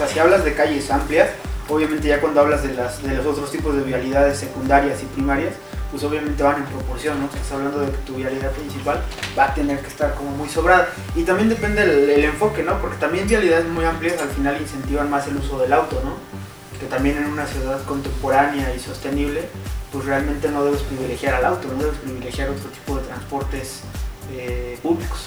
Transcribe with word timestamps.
sea, 0.00 0.08
si 0.08 0.18
hablas 0.18 0.44
de 0.44 0.54
calles 0.54 0.90
amplias, 0.90 1.28
obviamente 1.68 2.08
ya 2.08 2.20
cuando 2.20 2.40
hablas 2.40 2.62
de, 2.62 2.74
las, 2.74 3.02
de 3.02 3.14
los 3.14 3.26
otros 3.26 3.50
tipos 3.50 3.76
de 3.76 3.82
vialidades 3.82 4.38
secundarias 4.38 5.02
y 5.02 5.06
primarias, 5.06 5.54
pues 5.90 6.02
obviamente 6.04 6.42
van 6.42 6.62
en 6.62 6.64
proporción, 6.64 7.20
¿no? 7.20 7.26
Estás 7.26 7.52
hablando 7.52 7.80
de 7.80 7.90
que 7.90 7.98
tu 7.98 8.14
vialidad 8.14 8.50
principal 8.52 9.02
va 9.38 9.46
a 9.46 9.54
tener 9.54 9.80
que 9.80 9.88
estar 9.88 10.14
como 10.14 10.30
muy 10.30 10.48
sobrada. 10.48 10.88
Y 11.14 11.24
también 11.24 11.48
depende 11.48 11.82
el, 11.82 12.24
enfoque, 12.24 12.62
¿no? 12.62 12.80
Porque 12.80 12.96
también 12.96 13.26
vialidades 13.26 13.66
muy 13.66 13.84
amplias 13.84 14.20
al 14.22 14.30
final 14.30 14.60
incentivan 14.60 15.10
más 15.10 15.26
el 15.26 15.36
uso 15.36 15.58
del 15.58 15.72
auto, 15.72 16.00
¿no? 16.04 16.14
Que 16.78 16.86
también 16.86 17.18
en 17.18 17.26
una 17.26 17.46
ciudad 17.46 17.82
contemporánea 17.84 18.74
y 18.74 18.78
sostenible, 18.78 19.48
pues 19.92 20.04
realmente 20.06 20.48
no 20.48 20.64
debes 20.64 20.80
privilegiar 20.82 21.34
al 21.34 21.44
auto, 21.44 21.68
no 21.68 21.82
debes 21.82 21.98
privilegiar 21.98 22.48
otro 22.48 22.70
tipo 22.70 22.96
de 22.96 23.02
transportes 23.02 23.80
eh, 24.32 24.78
públicos. 24.82 25.26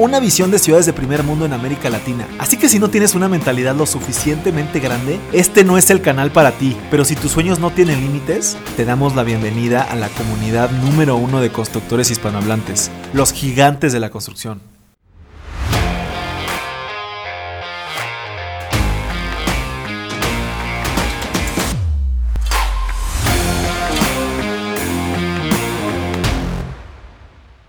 una 0.00 0.18
visión 0.18 0.50
de 0.50 0.58
ciudades 0.58 0.86
de 0.86 0.94
primer 0.94 1.22
mundo 1.22 1.44
en 1.44 1.52
América 1.52 1.90
Latina. 1.90 2.26
Así 2.38 2.56
que 2.56 2.68
si 2.68 2.78
no 2.78 2.88
tienes 2.88 3.14
una 3.14 3.28
mentalidad 3.28 3.74
lo 3.74 3.84
suficientemente 3.84 4.80
grande, 4.80 5.20
este 5.32 5.62
no 5.62 5.76
es 5.76 5.90
el 5.90 6.00
canal 6.00 6.30
para 6.30 6.52
ti. 6.52 6.74
Pero 6.90 7.04
si 7.04 7.16
tus 7.16 7.32
sueños 7.32 7.58
no 7.58 7.70
tienen 7.70 8.00
límites, 8.00 8.56
te 8.76 8.86
damos 8.86 9.14
la 9.14 9.24
bienvenida 9.24 9.82
a 9.82 9.94
la 9.96 10.08
comunidad 10.08 10.70
número 10.70 11.16
uno 11.16 11.40
de 11.40 11.50
constructores 11.50 12.10
hispanohablantes, 12.10 12.90
los 13.12 13.32
gigantes 13.32 13.92
de 13.92 14.00
la 14.00 14.10
construcción. 14.10 14.79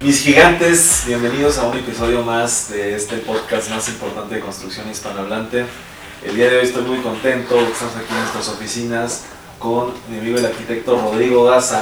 Mis 0.01 0.23
gigantes, 0.23 1.03
bienvenidos 1.05 1.59
a 1.59 1.67
un 1.67 1.77
episodio 1.77 2.23
más 2.23 2.71
de 2.71 2.95
este 2.95 3.17
podcast 3.17 3.69
más 3.69 3.87
importante 3.87 4.33
de 4.33 4.41
construcción 4.41 4.89
hispanohablante. 4.89 5.67
El 6.25 6.35
día 6.35 6.49
de 6.49 6.57
hoy 6.57 6.65
estoy 6.65 6.81
muy 6.85 6.97
contento, 7.01 7.59
estamos 7.59 7.95
aquí 7.95 8.07
en 8.09 8.17
nuestras 8.17 8.49
oficinas 8.49 9.25
con 9.59 9.93
mi 10.09 10.17
amigo 10.17 10.39
el 10.39 10.45
arquitecto 10.47 10.99
Rodrigo 10.99 11.45
Daza. 11.45 11.81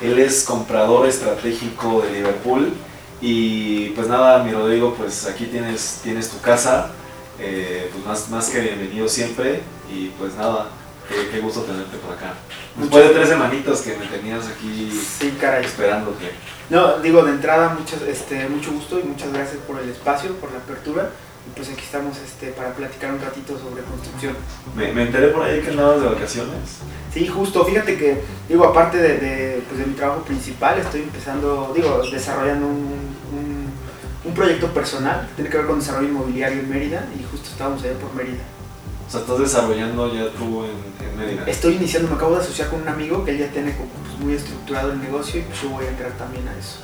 Él 0.00 0.18
es 0.18 0.44
comprador 0.44 1.06
estratégico 1.06 2.00
de 2.00 2.14
Liverpool 2.14 2.72
y 3.20 3.90
pues 3.90 4.08
nada, 4.08 4.42
mi 4.42 4.52
Rodrigo, 4.52 4.94
pues 4.94 5.26
aquí 5.26 5.44
tienes, 5.44 6.00
tienes 6.02 6.30
tu 6.30 6.40
casa, 6.40 6.92
eh, 7.38 7.90
pues 7.92 8.06
más, 8.06 8.30
más 8.30 8.48
que 8.48 8.60
bienvenido 8.60 9.06
siempre 9.06 9.60
y 9.92 10.06
pues 10.18 10.34
nada, 10.36 10.70
qué, 11.30 11.40
gusto 11.40 11.60
tenerte 11.60 11.98
por 11.98 12.14
acá. 12.14 12.32
Después 12.80 13.08
de 13.08 13.14
tres 13.14 13.28
semanitas 13.28 13.80
que 13.82 13.96
me 13.96 14.06
tenías 14.06 14.46
aquí 14.46 14.90
sí, 14.90 15.36
caray. 15.40 15.64
esperándote. 15.64 16.30
No, 16.70 16.98
digo, 16.98 17.22
de 17.24 17.32
entrada, 17.32 17.70
mucho, 17.70 17.96
este, 18.06 18.48
mucho 18.48 18.72
gusto 18.72 18.98
y 18.98 19.02
muchas 19.02 19.32
gracias 19.32 19.58
por 19.66 19.80
el 19.80 19.88
espacio, 19.88 20.34
por 20.36 20.52
la 20.52 20.58
apertura. 20.58 21.10
Y 21.46 21.56
pues 21.56 21.70
aquí 21.70 21.82
estamos 21.82 22.18
este, 22.18 22.48
para 22.48 22.72
platicar 22.74 23.12
un 23.12 23.20
ratito 23.20 23.58
sobre 23.58 23.82
construcción. 23.82 24.36
Me, 24.76 24.92
me 24.92 25.02
enteré 25.02 25.28
por 25.28 25.42
ahí 25.42 25.60
que 25.60 25.70
andabas 25.70 26.00
de 26.00 26.08
vacaciones. 26.08 26.78
Sí, 27.12 27.26
justo. 27.26 27.64
Fíjate 27.64 27.96
que, 27.96 28.22
digo, 28.48 28.64
aparte 28.64 28.98
de, 28.98 29.18
de, 29.18 29.62
pues 29.68 29.80
de 29.80 29.86
mi 29.86 29.94
trabajo 29.94 30.22
principal, 30.22 30.78
estoy 30.78 31.02
empezando, 31.02 31.72
digo, 31.74 32.02
desarrollando 32.10 32.66
un, 32.66 33.10
un, 34.24 34.34
proyecto 34.34 34.68
personal. 34.68 35.28
Tiene 35.34 35.50
que 35.50 35.56
ver 35.56 35.66
con 35.66 35.80
desarrollo 35.80 36.08
inmobiliario 36.08 36.60
en 36.60 36.70
Mérida 36.70 37.04
y 37.18 37.24
justo 37.24 37.50
estábamos 37.50 37.82
allá 37.82 37.94
por 37.94 38.14
Mérida. 38.14 38.42
O 39.10 39.12
sea, 39.12 39.22
estás 39.22 39.40
desarrollando 39.40 40.06
ya 40.14 40.30
tú 40.38 40.62
en, 40.62 41.04
en 41.04 41.18
Mérida. 41.18 41.44
Estoy 41.48 41.74
iniciando, 41.74 42.08
me 42.08 42.14
acabo 42.14 42.36
de 42.36 42.42
asociar 42.42 42.68
con 42.68 42.82
un 42.82 42.86
amigo 42.86 43.24
que 43.24 43.32
él 43.32 43.38
ya 43.38 43.48
tiene 43.48 43.76
como, 43.76 43.88
pues, 43.88 44.16
muy 44.20 44.34
estructurado 44.34 44.92
el 44.92 45.00
negocio 45.00 45.40
y 45.40 45.42
pues 45.42 45.60
yo 45.60 45.70
voy 45.70 45.84
a 45.84 45.88
entrar 45.88 46.12
también 46.12 46.46
a 46.46 46.56
eso. 46.56 46.78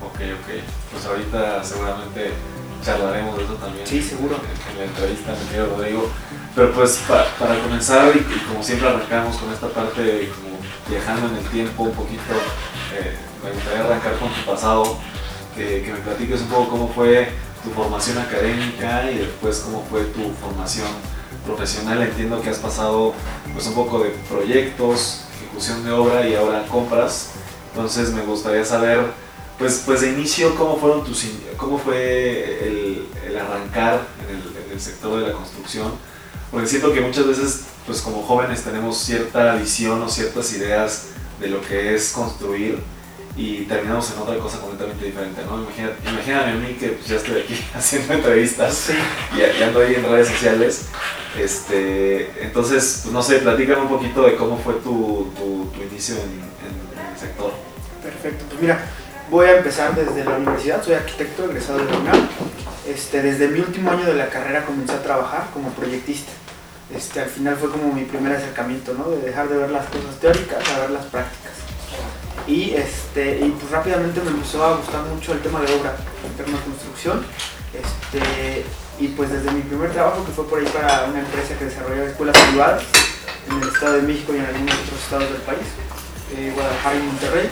Ok, 0.00 0.14
ok. 0.14 0.62
Pues 0.92 1.04
ahorita 1.04 1.64
seguramente 1.64 2.30
charlaremos 2.84 3.36
de 3.36 3.42
eso 3.42 3.54
también. 3.54 3.84
Sí, 3.84 4.00
seguro. 4.00 4.36
En, 4.70 4.78
la 4.78 4.84
entrevista, 4.84 5.32
mi 5.32 5.44
querido 5.48 5.74
Rodrigo. 5.74 6.08
Pero 6.54 6.70
pues 6.70 7.02
para 7.08 7.60
comenzar, 7.60 8.14
y, 8.14 8.20
como 8.46 8.62
siempre 8.62 8.88
arrancamos 8.88 9.36
con 9.38 9.52
esta 9.52 9.66
parte 9.66 10.04
de 10.04 10.28
como 10.28 10.58
viajando 10.88 11.26
en 11.26 11.34
el 11.34 11.50
tiempo 11.50 11.82
un 11.82 11.94
poquito, 11.94 12.30
eh, 12.94 13.16
me 13.42 13.50
gustaría 13.50 13.80
arrancar 13.80 14.18
con 14.20 14.28
tu 14.28 14.48
pasado, 14.48 14.98
que, 15.56 15.82
que 15.82 15.92
me 15.92 15.98
platiques 15.98 16.42
un 16.42 16.46
poco 16.46 16.68
cómo 16.68 16.88
fue 16.94 17.28
tu 17.64 17.70
formación 17.70 18.18
académica 18.18 19.10
y 19.10 19.18
después 19.18 19.58
cómo 19.66 19.84
fue 19.90 20.04
tu 20.04 20.30
formación 20.34 20.86
profesional. 21.46 22.02
Entiendo 22.02 22.40
que 22.40 22.50
has 22.50 22.58
pasado 22.58 23.14
pues 23.52 23.66
un 23.66 23.74
poco 23.74 24.02
de 24.02 24.10
proyectos, 24.28 25.24
ejecución 25.36 25.84
de 25.84 25.92
obra 25.92 26.26
y 26.26 26.34
ahora 26.34 26.66
compras. 26.66 27.30
Entonces 27.72 28.10
me 28.10 28.22
gustaría 28.22 28.64
saber 28.64 29.06
pues, 29.58 29.82
pues 29.86 30.00
de 30.00 30.10
inicio, 30.10 30.54
¿cómo, 30.56 30.76
fueron 30.76 31.04
tus, 31.04 31.24
cómo 31.56 31.78
fue 31.78 32.66
el, 32.66 33.06
el 33.26 33.38
arrancar 33.38 34.06
en 34.28 34.36
el, 34.36 34.64
en 34.66 34.72
el, 34.72 34.80
sector 34.80 35.20
de 35.20 35.28
la 35.28 35.32
construcción? 35.34 35.92
Porque 36.50 36.66
siento 36.66 36.92
que 36.92 37.00
muchas 37.00 37.26
veces, 37.26 37.66
pues 37.86 38.00
como 38.00 38.22
jóvenes 38.22 38.62
tenemos 38.62 38.98
cierta 38.98 39.54
visión 39.54 40.02
o 40.02 40.08
ciertas 40.08 40.52
ideas 40.52 41.06
de 41.40 41.48
lo 41.48 41.60
que 41.62 41.94
es 41.94 42.10
construir 42.10 42.80
y 43.36 43.62
terminamos 43.62 44.10
en 44.12 44.18
otra 44.20 44.36
cosa 44.38 44.58
completamente 44.58 45.06
diferente, 45.06 45.40
¿no? 45.48 45.62
Imagínate, 45.62 46.10
imagínate 46.10 46.50
a 46.50 46.54
mí 46.54 46.74
que 46.74 46.88
pues, 46.88 47.08
ya 47.08 47.16
estoy 47.16 47.40
aquí 47.40 47.58
haciendo 47.74 48.14
entrevistas 48.14 48.90
y, 49.36 49.62
ando 49.62 49.80
ahí 49.80 49.94
en 49.94 50.02
redes 50.02 50.28
sociales. 50.28 50.86
Este, 51.38 52.44
entonces, 52.44 53.00
pues 53.02 53.12
no 53.12 53.22
sé, 53.22 53.38
platícame 53.38 53.82
un 53.82 53.88
poquito 53.88 54.22
de 54.22 54.36
cómo 54.36 54.58
fue 54.58 54.74
tu, 54.74 55.32
tu, 55.36 55.82
inicio 55.82 56.16
en 56.16 56.20
el 56.20 57.18
sector. 57.18 57.52
Perfecto, 58.02 58.44
pues 58.48 58.60
mira, 58.60 58.84
Voy 59.32 59.46
a 59.46 59.56
empezar 59.56 59.94
desde 59.94 60.26
la 60.26 60.36
universidad, 60.36 60.84
soy 60.84 60.92
arquitecto 60.92 61.46
egresado 61.46 61.78
de 61.78 61.90
la 61.90 61.96
UNAM. 61.96 62.28
Este, 62.86 63.22
desde 63.22 63.48
mi 63.48 63.60
último 63.60 63.90
año 63.90 64.04
de 64.04 64.12
la 64.12 64.28
carrera 64.28 64.66
comencé 64.66 64.92
a 64.92 65.02
trabajar 65.02 65.48
como 65.54 65.70
proyectista. 65.70 66.30
Este, 66.94 67.18
al 67.18 67.30
final 67.30 67.56
fue 67.56 67.70
como 67.70 67.94
mi 67.94 68.04
primer 68.04 68.36
acercamiento, 68.36 68.92
¿no? 68.92 69.08
de 69.08 69.22
dejar 69.22 69.48
de 69.48 69.56
ver 69.56 69.70
las 69.70 69.86
cosas 69.86 70.20
teóricas 70.20 70.68
a 70.68 70.80
ver 70.80 70.90
las 70.90 71.06
prácticas. 71.06 71.52
Y, 72.46 72.74
este, 72.74 73.38
y 73.46 73.48
pues 73.52 73.70
rápidamente 73.70 74.20
me 74.20 74.32
empezó 74.32 74.66
a 74.66 74.76
gustar 74.76 75.00
mucho 75.04 75.32
el 75.32 75.40
tema 75.40 75.62
de 75.62 75.72
obra, 75.76 75.96
el 76.28 76.44
tema 76.44 76.58
de 76.58 76.64
construcción. 76.64 77.24
Este, 77.72 78.66
y 79.02 79.08
pues 79.08 79.32
desde 79.32 79.50
mi 79.50 79.62
primer 79.62 79.90
trabajo, 79.90 80.24
que 80.24 80.30
fue 80.30 80.46
por 80.46 80.60
ahí 80.60 80.66
para 80.66 81.06
una 81.06 81.18
empresa 81.18 81.58
que 81.58 81.64
desarrollaba 81.64 82.08
escuelas 82.08 82.38
privadas 82.38 82.84
en 83.50 83.60
el 83.60 83.68
Estado 83.68 83.94
de 83.94 84.02
México 84.02 84.32
y 84.32 84.38
en 84.38 84.46
algunos 84.46 84.74
otros 84.74 85.00
estados 85.02 85.32
del 85.32 85.42
país, 85.42 85.66
eh, 86.36 86.52
Guadalajara 86.54 86.96
y 86.96 87.02
Monterrey, 87.02 87.50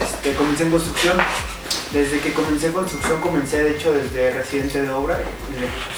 este, 0.00 0.34
comencé 0.34 0.62
en 0.62 0.70
construcción. 0.70 1.16
Desde 1.92 2.20
que 2.20 2.32
comencé 2.32 2.68
en 2.68 2.72
construcción, 2.72 3.20
comencé 3.20 3.64
de 3.64 3.70
hecho 3.72 3.92
desde 3.92 4.32
residente 4.32 4.80
de 4.80 4.90
obra. 4.90 5.18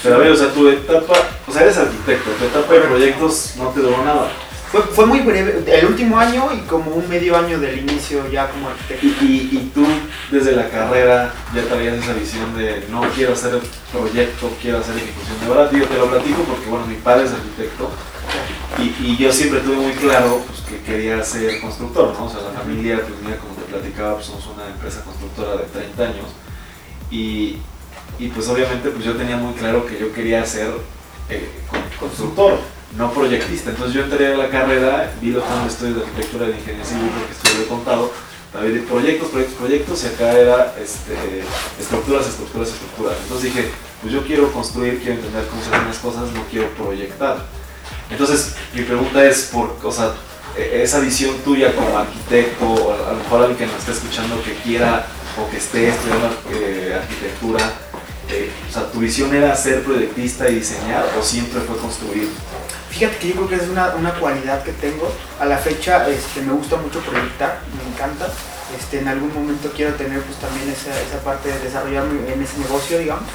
Pero 0.01 0.15
a 0.15 0.17
ver, 0.17 0.31
o 0.31 0.35
sea, 0.35 0.51
tu 0.51 0.67
etapa, 0.67 1.13
o 1.47 1.51
sea, 1.51 1.61
eres 1.61 1.77
arquitecto, 1.77 2.31
tu 2.31 2.45
etapa 2.45 2.73
de 2.73 2.79
proyectos 2.81 3.53
no 3.57 3.69
te 3.69 3.81
duró 3.81 4.03
nada. 4.03 4.31
Fue, 4.71 4.81
fue, 4.81 5.05
muy 5.05 5.19
breve, 5.21 5.63
el 5.67 5.85
último 5.85 6.19
año 6.19 6.49
y 6.53 6.59
como 6.67 6.91
un 6.91 7.07
medio 7.07 7.37
año 7.37 7.59
del 7.59 7.79
inicio 7.79 8.29
ya 8.29 8.49
como 8.49 8.69
arquitecto. 8.69 9.05
Y, 9.23 9.49
y, 9.51 9.71
tú 9.73 9.85
desde 10.31 10.53
la 10.53 10.69
carrera 10.69 11.33
ya 11.53 11.63
traías 11.63 11.97
esa 11.97 12.13
visión 12.13 12.57
de 12.57 12.85
no 12.89 13.01
quiero 13.15 13.33
hacer 13.33 13.59
proyecto, 13.91 14.51
quiero 14.61 14.79
hacer 14.79 14.97
ejecución 14.97 15.39
de 15.39 15.49
obra. 15.49 15.71
Yo 15.71 15.87
te 15.87 15.97
lo 15.97 16.09
platico 16.09 16.41
porque 16.43 16.69
bueno, 16.69 16.85
mi 16.87 16.95
padre 16.95 17.25
es 17.25 17.31
arquitecto 17.31 17.89
y, 18.77 19.11
y 19.11 19.17
yo 19.17 19.31
siempre 19.31 19.61
tuve 19.61 19.77
muy 19.77 19.93
claro 19.93 20.43
pues, 20.45 20.59
que 20.61 20.83
quería 20.83 21.23
ser 21.23 21.61
constructor, 21.61 22.13
¿no? 22.13 22.25
O 22.25 22.29
sea, 22.29 22.41
la 22.41 22.59
familia, 22.59 23.01
pues 23.01 23.21
mira, 23.23 23.37
como 23.37 23.55
te 23.55 23.61
platicaba, 23.71 24.15
pues 24.15 24.25
somos 24.25 24.45
una 24.47 24.67
empresa 24.67 25.01
constructora 25.03 25.57
de 25.57 25.63
30 25.63 26.03
años 26.03 26.25
y, 27.09 27.57
y 28.19 28.27
pues 28.29 28.47
obviamente 28.49 28.89
pues 28.89 29.05
yo 29.05 29.15
tenía 29.15 29.37
muy 29.37 29.53
claro 29.53 29.85
que 29.85 29.97
yo 29.97 30.11
quería 30.11 30.45
ser 30.45 30.69
eh, 31.29 31.49
constructor, 31.99 32.59
no 32.97 33.11
proyectista. 33.11 33.71
Entonces 33.71 33.93
yo 33.93 34.03
entré 34.03 34.33
a 34.33 34.37
la 34.37 34.49
carrera, 34.49 35.13
vi 35.21 35.31
los 35.31 35.43
planes 35.43 35.63
de 35.63 35.69
estudios 35.69 35.95
de 35.97 36.03
arquitectura 36.03 36.47
de 36.47 36.53
ingeniería 36.53 36.85
civil 36.85 37.09
porque 37.17 37.33
estudié 37.33 37.67
contado, 37.67 38.11
también 38.51 38.75
de 38.75 38.81
proyectos, 38.81 39.29
proyectos, 39.29 39.57
proyectos 39.57 40.03
y 40.03 40.07
acá 40.07 40.31
era 40.31 40.75
este, 40.81 41.43
estructuras, 41.79 42.27
estructuras, 42.27 42.69
estructuras. 42.69 43.17
Entonces 43.23 43.53
dije, 43.53 43.69
pues 44.01 44.13
yo 44.13 44.23
quiero 44.25 44.51
construir, 44.53 44.99
quiero 44.99 45.15
entender 45.15 45.45
cómo 45.47 45.61
se 45.61 45.69
hacen 45.69 45.87
las 45.87 45.97
cosas, 45.97 46.31
no 46.31 46.43
quiero 46.49 46.69
proyectar. 46.69 47.45
Entonces, 48.09 48.55
mi 48.73 48.83
pregunta 48.83 49.25
es, 49.25 49.49
por, 49.51 49.77
o 49.83 49.91
sea, 49.91 50.13
e, 50.55 50.83
esa 50.83 50.99
visión 50.99 51.35
tuya 51.39 51.75
como 51.75 51.97
arquitecto, 51.97 52.65
o 52.65 52.93
a 52.93 53.11
lo 53.11 53.17
mejor 53.17 53.41
alguien 53.41 53.57
que 53.57 53.65
nos 53.65 53.77
esté 53.77 53.91
escuchando 53.91 54.41
que 54.41 54.53
quiera 54.55 55.05
o 55.37 55.49
que 55.49 55.57
esté 55.57 55.89
estudiando 55.89 56.29
eh, 56.53 56.97
arquitectura, 57.01 57.59
eh, 58.29 58.51
o 58.69 58.73
sea, 58.73 58.89
¿tu 58.91 58.99
visión 58.99 59.35
era 59.35 59.55
ser 59.55 59.83
proyectista 59.83 60.49
y 60.49 60.55
diseñar 60.55 61.05
o 61.19 61.21
siempre 61.21 61.59
fue 61.61 61.77
construir? 61.77 62.29
Fíjate 62.95 63.17
que 63.17 63.27
yo 63.27 63.35
creo 63.35 63.49
que 63.49 63.55
es 63.55 63.69
una, 63.69 63.93
una 63.95 64.13
cualidad 64.13 64.63
que 64.63 64.71
tengo. 64.71 65.11
A 65.37 65.45
la 65.45 65.57
fecha 65.57 66.07
este, 66.07 66.41
me 66.41 66.53
gusta 66.53 66.77
mucho 66.77 67.01
proyectar, 67.01 67.59
me 67.75 67.93
encanta. 67.93 68.29
Este, 68.73 68.99
en 68.99 69.09
algún 69.09 69.33
momento 69.33 69.69
quiero 69.75 69.93
tener 69.95 70.21
pues 70.21 70.37
también 70.37 70.69
esa, 70.69 70.97
esa 71.01 71.19
parte 71.19 71.49
de 71.49 71.59
desarrollarme 71.59 72.31
en 72.31 72.41
ese 72.41 72.57
negocio, 72.57 72.97
digamos, 72.97 73.25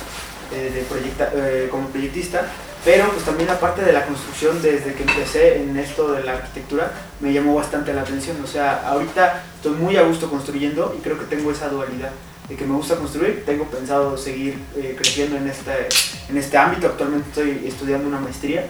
eh, 0.51 0.71
de 0.75 0.83
proyecta, 0.85 1.31
eh, 1.35 1.69
como 1.71 1.89
proyectista 1.89 2.47
Pero 2.87 3.11
pues 3.11 3.23
también 3.25 3.49
la 3.49 3.61
parte 3.61 3.83
de 3.83 3.93
la 3.93 4.07
construcción, 4.07 4.63
desde 4.63 4.95
que 4.95 5.03
empecé 5.03 5.61
en 5.61 5.77
esto 5.77 6.11
de 6.11 6.25
la 6.25 6.33
arquitectura, 6.37 6.93
me 7.21 7.31
llamó 7.31 7.55
bastante 7.55 7.93
la 7.93 8.01
atención. 8.01 8.39
O 8.43 8.47
sea, 8.47 8.89
ahorita 8.89 9.43
estoy 9.57 9.73
muy 9.73 9.95
a 9.99 10.05
gusto 10.05 10.31
construyendo 10.31 10.97
y 10.99 11.03
creo 11.03 11.19
que 11.19 11.27
tengo 11.27 11.53
esa 11.53 11.69
dualidad 11.69 12.13
de 12.49 12.57
que 12.57 12.65
me 12.65 12.77
gusta 12.77 12.97
construir. 12.97 13.45
Tengo 13.45 13.67
pensado 13.67 14.17
seguir 14.17 14.59
eh, 14.75 14.97
creciendo 14.97 15.37
en 15.37 15.49
este, 15.49 15.89
en 16.31 16.39
este 16.39 16.57
ámbito. 16.57 16.87
Actualmente 16.87 17.29
estoy 17.29 17.69
estudiando 17.69 18.09
una 18.09 18.21
maestría 18.21 18.65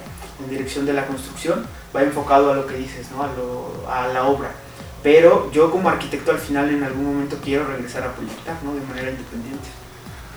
en 0.45 0.51
dirección 0.51 0.87
de 0.87 0.93
la 0.93 1.07
construcción. 1.07 1.67
Va 1.95 2.03
enfocado 2.03 2.53
a 2.53 2.55
lo 2.55 2.67
que 2.67 2.77
dices, 2.77 3.11
¿no? 3.11 3.23
a, 3.23 3.27
lo, 3.29 3.91
a 3.91 4.09
la 4.09 4.25
obra. 4.25 4.51
Pero 5.03 5.51
yo 5.51 5.71
como 5.71 5.89
arquitecto 5.89 6.31
al 6.31 6.39
final 6.39 6.71
en 6.71 6.83
algún 6.85 7.07
momento 7.07 7.39
quiero 7.43 7.67
regresar 7.67 8.03
a 8.05 8.13
proyectar 8.13 8.57
¿no? 8.63 8.75
de 8.75 8.81
manera 8.83 9.11
independiente. 9.11 9.69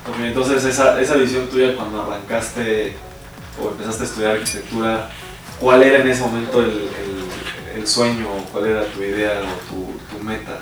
Ok, 0.08 0.16
entonces 0.20 0.64
esa, 0.66 1.00
esa 1.02 1.16
visión 1.16 1.48
tuya 1.48 1.76
cuando 1.76 2.02
arrancaste 2.02 2.96
o 3.62 3.70
empezaste 3.70 4.04
a 4.04 4.06
estudiar 4.06 4.32
arquitectura, 4.38 5.10
¿cuál 5.60 5.84
era 5.84 6.00
en 6.00 6.08
ese 6.08 6.22
momento 6.22 6.62
el, 6.62 6.72
el, 6.72 7.80
el 7.80 7.88
sueño, 7.88 8.28
cuál 8.52 8.68
era 8.68 8.86
tu 8.86 9.02
idea 9.02 9.42
o 9.42 9.74
tu, 9.74 10.18
tu, 10.18 10.24
meta? 10.24 10.60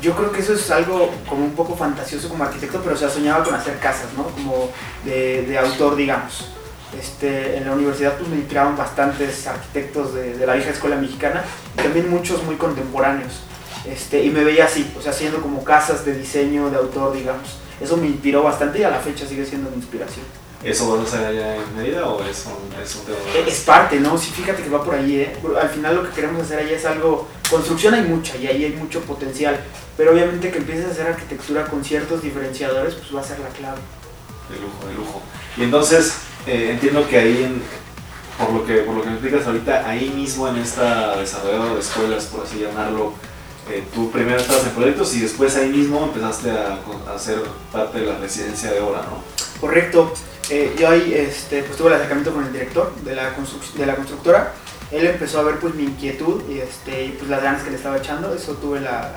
Yo 0.00 0.14
creo 0.14 0.32
que 0.32 0.40
eso 0.40 0.54
es 0.54 0.70
algo 0.70 1.10
como 1.28 1.44
un 1.44 1.54
poco 1.54 1.76
fantasioso 1.76 2.28
como 2.28 2.44
arquitecto, 2.44 2.80
pero 2.82 2.94
o 2.94 2.98
sea, 2.98 3.08
soñaba 3.08 3.44
con 3.44 3.54
hacer 3.54 3.78
casas, 3.78 4.12
¿no? 4.16 4.24
Como 4.24 4.70
de, 5.04 5.42
de 5.42 5.58
autor, 5.58 5.96
digamos. 5.96 6.48
Este, 6.98 7.56
en 7.56 7.64
la 7.64 7.72
universidad 7.72 8.16
pues, 8.16 8.28
me 8.28 8.36
inspiraban 8.36 8.76
bastantes 8.76 9.46
arquitectos 9.46 10.14
de, 10.14 10.36
de, 10.36 10.46
la 10.46 10.54
vieja 10.54 10.70
escuela 10.70 10.96
mexicana 10.96 11.42
y 11.76 11.82
también 11.82 12.08
muchos 12.08 12.42
muy 12.44 12.56
contemporáneos. 12.56 13.40
Este, 13.84 14.22
y 14.24 14.30
me 14.30 14.44
veía 14.44 14.64
así, 14.64 14.90
o 14.98 15.02
sea, 15.02 15.10
haciendo 15.10 15.40
como 15.40 15.64
casas 15.64 16.04
de 16.04 16.16
diseño, 16.16 16.70
de 16.70 16.76
autor, 16.76 17.14
digamos. 17.14 17.58
Eso 17.80 17.96
me 17.96 18.06
inspiró 18.06 18.42
bastante 18.42 18.78
y 18.78 18.84
a 18.84 18.90
la 18.90 19.00
fecha 19.00 19.26
sigue 19.26 19.44
siendo 19.44 19.70
mi 19.70 19.76
inspiración. 19.76 20.24
¿Eso 20.64 20.90
vas 20.90 21.00
a 21.00 21.16
hacer 21.16 21.26
allá 21.26 21.56
en 21.56 21.76
Mérida 21.76 22.08
o 22.08 22.24
es 22.24 22.46
un, 22.46 22.82
es 22.82 22.96
un 22.96 23.04
tema 23.04 23.18
Es 23.46 23.60
parte, 23.60 24.00
¿no? 24.00 24.16
Sí, 24.16 24.30
fíjate 24.30 24.62
que 24.62 24.70
va 24.70 24.82
por 24.82 24.94
ahí, 24.94 25.20
¿eh? 25.20 25.36
Al 25.60 25.68
final 25.68 25.96
lo 25.96 26.04
que 26.04 26.14
queremos 26.14 26.42
hacer 26.42 26.60
allá 26.60 26.74
es 26.74 26.86
algo... 26.86 27.28
Construcción 27.50 27.92
hay 27.92 28.02
mucha 28.02 28.34
y 28.36 28.46
ahí 28.46 28.64
hay 28.64 28.72
mucho 28.72 29.00
potencial, 29.02 29.60
pero 29.98 30.12
obviamente 30.12 30.50
que 30.50 30.58
empieces 30.58 30.86
a 30.86 30.90
hacer 30.92 31.06
arquitectura 31.08 31.66
con 31.66 31.84
ciertos 31.84 32.22
diferenciadores, 32.22 32.94
pues 32.94 33.14
va 33.14 33.20
a 33.20 33.24
ser 33.24 33.40
la 33.40 33.48
clave. 33.48 33.78
De 34.48 34.56
lujo, 34.56 34.88
de 34.88 34.94
lujo. 34.94 35.22
Y 35.58 35.64
entonces, 35.64 36.14
eh, 36.46 36.70
entiendo 36.72 37.06
que 37.08 37.18
ahí, 37.18 37.44
en, 37.44 37.62
por, 38.38 38.54
lo 38.54 38.66
que, 38.66 38.74
por 38.78 38.94
lo 38.94 39.02
que 39.02 39.08
me 39.08 39.14
explicas 39.14 39.46
ahorita, 39.46 39.88
ahí 39.88 40.10
mismo 40.10 40.48
en 40.48 40.56
esta 40.56 41.16
desarrolladora 41.16 41.74
de 41.74 41.80
escuelas, 41.80 42.24
por 42.26 42.44
así 42.44 42.60
llamarlo, 42.60 43.12
eh, 43.70 43.82
tú 43.94 44.10
primero 44.10 44.38
estabas 44.38 44.64
en 44.64 44.72
proyectos 44.72 45.14
y 45.14 45.20
después 45.20 45.56
ahí 45.56 45.70
mismo 45.70 46.04
empezaste 46.04 46.50
a, 46.50 46.78
a 47.08 47.14
hacer 47.14 47.42
parte 47.72 48.00
de 48.00 48.06
la 48.06 48.18
residencia 48.18 48.70
de 48.70 48.80
obra, 48.80 49.02
¿no? 49.02 49.22
Correcto. 49.60 50.12
Eh, 50.50 50.74
yo 50.78 50.90
ahí 50.90 51.14
este, 51.14 51.62
pues, 51.62 51.78
tuve 51.78 51.88
el 51.88 51.94
acercamiento 51.94 52.34
con 52.34 52.44
el 52.44 52.52
director 52.52 52.94
de 52.96 53.14
la, 53.14 53.30
de 53.30 53.86
la 53.86 53.96
constructora. 53.96 54.52
Él 54.90 55.06
empezó 55.06 55.40
a 55.40 55.42
ver 55.42 55.58
pues, 55.58 55.74
mi 55.74 55.84
inquietud 55.84 56.42
y, 56.50 56.58
este, 56.58 57.14
pues, 57.18 57.30
las 57.30 57.42
ganas 57.42 57.62
que 57.62 57.70
le 57.70 57.76
estaba 57.76 57.96
echando. 57.96 58.34
Eso 58.34 58.52
tuve 58.54 58.80
la, 58.80 59.12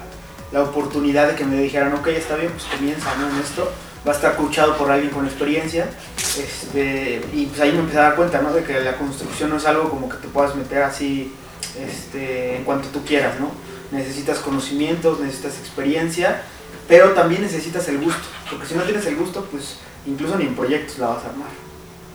la, 0.52 0.64
oportunidad 0.64 1.28
de 1.28 1.36
que 1.36 1.44
me 1.44 1.58
dijeran, 1.62 1.94
ok, 1.94 2.08
está 2.08 2.38
bien, 2.38 2.52
pues 2.52 2.64
comienza 2.64 3.14
¿no? 3.18 3.30
en 3.30 3.44
esto. 3.44 3.70
Va 4.08 4.14
a 4.14 4.16
estar 4.16 4.36
coachado 4.38 4.78
por 4.78 4.90
alguien 4.90 5.12
con 5.12 5.26
experiencia. 5.26 5.90
Este, 6.18 7.22
y 7.34 7.48
pues 7.48 7.60
ahí 7.60 7.72
me 7.74 7.80
empecé 7.80 8.00
a 8.00 8.04
dar 8.04 8.16
cuenta 8.16 8.42
¿no? 8.42 8.54
de 8.54 8.64
que 8.64 8.80
la 8.80 8.96
construcción 8.96 9.50
no 9.50 9.58
es 9.58 9.66
algo 9.66 9.90
como 9.90 10.08
que 10.08 10.18
te 10.18 10.28
puedas 10.28 10.56
meter 10.56 10.84
así 10.84 11.34
este, 11.78 12.56
en 12.58 12.64
cuanto 12.64 12.88
tú 12.90 13.04
quieras. 13.04 13.40
¿no? 13.40 13.52
Necesitas 13.92 14.40
conocimientos, 14.40 15.20
necesitas 15.20 15.58
experiencia, 15.60 16.44
pero 16.88 17.12
también 17.12 17.42
necesitas 17.42 17.88
el 17.90 18.00
gusto. 18.00 18.24
Porque 18.50 18.66
si 18.66 18.76
no 18.76 18.84
tienes 18.84 19.06
el 19.08 19.18
gusto, 19.18 19.46
pues 19.52 19.78
incluso 20.06 20.38
ni 20.38 20.46
en 20.46 20.56
proyectos 20.56 21.00
la 21.00 21.08
vas 21.08 21.26
a 21.26 21.30
armar. 21.30 21.50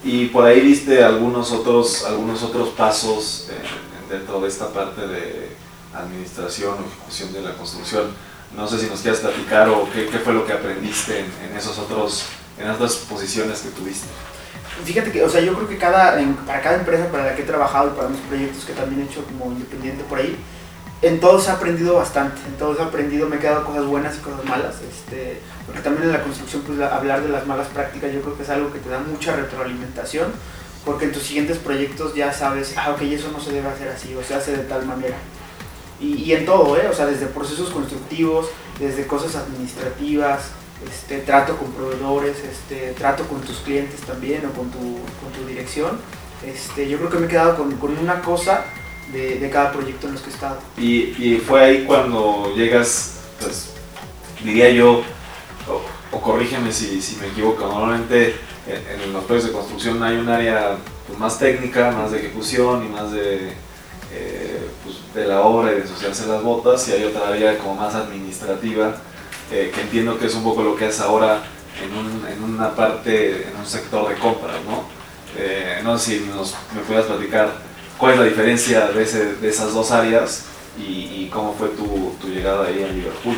Y 0.05 0.27
por 0.27 0.44
ahí 0.44 0.61
viste 0.61 1.05
algunos 1.05 1.53
otros, 1.53 2.05
algunos 2.05 2.43
otros 2.43 2.71
pasos 2.71 3.49
eh, 3.50 4.11
dentro 4.11 4.41
de 4.41 4.49
esta 4.49 4.73
parte 4.73 5.06
de 5.06 5.50
administración 5.94 6.75
o 6.75 6.87
ejecución 6.87 7.33
de 7.33 7.43
la 7.43 7.55
construcción. 7.55 8.06
No 8.57 8.69
sé 8.69 8.79
si 8.79 8.87
nos 8.87 9.01
quieres 9.01 9.21
platicar 9.21 9.69
o 9.69 9.89
qué, 9.93 10.07
qué 10.07 10.19
fue 10.19 10.35
lo 10.35 10.45
que 10.45 10.53
aprendiste 10.53 11.21
en, 11.21 11.27
en, 11.49 11.57
esos 11.57 11.79
otros, 11.79 12.27
en 12.59 12.69
otras 12.69 12.97
posiciones 12.97 13.61
que 13.61 13.71
tuviste. 13.71 14.07
Fíjate 14.85 15.13
que, 15.13 15.23
o 15.23 15.29
sea, 15.29 15.41
yo 15.41 15.55
creo 15.55 15.69
que 15.69 15.79
cada, 15.79 16.21
en, 16.21 16.35
para 16.35 16.61
cada 16.61 16.77
empresa 16.77 17.07
para 17.11 17.25
la 17.25 17.35
que 17.35 17.43
he 17.43 17.47
trabajado 17.47 17.89
y 17.89 17.97
para 17.97 18.09
mis 18.09 18.21
proyectos 18.21 18.65
que 18.65 18.73
también 18.73 19.03
he 19.03 19.05
hecho 19.05 19.25
como 19.25 19.53
independiente 19.53 20.05
por 20.05 20.19
ahí, 20.19 20.37
en 21.03 21.19
todos 21.19 21.49
he 21.49 21.51
aprendido 21.51 21.95
bastante, 21.95 22.41
en 22.47 22.57
todos 22.57 22.79
he 22.79 22.83
aprendido, 22.83 23.29
me 23.29 23.37
he 23.37 23.39
quedado 23.39 23.65
cosas 23.65 23.87
buenas 23.87 24.17
y 24.17 24.19
cosas 24.21 24.45
malas, 24.45 24.77
este, 24.81 25.41
porque 25.67 25.81
también 25.81 26.05
en 26.05 26.13
la 26.13 26.23
construcción 26.23 26.63
pues 26.63 26.81
hablar 26.81 27.23
de 27.23 27.29
las 27.29 27.47
malas 27.47 27.67
prácticas 27.69 28.13
yo 28.13 28.23
creo 28.23 28.37
que 28.37 28.45
es 28.45 28.51
algo 28.51 28.73
que 28.73 28.79
te 28.79 28.89
da 28.89 29.01
mucha 29.01 29.35
retroalimentación, 29.35 30.33
porque 30.85 31.07
en 31.07 31.13
tus 31.13 31.25
siguientes 31.25 31.59
proyectos 31.59 32.15
ya 32.15 32.33
sabes, 32.33 32.75
ah, 32.77 32.93
ok, 32.93 33.03
eso 33.03 33.31
no 33.33 33.41
se 33.41 33.53
debe 33.53 33.69
hacer 33.69 33.89
así, 33.89 34.15
o 34.15 34.23
se 34.23 34.35
hace 34.35 34.57
de 34.57 34.65
tal 34.65 34.87
manera. 34.87 35.17
Y, 36.03 36.15
y 36.25 36.33
en 36.33 36.45
todo, 36.45 36.77
¿eh? 36.77 36.89
o 36.91 36.95
sea, 36.95 37.07
desde 37.07 37.27
procesos 37.27 37.71
constructivos, 37.71 38.49
desde 38.79 39.07
cosas 39.07 39.37
administrativas, 39.37 40.51
este, 40.89 41.19
trato 41.19 41.57
con 41.57 41.71
proveedores, 41.73 42.37
este, 42.39 42.93
trato 42.99 43.25
con 43.29 43.41
tus 43.43 43.59
clientes 43.59 44.01
también 44.01 44.45
o 44.47 44.53
con 44.53 44.71
tu, 44.71 44.79
con 44.79 45.33
tu 45.37 45.47
dirección. 45.47 45.99
Este, 46.45 46.89
yo 46.89 46.99
creo 46.99 47.11
que 47.11 47.19
me 47.19 47.27
he 47.27 47.29
quedado 47.29 47.57
con, 47.57 47.71
con 47.77 47.97
una 47.97 48.21
cosa 48.21 48.65
de, 49.13 49.39
de, 49.39 49.51
cada 49.51 49.71
proyecto 49.71 50.09
en 50.09 50.15
los 50.15 50.23
que 50.23 50.31
he 50.31 50.33
estado. 50.33 50.59
Y, 50.77 50.93
y 51.25 51.43
fue 51.47 51.61
ahí 51.61 51.85
cuando 51.85 52.53
llegas, 52.57 53.21
pues 53.41 53.71
diría 54.43 54.71
yo, 54.71 55.03
o, 55.69 56.21
corrígeme 56.21 56.73
si, 56.73 57.01
si, 57.01 57.17
me 57.17 57.29
equivoco, 57.29 57.67
normalmente 57.67 58.35
en, 58.67 59.13
los 59.13 59.25
proyectos 59.25 59.53
de 59.53 59.57
construcción 59.57 60.03
hay 60.03 60.17
un 60.17 60.29
área 60.29 60.77
pues, 61.07 61.19
más 61.19 61.39
técnica, 61.39 61.93
más 61.93 62.11
de 62.11 62.19
ejecución 62.19 62.85
y 62.85 62.89
más 62.89 63.13
de, 63.13 63.53
eh, 64.13 64.52
de 65.14 65.26
la 65.26 65.41
obra 65.43 65.73
y 65.73 65.75
de 65.76 65.81
ensuciarse 65.82 66.26
las 66.26 66.43
botas, 66.43 66.88
y 66.88 66.93
hay 66.93 67.05
otra 67.05 67.29
área 67.29 67.59
como 67.59 67.75
más 67.75 67.94
administrativa, 67.94 68.97
eh, 69.50 69.70
que 69.75 69.81
entiendo 69.82 70.19
que 70.19 70.26
es 70.26 70.35
un 70.35 70.44
poco 70.44 70.62
lo 70.62 70.76
que 70.76 70.88
es 70.88 71.00
ahora 71.00 71.43
en, 71.82 71.97
un, 71.97 72.26
en 72.26 72.43
una 72.43 72.75
parte, 72.75 73.49
en 73.49 73.56
un 73.56 73.67
sector 73.67 74.09
de 74.09 74.14
compras, 74.17 74.56
¿no? 74.67 74.85
Eh, 75.37 75.81
no 75.82 75.99
sé 75.99 76.19
si 76.19 76.26
nos, 76.26 76.55
me 76.75 76.81
puedas 76.82 77.06
platicar 77.06 77.53
cuál 77.99 78.12
es 78.12 78.19
la 78.19 78.25
diferencia 78.25 78.88
de, 78.88 79.03
ese, 79.03 79.35
de 79.35 79.49
esas 79.49 79.73
dos 79.73 79.91
áreas 79.91 80.44
y, 80.79 80.82
y, 80.82 81.31
cómo 81.32 81.55
fue 81.55 81.69
tu, 81.69 82.15
tu 82.20 82.29
llegada 82.29 82.67
ahí 82.67 82.82
a 82.82 82.88
Liverpool. 82.88 83.37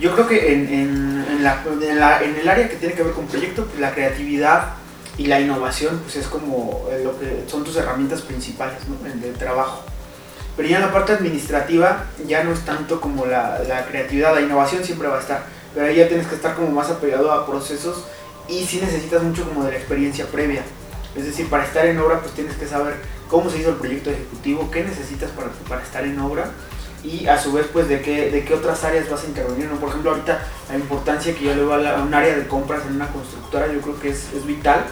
Yo 0.00 0.12
creo 0.12 0.26
que 0.26 0.52
en, 0.52 0.68
en, 0.68 1.26
en, 1.30 1.44
la, 1.44 1.62
la, 1.94 2.22
en, 2.22 2.36
el 2.36 2.48
área 2.48 2.68
que 2.68 2.76
tiene 2.76 2.94
que 2.94 3.02
ver 3.02 3.12
con 3.12 3.26
proyecto, 3.26 3.64
pues 3.66 3.80
la 3.80 3.94
creatividad 3.94 4.74
y 5.16 5.26
la 5.26 5.40
innovación 5.40 6.00
pues 6.00 6.16
es 6.16 6.26
como 6.26 6.88
lo 7.02 7.18
que 7.18 7.44
son 7.46 7.64
tus 7.64 7.76
herramientas 7.76 8.22
principales 8.22 8.80
¿no? 8.88 9.06
en 9.08 9.22
el 9.22 9.34
trabajo. 9.34 9.84
Pero 10.56 10.68
ya 10.68 10.76
en 10.76 10.82
la 10.82 10.92
parte 10.92 11.12
administrativa 11.12 12.04
ya 12.26 12.44
no 12.44 12.52
es 12.52 12.60
tanto 12.64 13.00
como 13.00 13.26
la, 13.26 13.60
la, 13.66 13.86
creatividad, 13.86 14.34
la 14.34 14.40
innovación 14.40 14.84
siempre 14.84 15.08
va 15.08 15.16
a 15.16 15.20
estar, 15.20 15.44
pero 15.74 15.86
ahí 15.86 15.96
ya 15.96 16.08
tienes 16.08 16.26
que 16.28 16.36
estar 16.36 16.54
como 16.54 16.70
más 16.70 16.90
apegado 16.90 17.32
a 17.32 17.46
procesos 17.46 18.04
y 18.48 18.64
sí 18.64 18.80
necesitas 18.80 19.22
mucho 19.22 19.44
como 19.48 19.64
de 19.64 19.72
la 19.72 19.78
experiencia 19.78 20.26
previa. 20.26 20.62
Es 21.16 21.24
decir, 21.24 21.48
para 21.48 21.64
estar 21.64 21.86
en 21.86 21.98
obra 21.98 22.20
pues 22.20 22.34
tienes 22.34 22.56
que 22.56 22.66
saber 22.66 22.94
cómo 23.28 23.50
se 23.50 23.58
hizo 23.58 23.70
el 23.70 23.76
proyecto 23.76 24.10
ejecutivo, 24.10 24.70
qué 24.70 24.84
necesitas 24.84 25.30
para, 25.30 25.48
para 25.68 25.82
estar 25.82 26.04
en 26.04 26.18
obra 26.20 26.50
y 27.04 27.26
a 27.26 27.38
su 27.38 27.52
vez 27.52 27.66
pues 27.72 27.88
de 27.88 28.00
qué, 28.00 28.30
de 28.30 28.44
qué 28.44 28.54
otras 28.54 28.82
áreas 28.84 29.08
vas 29.10 29.24
a 29.24 29.26
intervenir. 29.26 29.68
¿no? 29.68 29.76
Por 29.76 29.90
ejemplo, 29.90 30.10
ahorita 30.10 30.40
la 30.68 30.76
importancia 30.76 31.34
que 31.34 31.44
yo 31.44 31.54
le 31.54 31.62
doy 31.62 31.86
a, 31.86 31.96
un 31.96 32.14
área 32.14 32.36
de 32.36 32.46
compras 32.46 32.82
en 32.88 32.96
una 32.96 33.08
constructora 33.08 33.72
yo 33.72 33.80
creo 33.80 34.00
que 34.00 34.08
es, 34.10 34.32
es 34.32 34.46
vital 34.46 34.84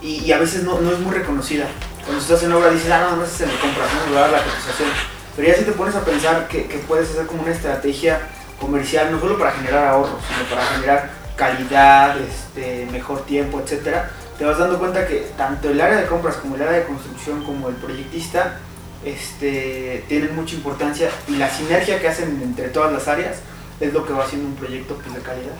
y, 0.00 0.20
y, 0.24 0.32
a 0.32 0.38
veces 0.38 0.64
no, 0.64 0.80
no 0.80 0.92
es 0.92 0.98
muy 0.98 1.14
reconocida. 1.14 1.66
Cuando 2.04 2.22
estás 2.22 2.42
en 2.42 2.52
obra 2.52 2.70
dices, 2.70 2.90
ah, 2.90 3.08
no, 3.10 3.16
no 3.16 3.24
es 3.24 3.40
en 3.40 3.50
el 3.50 3.58
compras, 3.58 3.88
no, 3.94 4.10
me 4.10 4.20
va 4.20 4.26
a 4.26 4.30
dar 4.30 4.32
la 4.32 4.44
cotización. 4.44 4.88
Pero 5.36 5.48
ya 5.48 5.54
si 5.56 5.64
te 5.64 5.72
pones 5.72 5.94
a 5.94 6.04
pensar 6.04 6.48
que, 6.48 6.66
que 6.66 6.78
puedes 6.78 7.10
hacer 7.10 7.26
como 7.26 7.42
una 7.42 7.52
estrategia 7.52 8.20
comercial, 8.60 9.10
no 9.10 9.20
solo 9.20 9.38
para 9.38 9.52
generar 9.52 9.88
ahorros, 9.88 10.20
sino 10.28 10.48
para 10.48 10.66
generar 10.66 11.10
calidad, 11.36 12.16
este, 12.20 12.86
mejor 12.92 13.24
tiempo, 13.24 13.60
etcétera, 13.60 14.10
te 14.38 14.44
vas 14.44 14.58
dando 14.58 14.78
cuenta 14.78 15.06
que 15.06 15.26
tanto 15.36 15.70
el 15.70 15.80
área 15.80 15.96
de 15.96 16.06
compras 16.06 16.36
como 16.36 16.56
el 16.56 16.62
área 16.62 16.80
de 16.80 16.84
construcción 16.84 17.44
como 17.44 17.68
el 17.68 17.74
proyectista 17.76 18.58
este, 19.04 20.04
tienen 20.08 20.34
mucha 20.34 20.54
importancia 20.54 21.10
y 21.28 21.36
la 21.36 21.50
sinergia 21.50 22.00
que 22.00 22.08
hacen 22.08 22.40
entre 22.42 22.68
todas 22.68 22.92
las 22.92 23.06
áreas 23.06 23.38
es 23.80 23.92
lo 23.92 24.06
que 24.06 24.12
va 24.12 24.24
haciendo 24.24 24.48
un 24.48 24.56
proyecto 24.56 24.94
pues, 24.94 25.14
de 25.14 25.20
calidad. 25.20 25.54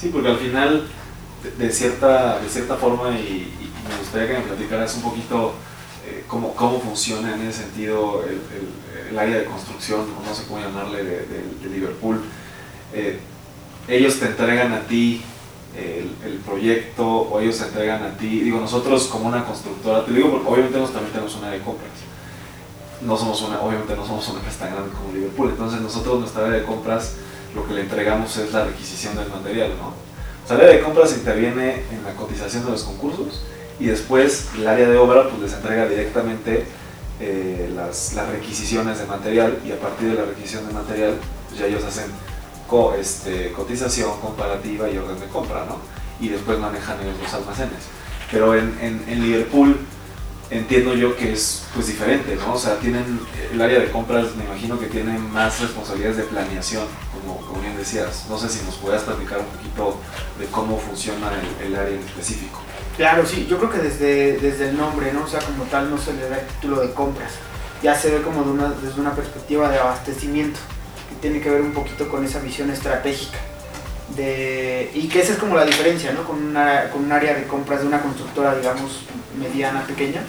Sí, 0.00 0.10
porque 0.12 0.28
al 0.28 0.38
final, 0.38 0.86
de, 1.58 1.70
cierta, 1.70 2.38
de 2.40 2.48
cierta 2.48 2.76
forma, 2.76 3.10
y, 3.10 3.52
me 3.88 3.98
gustaría 3.98 4.28
que 4.28 4.38
me 4.38 4.44
platicaras 4.44 4.94
un 4.96 5.02
poquito 5.02 5.54
eh, 6.06 6.24
cómo, 6.26 6.54
cómo 6.54 6.80
funciona 6.80 7.34
en 7.34 7.42
ese 7.42 7.62
sentido 7.62 8.22
el, 8.24 8.32
el, 8.32 9.08
el, 9.10 9.18
área 9.18 9.38
de 9.38 9.44
construcción, 9.44 10.00
o 10.00 10.26
no 10.26 10.34
sé 10.34 10.44
cómo 10.46 10.60
llamarle, 10.60 11.02
de, 11.02 11.26
de, 11.26 11.42
de 11.62 11.68
Liverpool. 11.70 12.20
Eh, 12.92 13.18
ellos 13.88 14.18
te 14.18 14.26
entregan 14.26 14.72
a 14.72 14.80
ti 14.80 15.22
el, 15.76 16.14
el, 16.24 16.38
proyecto 16.38 17.06
o 17.06 17.40
ellos 17.40 17.58
te 17.58 17.64
entregan 17.64 18.02
a 18.02 18.16
ti, 18.16 18.40
digo, 18.40 18.60
nosotros 18.60 19.06
como 19.06 19.28
una 19.28 19.44
constructora, 19.44 20.04
te 20.04 20.12
digo, 20.12 20.30
porque 20.30 20.48
obviamente 20.48 20.78
nosotros 20.78 20.94
también 20.94 21.12
tenemos 21.12 21.36
un 21.36 21.44
área 21.44 21.58
de 21.58 21.64
compras, 21.64 21.90
no 23.02 23.16
somos 23.16 23.42
una, 23.42 23.60
obviamente 23.60 23.96
no 23.96 24.06
somos 24.06 24.28
una 24.28 24.38
empresa 24.38 24.60
tan 24.60 24.74
grande 24.74 24.90
como 24.92 25.12
Liverpool, 25.12 25.50
entonces 25.50 25.80
nosotros 25.80 26.20
nuestra 26.20 26.46
área 26.46 26.60
de 26.60 26.64
compras 26.64 27.16
lo 27.54 27.66
que 27.66 27.74
le 27.74 27.80
entregamos 27.82 28.36
es 28.36 28.52
la 28.52 28.64
requisición 28.64 29.16
del 29.16 29.28
material, 29.28 29.70
¿no? 29.78 29.88
O 29.88 30.46
sea, 30.46 30.56
el 30.56 30.62
área 30.62 30.76
de 30.76 30.82
compras 30.82 31.14
interviene 31.14 31.82
en 31.90 32.04
la 32.04 32.14
cotización 32.14 32.64
de 32.64 32.72
los 32.72 32.82
concursos 32.82 33.42
y 33.78 33.86
después 33.86 34.48
el 34.56 34.66
área 34.66 34.88
de 34.88 34.96
obra 34.96 35.28
pues 35.28 35.42
les 35.42 35.52
entrega 35.52 35.88
directamente 35.88 36.66
eh, 37.20 37.70
las, 37.74 38.14
las, 38.14 38.28
requisiciones 38.28 38.98
de 38.98 39.06
material 39.06 39.58
y 39.64 39.72
a 39.72 39.78
partir 39.78 40.10
de 40.10 40.14
la 40.14 40.24
requisición 40.24 40.66
de 40.66 40.72
material 40.72 41.14
pues 41.48 41.60
ya 41.60 41.66
ellos 41.66 41.84
hacen 41.84 42.06
co, 42.68 42.94
este, 42.94 43.52
cotización 43.52 44.20
comparativa 44.20 44.88
y 44.88 44.98
orden 44.98 45.20
de 45.20 45.26
compra, 45.26 45.64
¿no? 45.66 45.78
Y 46.20 46.28
después 46.28 46.58
manejan 46.58 47.00
ellos 47.00 47.16
los 47.22 47.34
almacenes. 47.34 47.84
Pero 48.30 48.54
en, 48.54 48.76
en, 48.80 49.04
en 49.08 49.22
Liverpool 49.22 49.78
entiendo 50.50 50.94
yo 50.94 51.16
que 51.16 51.32
es 51.32 51.64
pues 51.74 51.86
diferente, 51.86 52.36
¿no? 52.36 52.54
O 52.54 52.58
sea, 52.58 52.78
tienen 52.78 53.20
el 53.52 53.60
área 53.60 53.80
de 53.80 53.90
compras, 53.90 54.34
me 54.36 54.44
imagino 54.44 54.78
que 54.78 54.86
tienen 54.86 55.30
más 55.32 55.60
responsabilidades 55.60 56.18
de 56.18 56.24
planeación, 56.24 56.84
como, 57.24 57.60
bien 57.60 57.76
decías. 57.76 58.26
No 58.28 58.38
sé 58.38 58.48
si 58.48 58.64
nos 58.64 58.76
puedas 58.76 59.02
platicar 59.02 59.40
un 59.40 59.46
poquito 59.46 59.98
de 60.38 60.46
cómo 60.46 60.78
funciona 60.78 61.30
el, 61.60 61.66
el, 61.66 61.76
área 61.76 61.94
en 61.94 62.02
específico. 62.02 62.60
Claro, 62.96 63.26
sí, 63.26 63.46
yo 63.48 63.58
creo 63.58 63.70
que 63.70 63.78
desde, 63.78 64.38
desde 64.38 64.68
el 64.68 64.76
nombre, 64.76 65.12
¿no? 65.12 65.24
O 65.24 65.28
sea, 65.28 65.40
como 65.40 65.64
tal 65.64 65.90
no 65.90 65.98
se 65.98 66.12
le 66.12 66.28
da 66.28 66.38
el 66.38 66.46
título 66.46 66.80
de 66.80 66.92
compras, 66.92 67.32
ya 67.82 67.94
se 67.94 68.10
ve 68.10 68.22
como 68.22 68.42
una, 68.42 68.70
desde 68.70 69.00
una 69.00 69.14
perspectiva 69.14 69.68
de 69.70 69.78
abastecimiento, 69.78 70.60
que 71.08 71.16
tiene 71.16 71.40
que 71.40 71.50
ver 71.50 71.60
un 71.60 71.72
poquito 71.72 72.08
con 72.08 72.24
esa 72.24 72.38
visión 72.38 72.70
estratégica. 72.70 73.38
De, 74.16 74.90
y 74.94 75.08
que 75.08 75.20
esa 75.20 75.32
es 75.32 75.38
como 75.38 75.56
la 75.56 75.64
diferencia, 75.64 76.12
¿no? 76.12 76.24
Con, 76.24 76.42
una, 76.42 76.90
con 76.90 77.04
un 77.04 77.12
área 77.12 77.34
de 77.34 77.44
compras 77.44 77.80
de 77.80 77.86
una 77.86 78.00
constructora, 78.00 78.54
digamos, 78.54 79.00
mediana, 79.38 79.86
pequeña, 79.86 80.22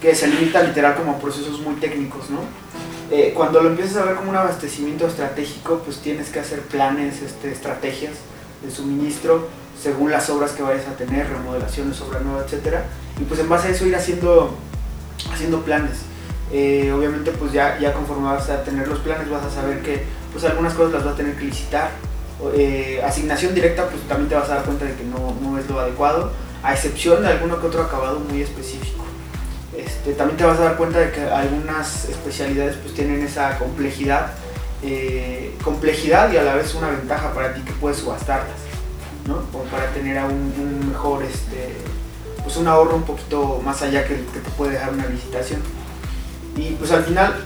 que 0.00 0.14
se 0.14 0.28
limita 0.28 0.62
literal 0.62 0.94
como 0.94 1.18
procesos 1.18 1.60
muy 1.60 1.74
técnicos, 1.76 2.30
¿no? 2.30 2.40
Eh, 3.10 3.32
cuando 3.36 3.62
lo 3.62 3.70
empiezas 3.70 3.98
a 3.98 4.04
ver 4.04 4.16
como 4.16 4.30
un 4.30 4.36
abastecimiento 4.36 5.06
estratégico, 5.06 5.80
pues 5.84 5.98
tienes 5.98 6.28
que 6.30 6.40
hacer 6.40 6.60
planes, 6.62 7.22
este, 7.22 7.52
estrategias 7.52 8.14
de 8.62 8.70
suministro 8.70 9.48
según 9.80 10.10
las 10.10 10.28
obras 10.30 10.52
que 10.52 10.62
vayas 10.62 10.86
a 10.88 10.96
tener, 10.96 11.28
remodelaciones, 11.28 12.00
obra 12.00 12.20
nueva, 12.20 12.44
etc. 12.44 12.78
Y 13.20 13.24
pues 13.24 13.40
en 13.40 13.48
base 13.48 13.68
a 13.68 13.70
eso 13.70 13.86
ir 13.86 13.94
haciendo, 13.94 14.54
haciendo 15.32 15.62
planes. 15.62 15.98
Eh, 16.52 16.92
obviamente 16.96 17.32
pues 17.32 17.52
ya, 17.52 17.78
ya 17.78 17.92
conforme 17.92 18.24
vas 18.24 18.48
a 18.48 18.62
tener 18.62 18.86
los 18.86 19.00
planes 19.00 19.28
vas 19.28 19.44
a 19.44 19.50
saber 19.50 19.82
que 19.82 20.04
pues 20.32 20.44
algunas 20.44 20.74
cosas 20.74 20.92
las 20.92 21.04
vas 21.04 21.14
a 21.14 21.16
tener 21.16 21.36
que 21.36 21.44
licitar. 21.44 21.90
Eh, 22.54 23.00
asignación 23.04 23.54
directa 23.54 23.88
pues 23.88 24.02
también 24.08 24.28
te 24.28 24.34
vas 24.34 24.48
a 24.50 24.56
dar 24.56 24.64
cuenta 24.64 24.84
de 24.84 24.94
que 24.94 25.04
no, 25.04 25.36
no 25.40 25.58
es 25.58 25.68
lo 25.68 25.80
adecuado, 25.80 26.32
a 26.62 26.74
excepción 26.74 27.22
de 27.22 27.28
alguno 27.28 27.60
que 27.60 27.66
otro 27.66 27.82
acabado 27.82 28.20
muy 28.20 28.42
específico. 28.42 28.95
Este, 29.86 30.14
también 30.14 30.36
te 30.36 30.44
vas 30.44 30.58
a 30.58 30.64
dar 30.64 30.76
cuenta 30.76 30.98
de 30.98 31.12
que 31.12 31.20
algunas 31.20 32.06
especialidades 32.06 32.76
pues 32.76 32.94
tienen 32.94 33.22
esa 33.22 33.56
complejidad, 33.56 34.32
eh, 34.82 35.54
complejidad 35.62 36.32
y 36.32 36.36
a 36.36 36.42
la 36.42 36.54
vez 36.54 36.74
una 36.74 36.90
ventaja 36.90 37.32
para 37.32 37.54
ti 37.54 37.60
que 37.62 37.72
puedes 37.72 37.98
subastarlas, 37.98 38.58
¿no? 39.26 39.42
Para 39.70 39.86
tener 39.92 40.22
un, 40.24 40.52
un, 40.58 40.88
mejor, 40.90 41.22
este, 41.22 41.76
pues 42.42 42.56
un 42.56 42.66
ahorro 42.66 42.96
un 42.96 43.04
poquito 43.04 43.60
más 43.64 43.80
allá 43.82 44.02
que, 44.02 44.14
que 44.16 44.40
te 44.40 44.50
puede 44.56 44.72
dejar 44.72 44.92
una 44.92 45.06
licitación. 45.06 45.60
Y 46.56 46.72
pues 46.72 46.90
al 46.90 47.04
final, 47.04 47.44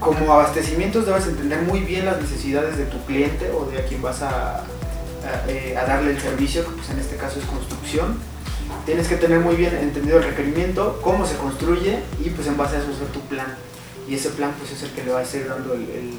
como 0.00 0.32
abastecimientos 0.32 1.06
debes 1.06 1.26
entender 1.26 1.62
muy 1.62 1.80
bien 1.80 2.04
las 2.04 2.20
necesidades 2.20 2.76
de 2.78 2.86
tu 2.86 3.04
cliente 3.04 3.50
o 3.50 3.64
de 3.66 3.78
a 3.78 3.84
quien 3.86 4.02
vas 4.02 4.22
a, 4.22 4.58
a, 4.58 4.64
eh, 5.48 5.76
a 5.76 5.84
darle 5.84 6.12
el 6.12 6.20
servicio, 6.20 6.64
que 6.64 6.70
pues 6.72 6.90
en 6.90 6.98
este 6.98 7.16
caso 7.16 7.38
es 7.38 7.44
construcción 7.44 8.18
tienes 8.84 9.08
que 9.08 9.16
tener 9.16 9.40
muy 9.40 9.56
bien 9.56 9.74
entendido 9.76 10.18
el 10.18 10.24
requerimiento, 10.24 11.00
cómo 11.02 11.26
se 11.26 11.36
construye 11.36 12.00
y 12.24 12.30
pues 12.30 12.46
en 12.46 12.56
base 12.56 12.76
a 12.76 12.78
eso 12.80 12.90
hacer 12.90 13.08
tu 13.08 13.20
plan. 13.20 13.56
Y 14.08 14.14
ese 14.14 14.30
plan 14.30 14.54
pues 14.58 14.70
es 14.72 14.82
el 14.82 14.90
que 14.90 15.04
le 15.04 15.12
va 15.12 15.20
a 15.20 15.22
ir 15.22 15.48
dando 15.48 15.74
el, 15.74 15.82
el, 15.82 16.12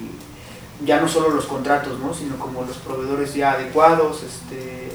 ya 0.86 1.00
no 1.00 1.08
solo 1.08 1.30
los 1.30 1.46
contratos, 1.46 2.00
¿no? 2.00 2.14
sino 2.14 2.38
como 2.38 2.64
los 2.64 2.78
proveedores 2.78 3.34
ya 3.34 3.54
adecuados, 3.54 4.24
este, 4.24 4.90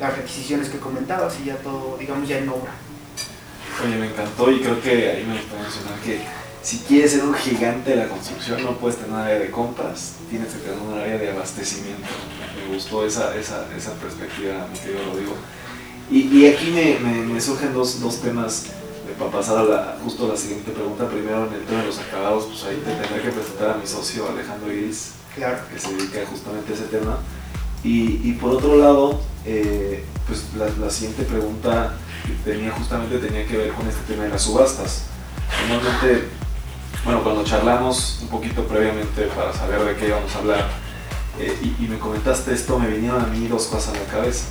las 0.00 0.16
requisiciones 0.16 0.68
que 0.68 0.78
comentabas 0.78 1.34
y 1.40 1.46
ya 1.46 1.56
todo, 1.56 1.96
digamos, 1.98 2.28
ya 2.28 2.38
en 2.38 2.48
obra. 2.48 2.72
Oye, 3.84 3.96
me 3.96 4.08
encantó 4.08 4.50
y 4.50 4.60
creo 4.60 4.80
que 4.80 5.10
ahí 5.10 5.24
me 5.24 5.36
gusta 5.38 5.56
mencionar 5.60 5.98
que 6.00 6.20
si 6.62 6.78
quieres 6.78 7.12
ser 7.12 7.24
un 7.24 7.34
gigante 7.34 7.90
de 7.90 7.96
la 7.96 8.08
construcción 8.08 8.62
no 8.62 8.76
puedes 8.78 8.96
tener 8.96 9.12
un 9.12 9.18
área 9.18 9.38
de 9.38 9.50
compras, 9.50 10.14
tienes 10.30 10.52
que 10.52 10.60
tener 10.60 10.78
un 10.78 10.98
área 10.98 11.18
de 11.18 11.30
abastecimiento. 11.30 12.08
Me 12.56 12.74
gustó 12.74 13.04
esa, 13.04 13.36
esa, 13.36 13.66
esa 13.76 13.92
perspectiva, 13.94 14.66
mi 14.72 14.78
querido 14.78 15.04
Rodrigo. 15.10 15.34
Y, 16.10 16.38
y 16.38 16.46
aquí 16.46 16.70
me, 16.70 16.98
me, 16.98 17.26
me, 17.26 17.40
surgen 17.40 17.72
dos, 17.72 18.00
dos 18.00 18.20
temas 18.20 18.66
eh, 18.66 19.14
para 19.18 19.30
pasar 19.30 19.58
a 19.58 19.62
la, 19.64 19.98
justo 20.04 20.26
a 20.26 20.28
la 20.28 20.36
siguiente 20.36 20.70
pregunta. 20.70 21.08
Primero, 21.08 21.46
en 21.46 21.54
el 21.54 21.64
tema 21.64 21.80
de 21.80 21.86
los 21.86 21.98
acabados, 21.98 22.44
pues 22.44 22.64
ahí 22.64 22.76
te 22.84 22.92
tendré 22.92 23.22
que 23.22 23.30
presentar 23.30 23.70
a 23.70 23.76
mi 23.76 23.86
socio 23.86 24.28
Alejandro 24.28 24.72
Iris, 24.72 25.12
claro. 25.34 25.58
que 25.72 25.78
se 25.78 25.94
dedica 25.94 26.26
justamente 26.28 26.72
a 26.72 26.74
ese 26.76 26.84
tema. 26.84 27.18
Y, 27.82 28.20
y 28.28 28.32
por 28.40 28.50
otro 28.52 28.76
lado, 28.76 29.20
eh, 29.46 30.04
pues 30.26 30.44
la, 30.56 30.68
la, 30.84 30.90
siguiente 30.90 31.24
pregunta 31.24 31.94
tenía 32.44 32.70
justamente 32.72 33.18
tenía 33.18 33.46
que 33.46 33.58
ver 33.58 33.72
con 33.72 33.86
este 33.86 34.00
tema 34.12 34.24
de 34.24 34.30
las 34.30 34.42
subastas. 34.42 35.04
Normalmente, 35.68 36.28
bueno, 37.04 37.22
cuando 37.22 37.44
charlamos 37.44 38.20
un 38.22 38.28
poquito 38.28 38.64
previamente 38.66 39.26
para 39.36 39.52
saber 39.52 39.84
de 39.84 39.96
qué 39.96 40.08
íbamos 40.08 40.34
a 40.34 40.38
hablar, 40.38 40.70
eh, 41.38 41.56
y, 41.62 41.84
y 41.84 41.88
me 41.88 41.98
comentaste 41.98 42.54
esto, 42.54 42.78
me 42.78 42.88
vinieron 42.88 43.20
a 43.22 43.26
mí 43.26 43.46
dos 43.48 43.66
cosas 43.66 43.94
a 43.94 43.98
la 43.98 44.06
cabeza. 44.06 44.46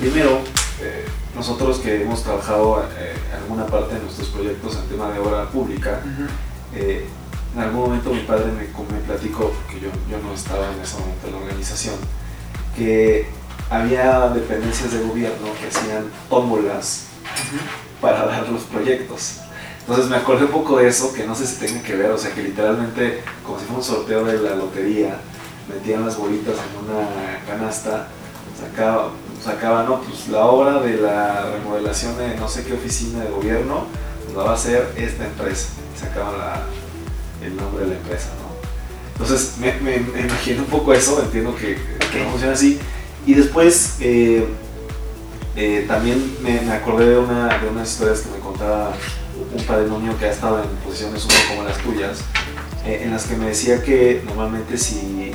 Primero, 0.00 0.40
eh, 0.80 1.04
nosotros 1.34 1.78
que 1.78 2.02
hemos 2.02 2.22
trabajado 2.22 2.86
eh, 2.98 3.14
alguna 3.36 3.66
parte 3.66 3.94
de 3.94 4.00
nuestros 4.02 4.28
proyectos 4.28 4.76
en 4.76 4.88
tema 4.88 5.10
de 5.10 5.18
obra 5.18 5.48
pública, 5.50 6.00
uh 6.04 6.08
-huh. 6.08 6.28
eh, 6.74 7.06
en 7.54 7.60
algún 7.60 7.80
momento 7.80 8.10
mi 8.10 8.20
padre 8.20 8.46
me, 8.46 8.62
me 8.62 9.00
platicó, 9.04 9.50
porque 9.50 9.80
yo, 9.80 9.90
yo, 10.10 10.18
no 10.22 10.34
estaba 10.34 10.72
en 10.72 10.80
ese 10.80 10.98
momento 10.98 11.26
en 11.26 11.32
la 11.32 11.38
organización, 11.38 11.96
que 12.76 13.26
había 13.70 14.28
dependencias 14.28 14.92
de 14.92 15.00
gobierno 15.00 15.48
que 15.60 15.68
hacían 15.68 16.04
tómbolas 16.28 17.06
uh 17.22 17.56
-huh. 17.56 18.00
para 18.00 18.26
dar 18.26 18.48
los 18.48 18.62
proyectos. 18.62 19.40
Entonces 19.80 20.10
me 20.10 20.16
acordé 20.16 20.44
un 20.44 20.52
poco 20.52 20.76
de 20.76 20.86
eso, 20.86 21.14
que 21.14 21.26
no 21.26 21.34
sé 21.34 21.46
si 21.46 21.56
tiene 21.56 21.80
que 21.80 21.96
ver, 21.96 22.10
o 22.10 22.18
sea 22.18 22.32
que 22.34 22.42
literalmente, 22.42 23.22
como 23.42 23.58
si 23.58 23.64
fuera 23.64 23.78
un 23.78 23.84
sorteo 23.84 24.24
de 24.24 24.38
la 24.38 24.54
lotería, 24.54 25.18
metían 25.66 26.04
las 26.04 26.16
bolitas 26.16 26.54
en 26.54 26.84
una 26.84 27.08
canasta, 27.46 28.08
sacaba, 28.60 29.10
sacaba, 29.42 29.84
no, 29.84 30.00
pues 30.00 30.28
la 30.28 30.46
obra 30.46 30.80
de 30.80 30.96
la 30.96 31.50
remodelación 31.50 32.16
de 32.18 32.36
no 32.36 32.48
sé 32.48 32.64
qué 32.64 32.74
oficina 32.74 33.24
de 33.24 33.30
gobierno, 33.30 33.86
pues 34.24 34.36
la 34.36 34.42
va 34.44 34.50
a 34.50 34.54
hacer 34.54 34.92
esta 34.96 35.24
empresa. 35.24 35.68
Sacaban 35.98 36.38
la, 36.38 36.62
el 37.44 37.56
nombre 37.56 37.84
de 37.84 37.90
la 37.90 37.96
empresa, 37.96 38.28
¿no? 38.40 38.48
Entonces 39.12 39.54
me, 39.58 39.72
me, 39.80 39.98
me 39.98 40.20
imagino 40.20 40.62
un 40.62 40.68
poco 40.68 40.92
eso, 40.92 41.20
entiendo 41.22 41.54
que, 41.56 41.76
que 42.12 42.22
no 42.22 42.30
funciona 42.30 42.54
así. 42.54 42.78
Y 43.26 43.34
después 43.34 43.96
eh, 44.00 44.46
eh, 45.56 45.84
también 45.88 46.36
me, 46.40 46.60
me, 46.60 46.72
acordé 46.72 47.10
de, 47.10 47.18
una, 47.18 47.58
de 47.58 47.68
unas 47.68 47.90
historias 47.90 48.20
que 48.20 48.30
me 48.30 48.38
contaba 48.38 48.92
un 49.54 49.64
padre 49.64 49.88
mío 49.88 50.16
que 50.18 50.26
ha 50.26 50.30
estado 50.30 50.62
en 50.62 50.68
posiciones 50.84 51.26
como 51.48 51.64
las 51.64 51.78
tuyas, 51.78 52.18
eh, 52.84 53.02
en 53.04 53.10
las 53.10 53.24
que 53.24 53.36
me 53.36 53.46
decía 53.46 53.82
que 53.82 54.22
normalmente 54.24 54.78
si, 54.78 55.32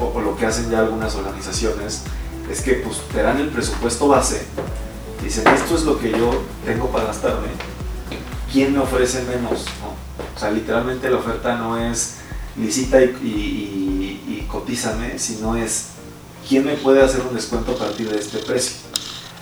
o, 0.00 0.04
o 0.04 0.20
lo 0.20 0.36
que 0.36 0.46
hacen 0.46 0.70
ya 0.70 0.80
algunas 0.80 1.14
organizaciones, 1.16 2.02
es 2.50 2.60
que 2.62 2.74
pues 2.74 2.98
te 3.12 3.22
dan 3.22 3.38
el 3.38 3.48
presupuesto 3.48 4.08
base, 4.08 4.42
dicen 5.22 5.46
esto 5.48 5.74
es 5.74 5.82
lo 5.82 5.98
que 5.98 6.10
yo 6.10 6.30
tengo 6.64 6.88
para 6.90 7.06
gastarme, 7.06 7.48
¿quién 8.52 8.72
me 8.72 8.80
ofrece 8.80 9.22
menos? 9.22 9.64
¿no? 9.80 9.94
O 10.34 10.38
sea, 10.38 10.50
literalmente 10.50 11.10
la 11.10 11.18
oferta 11.18 11.56
no 11.56 11.76
es 11.76 12.16
licita 12.56 13.02
y, 13.02 13.08
y, 13.22 14.22
y, 14.26 14.32
y 14.32 14.46
cotízame, 14.48 15.18
sino 15.18 15.56
es 15.56 15.88
quién 16.48 16.64
me 16.64 16.74
puede 16.74 17.02
hacer 17.02 17.22
un 17.22 17.34
descuento 17.34 17.72
a 17.72 17.76
partir 17.76 18.10
de 18.10 18.18
este 18.18 18.38
precio. 18.38 18.78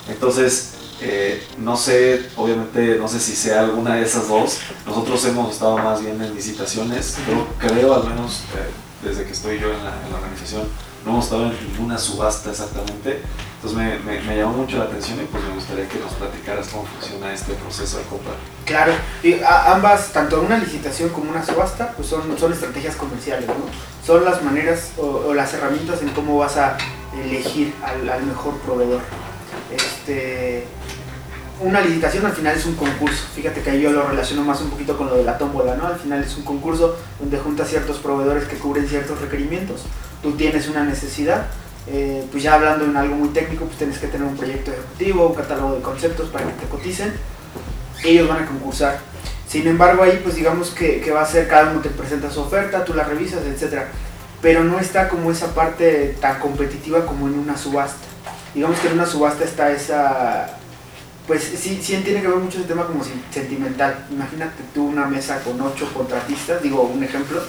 Entonces, 0.08 0.72
eh, 1.00 1.46
no 1.58 1.76
sé, 1.76 2.30
obviamente, 2.36 2.96
no 2.98 3.08
sé 3.08 3.20
si 3.20 3.36
sea 3.36 3.60
alguna 3.60 3.96
de 3.96 4.04
esas 4.04 4.28
dos. 4.28 4.58
Nosotros 4.86 5.24
hemos 5.26 5.52
estado 5.52 5.78
más 5.78 6.00
bien 6.00 6.20
en 6.22 6.34
licitaciones, 6.34 7.16
pero 7.26 7.46
creo 7.58 7.94
al 7.94 8.08
menos 8.08 8.40
eh, 8.54 9.06
desde 9.06 9.24
que 9.24 9.32
estoy 9.32 9.58
yo 9.58 9.68
en 9.72 9.84
la 9.84 10.16
organización, 10.16 10.62
no 11.06 11.12
hemos 11.12 11.24
estado 11.24 11.46
en 11.46 11.72
ninguna 11.72 11.96
subasta 11.96 12.50
exactamente. 12.50 13.22
Entonces 13.56 13.78
me, 14.04 14.20
me, 14.20 14.36
llamó 14.36 14.58
mucho 14.58 14.76
la 14.76 14.84
atención 14.84 15.20
y 15.20 15.24
pues 15.24 15.42
me 15.44 15.54
gustaría 15.54 15.88
que 15.88 15.98
nos 16.00 16.12
platicaras 16.14 16.68
cómo 16.68 16.84
funciona 16.84 17.32
este 17.32 17.54
proceso 17.54 17.98
de 17.98 18.04
compra. 18.04 18.32
Claro, 18.64 18.92
y 19.22 19.36
ambas, 19.66 20.12
tanto 20.12 20.40
una 20.40 20.58
licitación 20.58 21.08
como 21.10 21.30
una 21.30 21.44
subasta, 21.44 21.92
pues 21.92 22.08
son, 22.08 22.36
son 22.36 22.52
estrategias 22.52 22.96
comerciales, 22.96 23.46
¿no? 23.46 23.54
Son 24.04 24.24
las 24.24 24.42
maneras 24.42 24.92
o, 24.98 25.32
las 25.32 25.54
herramientas 25.54 26.02
en 26.02 26.08
cómo 26.10 26.38
vas 26.38 26.56
a 26.56 26.76
elegir 27.24 27.72
al, 27.84 28.22
mejor 28.24 28.54
proveedor. 28.58 29.00
Este, 29.72 30.66
una 31.60 31.80
licitación 31.80 32.26
al 32.26 32.32
final 32.32 32.56
es 32.56 32.66
un 32.66 32.74
concurso. 32.74 33.24
Fíjate 33.34 33.62
que 33.62 33.80
yo 33.80 33.90
lo 33.90 34.06
relaciono 34.08 34.42
más 34.42 34.60
un 34.60 34.70
poquito 34.70 34.98
con 34.98 35.06
lo 35.06 35.16
de 35.16 35.24
la 35.24 35.38
tómbola, 35.38 35.76
¿no? 35.76 35.86
Al 35.86 35.98
final 35.98 36.22
es 36.22 36.36
un 36.36 36.44
concurso 36.44 36.96
donde 37.20 37.38
juntas 37.38 37.68
ciertos 37.68 37.98
proveedores 37.98 38.44
que 38.48 38.56
cubren 38.56 38.88
ciertos 38.88 39.20
requerimientos. 39.20 39.82
Tú 40.26 40.32
tienes 40.32 40.68
una 40.68 40.82
necesidad, 40.82 41.46
eh, 41.86 42.26
pues 42.32 42.42
ya 42.42 42.54
hablando 42.54 42.84
en 42.84 42.96
algo 42.96 43.14
muy 43.14 43.28
técnico, 43.28 43.64
pues 43.66 43.78
tienes 43.78 43.96
que 43.96 44.08
tener 44.08 44.26
un 44.26 44.36
proyecto 44.36 44.72
ejecutivo, 44.72 45.28
un 45.28 45.36
catálogo 45.36 45.76
de 45.76 45.82
conceptos 45.82 46.30
para 46.30 46.46
que 46.46 46.52
te 46.54 46.66
coticen. 46.66 47.12
Ellos 48.02 48.28
van 48.28 48.42
a 48.42 48.46
concursar. 48.46 48.98
Sin 49.46 49.68
embargo, 49.68 50.02
ahí 50.02 50.20
pues 50.24 50.34
digamos 50.34 50.70
que, 50.70 51.00
que 51.00 51.12
va 51.12 51.22
a 51.22 51.26
ser 51.26 51.46
cada 51.46 51.70
uno 51.70 51.80
te 51.80 51.90
presenta 51.90 52.28
su 52.28 52.40
oferta, 52.40 52.84
tú 52.84 52.92
la 52.92 53.04
revisas, 53.04 53.44
etc. 53.46 53.82
Pero 54.42 54.64
no 54.64 54.80
está 54.80 55.08
como 55.08 55.30
esa 55.30 55.54
parte 55.54 56.16
tan 56.20 56.40
competitiva 56.40 57.06
como 57.06 57.28
en 57.28 57.38
una 57.38 57.56
subasta. 57.56 58.04
Digamos 58.52 58.80
que 58.80 58.88
en 58.88 58.94
una 58.94 59.06
subasta 59.06 59.44
está 59.44 59.70
esa 59.70 60.58
pues 61.28 61.44
sí, 61.44 61.78
sí 61.80 62.02
tiene 62.04 62.20
que 62.20 62.26
ver 62.26 62.38
mucho 62.38 62.58
ese 62.58 62.66
tema 62.66 62.84
como 62.84 63.04
sentimental. 63.30 64.06
Imagínate 64.10 64.64
tú 64.74 64.88
una 64.88 65.06
mesa 65.06 65.40
con 65.44 65.60
ocho 65.60 65.88
contratistas, 65.94 66.60
digo 66.64 66.82
un 66.82 67.04
ejemplo, 67.04 67.40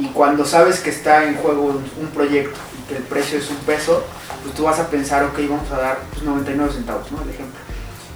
y 0.00 0.06
cuando 0.14 0.46
sabes 0.46 0.80
que 0.80 0.88
está 0.88 1.24
en 1.24 1.36
juego 1.36 1.78
un 2.00 2.06
proyecto 2.08 2.58
y 2.78 2.88
que 2.88 2.96
el 2.96 3.02
precio 3.02 3.38
es 3.38 3.50
un 3.50 3.58
peso, 3.58 4.02
pues 4.42 4.54
tú 4.54 4.64
vas 4.64 4.78
a 4.78 4.88
pensar, 4.88 5.24
ok, 5.24 5.38
vamos 5.48 5.70
a 5.70 5.76
dar 5.76 5.98
pues, 6.10 6.22
99 6.22 6.72
centavos, 6.72 7.12
¿no? 7.12 7.22
El 7.22 7.28
ejemplo. 7.28 7.60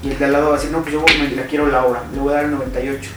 Y 0.03 0.11
el 0.11 0.19
de 0.19 0.25
al 0.25 0.33
lado 0.33 0.47
va 0.47 0.55
a 0.55 0.59
decir, 0.59 0.71
no, 0.71 0.81
pues 0.81 0.95
yo 0.95 1.05
me 1.19 1.31
la 1.37 1.45
quiero 1.45 1.67
la 1.67 1.85
hora, 1.85 2.03
le 2.13 2.19
voy 2.19 2.33
a 2.33 2.37
dar 2.37 2.45
el 2.47 2.53
98. 2.53 3.11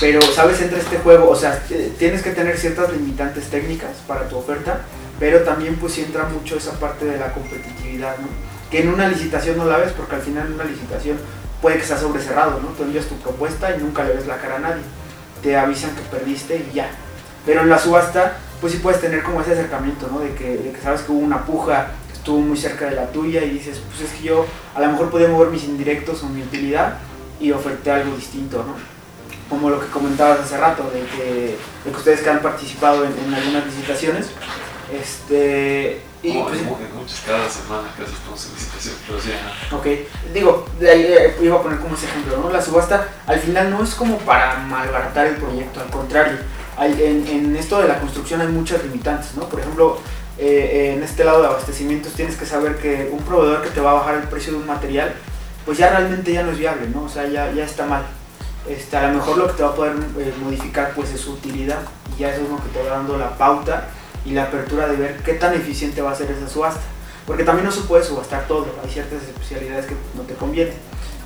Pero, 0.00 0.20
¿sabes? 0.22 0.60
Entre 0.60 0.80
este 0.80 0.98
juego, 0.98 1.30
o 1.30 1.36
sea, 1.36 1.62
tienes 1.98 2.22
que 2.22 2.30
tener 2.30 2.58
ciertas 2.58 2.92
limitantes 2.92 3.48
técnicas 3.48 3.98
para 4.08 4.28
tu 4.28 4.38
oferta, 4.38 4.80
pero 5.20 5.40
también 5.40 5.76
pues 5.76 5.98
entra 5.98 6.24
mucho 6.24 6.56
esa 6.56 6.72
parte 6.80 7.04
de 7.04 7.16
la 7.16 7.32
competitividad, 7.32 8.16
¿no? 8.18 8.28
Que 8.70 8.80
en 8.80 8.88
una 8.88 9.08
licitación 9.08 9.56
no 9.56 9.66
la 9.66 9.76
ves 9.76 9.92
porque 9.92 10.16
al 10.16 10.22
final 10.22 10.46
en 10.48 10.54
una 10.54 10.64
licitación 10.64 11.18
puede 11.60 11.78
que 11.78 11.84
sea 11.84 11.98
sobrecerrado, 11.98 12.58
¿no? 12.60 12.68
Tú 12.68 12.82
envías 12.82 13.06
tu 13.06 13.16
propuesta 13.16 13.76
y 13.76 13.78
nunca 13.78 14.04
le 14.04 14.14
ves 14.14 14.26
la 14.26 14.38
cara 14.38 14.56
a 14.56 14.60
nadie. 14.60 14.82
Te 15.42 15.56
avisan 15.56 15.94
que 15.94 16.02
perdiste 16.02 16.66
y 16.70 16.74
ya. 16.74 16.90
Pero 17.46 17.62
en 17.62 17.68
la 17.68 17.78
subasta, 17.78 18.38
pues 18.60 18.72
sí 18.72 18.78
puedes 18.80 19.00
tener 19.00 19.22
como 19.22 19.40
ese 19.40 19.52
acercamiento, 19.52 20.08
¿no? 20.12 20.20
De 20.20 20.34
que, 20.34 20.58
de 20.58 20.72
que 20.72 20.80
sabes 20.80 21.02
que 21.02 21.12
hubo 21.12 21.20
una 21.20 21.44
puja, 21.44 21.92
estuvo 22.12 22.40
muy 22.40 22.56
cerca 22.56 22.86
de 22.86 22.96
la 22.96 23.06
tuya 23.06 23.42
y 23.42 23.50
dices, 23.50 23.80
pues 23.88 24.10
es 24.10 24.18
que 24.18 24.26
yo 24.26 24.46
a 24.74 24.80
lo 24.80 24.88
mejor 24.88 25.10
podía 25.10 25.28
mover 25.28 25.48
mis 25.48 25.64
indirectos 25.64 26.22
o 26.22 26.28
mi 26.28 26.42
utilidad 26.42 26.98
y 27.40 27.52
oferté 27.52 27.90
algo 27.90 28.14
distinto, 28.16 28.58
¿no? 28.58 28.74
Como 29.48 29.70
lo 29.70 29.80
que 29.80 29.86
comentabas 29.86 30.40
hace 30.40 30.58
rato, 30.58 30.90
de 30.92 31.04
que, 31.06 31.56
de 31.84 31.90
que 31.90 31.96
ustedes 31.96 32.20
que 32.20 32.30
han 32.30 32.42
participado 32.42 33.04
en, 33.04 33.12
en 33.26 33.34
algunas 33.34 33.66
licitaciones, 33.66 34.26
este, 34.92 36.02
y 36.22 36.32
pues, 36.32 36.60
muchas 36.94 37.20
cada 37.26 37.48
semana 37.48 37.88
casi 37.96 38.12
estamos 38.12 38.44
en 38.44 38.52
licitación, 38.52 38.94
pero 39.06 39.20
sí, 39.20 39.30
Ok, 39.72 39.86
digo, 40.34 40.66
de 40.78 40.90
ahí 40.90 41.02
eh, 41.02 41.36
iba 41.40 41.56
a 41.56 41.62
poner 41.62 41.78
como 41.78 41.94
ese 41.94 42.06
ejemplo, 42.06 42.36
¿no? 42.36 42.50
La 42.50 42.60
subasta 42.60 43.08
al 43.26 43.38
final 43.40 43.70
no 43.70 43.82
es 43.82 43.94
como 43.94 44.18
para 44.18 44.58
malbaratar 44.58 45.28
el 45.28 45.36
proyecto, 45.36 45.80
al 45.80 45.88
contrario, 45.88 46.38
en, 46.78 47.56
esto 47.56 47.80
de 47.80 47.88
la 47.88 48.00
construcción 48.00 48.40
hay 48.40 48.48
muchas 48.48 48.82
limitantes, 48.84 49.34
¿no? 49.36 49.48
Por 49.48 49.60
ejemplo, 49.60 49.98
eh, 50.38 50.94
en 50.96 51.02
este 51.02 51.24
lado 51.24 51.42
de 51.42 51.48
abastecimientos 51.48 52.12
tienes 52.12 52.36
que 52.36 52.46
saber 52.46 52.76
que 52.76 53.10
un 53.12 53.22
proveedor 53.22 53.62
que 53.62 53.70
te 53.70 53.80
va 53.80 53.90
a 53.90 53.94
bajar 53.94 54.14
el 54.16 54.28
precio 54.28 54.52
de 54.52 54.58
un 54.58 54.66
material, 54.66 55.14
pues 55.66 55.78
ya 55.78 55.90
realmente 55.90 56.32
ya 56.32 56.42
no 56.42 56.52
es 56.52 56.58
viable, 56.58 56.88
¿no? 56.88 57.02
O 57.04 57.08
sea, 57.08 57.26
ya, 57.26 57.52
ya 57.52 57.64
está 57.64 57.86
mal. 57.86 58.04
Este, 58.68 58.96
a 58.96 59.08
lo 59.08 59.18
mejor 59.18 59.38
lo 59.38 59.46
que 59.46 59.54
te 59.54 59.62
va 59.62 59.70
a 59.70 59.74
poder 59.74 59.94
eh, 60.18 60.34
modificar 60.42 60.92
pues 60.94 61.10
es 61.10 61.20
su 61.20 61.32
utilidad 61.32 61.78
y 62.14 62.20
ya 62.20 62.30
eso 62.30 62.42
es 62.42 62.50
lo 62.50 62.56
que 62.56 62.68
te 62.68 62.82
va 62.82 62.96
dando 62.96 63.16
la 63.16 63.36
pauta 63.36 63.88
y 64.24 64.32
la 64.32 64.44
apertura 64.44 64.86
de 64.86 64.96
ver 64.96 65.16
qué 65.24 65.34
tan 65.34 65.54
eficiente 65.54 66.02
va 66.02 66.12
a 66.12 66.14
ser 66.14 66.30
esa 66.30 66.48
subasta. 66.48 66.82
Porque 67.26 67.44
también 67.44 67.66
no 67.66 67.72
se 67.72 67.82
puede 67.82 68.04
subastar 68.04 68.46
todo, 68.46 68.66
hay 68.82 68.90
ciertas 68.90 69.22
especialidades 69.22 69.86
que 69.86 69.94
no 70.14 70.22
te 70.22 70.34
convienen. 70.34 70.74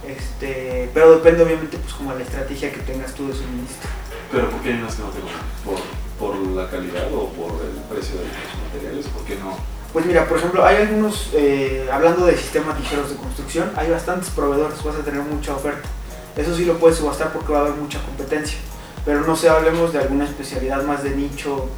Este, 0.07 0.91
pero 0.93 1.13
depende 1.13 1.43
obviamente 1.43 1.79
pues 1.79 1.95
como 1.95 2.13
la 2.13 2.23
estrategia 2.23 2.71
que 2.71 2.81
tengas 2.81 3.15
tú 3.15 3.29
de 3.29 3.35
suministro. 3.35 3.89
Pero 4.31 4.51
¿por 4.51 4.61
qué 4.61 4.73
hay 4.73 4.79
unas 4.79 4.95
que 4.95 5.03
no 5.03 5.09
te 5.09 5.21
¿Por, 5.65 5.79
¿Por 6.19 6.47
la 6.57 6.69
calidad 6.69 7.13
o 7.13 7.29
por 7.31 7.61
el 7.65 7.77
precio 7.89 8.17
de 8.19 8.25
los 8.25 8.73
materiales? 8.73 9.07
¿Por 9.07 9.25
qué 9.25 9.37
no? 9.37 9.57
Pues 9.93 10.07
mira, 10.07 10.27
por 10.27 10.39
ejemplo, 10.39 10.65
hay 10.65 10.77
algunos, 10.79 11.31
eh, 11.35 11.89
hablando 11.93 12.27
de 12.27 12.37
sistemas 12.37 12.79
ligeros 12.81 13.11
de 13.11 13.17
construcción, 13.17 13.71
hay 13.77 13.91
bastantes 13.91 14.29
proveedores, 14.31 14.83
vas 14.83 14.97
a 14.97 15.05
tener 15.05 15.23
mucha 15.23 15.55
oferta. 15.55 15.89
Eso 16.37 16.57
sí 16.57 16.65
lo 16.65 16.79
puedes 16.79 16.99
subastar 16.99 17.33
porque 17.33 17.53
va 17.53 17.61
a 17.61 17.63
haber 17.63 17.75
mucha 17.75 18.01
competencia. 18.03 18.59
Pero 19.05 19.21
no 19.21 19.37
sé, 19.37 19.49
hablemos 19.49 19.93
de 19.93 20.01
alguna 20.01 20.25
especialidad 20.25 20.83
más 20.83 21.05
de 21.05 21.11
nicho, 21.11 21.69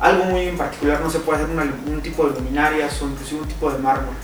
algo 0.00 0.24
muy 0.24 0.48
en 0.48 0.58
particular, 0.58 1.00
no 1.00 1.08
se 1.08 1.20
puede 1.20 1.40
hacer 1.40 1.56
un 1.56 2.00
tipo 2.00 2.26
de 2.26 2.34
luminarias 2.34 3.00
o 3.00 3.06
inclusive 3.06 3.42
un 3.42 3.48
tipo 3.48 3.70
de 3.70 3.78
mármol. 3.78 4.14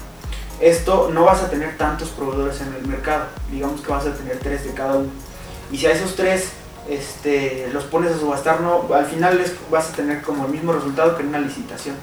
Esto 0.61 1.11
no 1.13 1.25
vas 1.25 1.41
a 1.41 1.49
tener 1.49 1.77
tantos 1.77 2.09
proveedores 2.09 2.61
en 2.61 2.75
el 2.75 2.89
mercado, 2.89 3.27
digamos 3.53 3.81
que 3.81 3.93
vas 3.93 4.05
a 4.07 4.15
tener 4.15 4.39
tres 4.39 4.65
de 4.65 4.73
cada 4.73 4.97
uno. 4.97 5.11
Y 5.71 5.79
si 5.79 5.87
a 5.87 5.93
esos 5.93 6.17
tres 6.17 6.51
este, 6.89 7.69
los 7.73 7.85
pones 7.85 8.13
a 8.13 8.19
subastar, 8.19 8.61
no, 8.61 8.93
al 8.95 9.07
final 9.07 9.39
les 9.39 9.53
vas 9.71 9.91
a 9.91 9.93
tener 9.93 10.23
como 10.23 10.47
el 10.47 10.53
mismo 10.53 10.73
resultado 10.73 11.17
que 11.17 11.23
en 11.23 11.29
una 11.29 11.41
licitación. 11.41 11.97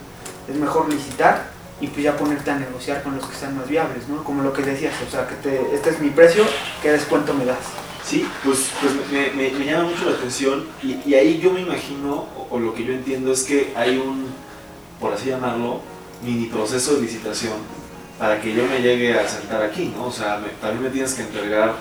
Es 0.49 0.55
mejor 0.55 0.89
licitar 0.89 1.49
y 1.81 1.87
pues 1.87 2.03
ya 2.03 2.15
ponerte 2.15 2.51
a 2.51 2.57
negociar 2.57 3.03
con 3.03 3.15
los 3.15 3.25
que 3.25 3.35
sean 3.35 3.57
más 3.57 3.67
viables, 3.67 4.07
¿no? 4.07 4.23
Como 4.23 4.43
lo 4.43 4.53
que 4.53 4.61
decías, 4.61 4.93
o 5.05 5.11
sea, 5.11 5.27
que 5.27 5.35
te, 5.35 5.75
este 5.75 5.89
es 5.89 5.99
mi 5.99 6.09
precio, 6.09 6.43
¿qué 6.81 6.91
descuento 6.91 7.33
me 7.33 7.45
das? 7.45 7.57
Sí, 8.03 8.27
pues, 8.43 8.69
pues 8.79 8.93
me, 9.11 9.51
me, 9.51 9.65
llama 9.65 9.89
mucho 9.89 10.05
la 10.05 10.15
atención 10.15 10.67
y, 10.83 10.99
y 11.05 11.15
ahí 11.15 11.39
yo 11.39 11.51
me 11.51 11.61
imagino, 11.61 12.27
o, 12.49 12.59
lo 12.59 12.73
que 12.73 12.85
yo 12.85 12.93
entiendo 12.93 13.33
es 13.33 13.43
que 13.43 13.73
hay 13.75 13.97
un, 13.97 14.27
por 14.99 15.13
así 15.13 15.29
llamarlo, 15.29 15.81
mini 16.23 16.45
proceso 16.45 16.95
de 16.95 17.01
licitación 17.01 17.53
para 18.19 18.39
que 18.39 18.53
yo 18.53 18.63
me 18.65 18.79
llegue 18.79 19.19
a 19.19 19.27
sentar 19.27 19.61
aquí, 19.63 19.91
¿no? 19.95 20.05
O 20.05 20.11
sea, 20.11 20.39
también 20.61 20.83
me 20.83 20.89
tienes 20.89 21.15
que 21.15 21.23
entregar, 21.23 21.73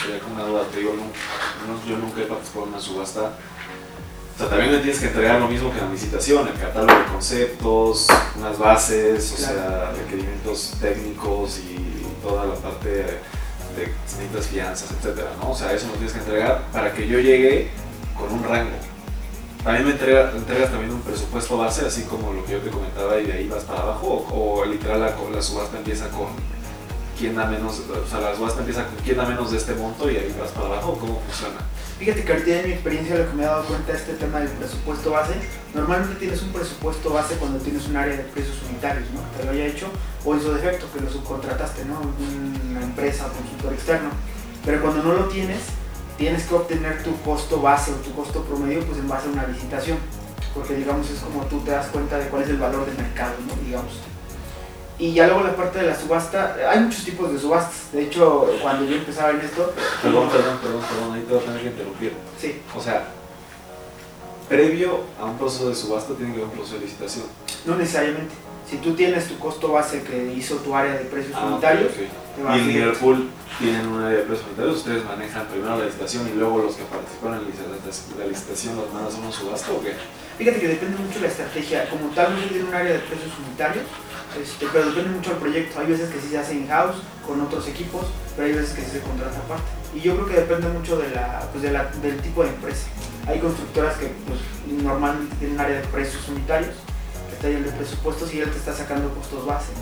sería 0.00 0.20
como 0.20 0.36
una 0.36 0.44
duda, 0.44 0.62
te 0.72 0.78
digo, 0.78 0.94
no, 0.94 1.88
yo 1.88 1.96
nunca 1.98 2.20
he 2.20 2.24
participado 2.24 2.66
en 2.66 2.72
una 2.72 2.80
subasta, 2.80 3.20
o 4.34 4.38
sea, 4.38 4.48
también 4.48 4.72
me 4.72 4.78
tienes 4.78 5.00
que 5.00 5.06
entregar 5.06 5.40
lo 5.40 5.48
mismo 5.48 5.70
que 5.70 5.78
en 5.78 5.84
la 5.84 5.92
licitación, 5.92 6.48
el 6.48 6.54
catálogo 6.54 6.98
de 6.98 7.04
conceptos, 7.06 8.06
unas 8.36 8.58
bases, 8.58 9.32
o 9.32 9.36
sea, 9.36 9.92
requerimientos 9.96 10.74
técnicos 10.80 11.58
y 11.58 12.06
toda 12.22 12.46
la 12.46 12.54
parte 12.54 12.88
de 12.88 13.20
necesitas 13.76 14.46
fianzas, 14.46 14.90
etcétera, 14.92 15.30
¿no? 15.40 15.50
O 15.50 15.54
sea, 15.54 15.72
eso 15.72 15.86
me 15.86 15.92
tienes 15.94 16.12
que 16.12 16.18
entregar 16.18 16.62
para 16.72 16.92
que 16.92 17.06
yo 17.06 17.18
llegue 17.18 17.70
con 18.16 18.32
un 18.32 18.44
rango. 18.44 18.76
También 19.62 19.84
me 19.84 19.92
entrega, 19.92 20.32
entregas 20.34 20.70
también 20.70 20.92
un 20.92 21.02
presupuesto 21.02 21.58
base, 21.58 21.86
así 21.86 22.04
como 22.04 22.32
lo 22.32 22.44
que 22.44 22.52
yo 22.52 22.58
te 22.60 22.70
comentaba, 22.70 23.18
y 23.18 23.26
de 23.26 23.32
ahí 23.34 23.48
vas 23.48 23.64
para 23.64 23.82
abajo, 23.82 24.26
o, 24.32 24.64
literal 24.64 25.00
la, 25.00 25.14
la, 25.34 25.42
subasta 25.42 25.76
empieza 25.76 26.08
con 26.08 26.28
quién 27.20 27.36
da 27.36 27.44
menos, 27.44 27.78
o 27.78 28.08
sea, 28.08 28.18
la 28.20 28.34
subasta 28.34 28.60
empieza 28.60 28.86
con 28.86 28.96
quién 29.04 29.18
da 29.18 29.26
menos 29.26 29.50
de 29.50 29.58
este 29.58 29.74
monto 29.74 30.10
y 30.10 30.16
ahí 30.16 30.34
vas 30.40 30.50
para 30.52 30.68
abajo, 30.68 30.96
¿cómo 30.98 31.20
funciona? 31.20 31.60
Fíjate 31.98 32.24
que 32.24 32.32
ahorita 32.32 32.60
en 32.60 32.66
mi 32.66 32.72
experiencia 32.72 33.18
lo 33.18 33.28
que 33.28 33.36
me 33.36 33.42
he 33.42 33.46
dado 33.46 33.62
cuenta 33.64 33.92
de 33.92 33.98
este 33.98 34.14
tema 34.14 34.38
del 34.40 34.48
presupuesto 34.48 35.10
base, 35.10 35.34
normalmente 35.74 36.14
tienes 36.16 36.40
un 36.40 36.48
presupuesto 36.48 37.10
base 37.10 37.34
cuando 37.34 37.58
tienes 37.58 37.86
un 37.88 37.96
área 37.96 38.16
de 38.16 38.22
precios 38.22 38.56
unitarios, 38.70 39.04
¿no? 39.12 39.20
Que 39.20 39.38
te 39.38 39.44
lo 39.44 39.50
haya 39.52 39.66
hecho, 39.66 39.88
o 40.24 40.38
su 40.38 40.50
defecto, 40.54 40.86
que 40.94 41.00
lo 41.00 41.10
subcontrataste, 41.10 41.84
¿no? 41.84 42.00
Una 42.70 42.80
empresa 42.80 43.26
o 43.26 43.32
consultor 43.36 43.74
externo. 43.74 44.08
Pero 44.64 44.80
cuando 44.80 45.02
no 45.02 45.12
lo 45.12 45.24
tienes, 45.26 45.60
tienes 46.16 46.44
que 46.44 46.54
obtener 46.54 47.02
tu 47.02 47.14
costo 47.20 47.60
base 47.60 47.92
o 47.92 47.96
tu 47.96 48.14
costo 48.14 48.44
promedio 48.44 48.80
pues 48.86 48.98
en 48.98 49.06
base 49.06 49.28
a 49.28 49.32
una 49.32 49.46
licitación. 49.46 49.98
Porque 50.54 50.74
digamos 50.74 51.10
es 51.10 51.18
como 51.20 51.44
tú 51.44 51.60
te 51.60 51.72
das 51.72 51.88
cuenta 51.88 52.16
de 52.16 52.28
cuál 52.28 52.44
es 52.44 52.48
el 52.48 52.56
valor 52.56 52.86
del 52.86 52.96
mercado, 52.96 53.34
¿no? 53.46 53.62
Digamos. 53.62 53.92
Y 55.00 55.14
ya 55.14 55.26
luego 55.26 55.44
la 55.44 55.56
parte 55.56 55.78
de 55.78 55.86
la 55.86 55.98
subasta, 55.98 56.56
hay 56.70 56.80
muchos 56.80 57.04
tipos 57.04 57.32
de 57.32 57.38
subastas. 57.38 57.90
De 57.90 58.02
hecho, 58.02 58.46
cuando 58.60 58.84
yo 58.84 58.96
empezaba 58.96 59.30
en 59.30 59.40
esto... 59.40 59.72
Perdón, 60.02 60.28
perdón, 60.28 60.58
perdón, 60.62 60.82
perdón, 60.82 61.14
ahí 61.14 61.22
te 61.22 61.32
voy 61.32 61.42
a 61.42 61.46
tener 61.46 61.62
que 61.62 61.68
interrumpir. 61.68 62.12
Sí. 62.38 62.60
O 62.76 62.82
sea, 62.82 63.08
previo 64.46 65.00
a 65.18 65.24
un 65.24 65.38
proceso 65.38 65.70
de 65.70 65.74
subasta 65.74 66.12
tiene 66.14 66.34
que 66.34 66.42
haber 66.42 66.50
un 66.50 66.56
proceso 66.56 66.78
de 66.78 66.84
licitación. 66.84 67.24
No 67.64 67.76
necesariamente. 67.76 68.34
Si 68.68 68.76
tú 68.76 68.94
tienes 68.94 69.26
tu 69.26 69.38
costo 69.38 69.72
base 69.72 70.02
que 70.02 70.34
hizo 70.34 70.56
tu 70.56 70.76
área 70.76 70.92
de 70.92 71.04
precios 71.06 71.34
ah, 71.34 71.46
unitarios, 71.46 71.92
y 71.96 72.58
en 72.58 72.68
Liverpool 72.68 73.30
tienen 73.58 73.86
un 73.86 74.02
área 74.02 74.18
de 74.18 74.24
precios 74.24 74.46
unitarios, 74.48 74.76
ustedes 74.76 75.04
manejan 75.06 75.46
primero 75.46 75.78
la 75.78 75.86
licitación 75.86 76.28
y 76.28 76.38
luego 76.38 76.58
los 76.58 76.74
que 76.74 76.84
participan 76.84 77.40
en 77.40 78.18
la 78.18 78.26
licitación 78.26 78.76
los 78.76 78.92
mandan 78.92 79.12
a 79.12 79.18
una 79.18 79.32
subasta 79.32 79.72
o 79.72 79.82
qué? 79.82 79.94
Fíjate 80.38 80.60
que 80.60 80.68
depende 80.68 80.98
mucho 80.98 81.14
de 81.14 81.20
la 81.22 81.28
estrategia. 81.28 81.88
Como 81.88 82.10
tal, 82.14 82.36
no 82.36 82.46
tiene 82.46 82.68
un 82.68 82.74
área 82.74 82.92
de 82.92 82.98
precios 83.00 83.32
unitarios, 83.44 83.84
este, 84.38 84.66
pero 84.72 84.86
depende 84.86 85.10
mucho 85.10 85.30
del 85.30 85.38
proyecto. 85.38 85.80
Hay 85.80 85.86
veces 85.86 86.10
que 86.10 86.20
sí 86.20 86.28
se 86.30 86.38
hace 86.38 86.54
in-house 86.54 86.96
con 87.26 87.40
otros 87.40 87.66
equipos, 87.68 88.06
pero 88.36 88.46
hay 88.46 88.54
veces 88.54 88.74
que 88.74 88.82
sí 88.82 88.90
se 88.92 89.00
contrata 89.00 89.38
aparte. 89.38 89.64
Y 89.94 90.00
yo 90.00 90.14
creo 90.14 90.26
que 90.28 90.34
depende 90.34 90.68
mucho 90.68 90.98
de 90.98 91.10
la, 91.10 91.48
pues 91.50 91.62
de 91.62 91.72
la, 91.72 91.84
del 92.02 92.20
tipo 92.20 92.42
de 92.42 92.50
empresa. 92.50 92.86
Hay 93.26 93.40
constructoras 93.40 93.96
que 93.96 94.12
pues, 94.26 94.40
normalmente 94.82 95.34
tienen 95.36 95.56
un 95.56 95.60
área 95.60 95.80
de 95.80 95.86
precios 95.88 96.28
unitarios, 96.28 96.74
que 97.28 97.34
está 97.34 97.48
de 97.48 97.76
presupuestos 97.76 98.32
y 98.34 98.40
él 98.40 98.50
te 98.50 98.58
está 98.58 98.74
sacando 98.74 99.12
costos 99.14 99.44
base. 99.44 99.72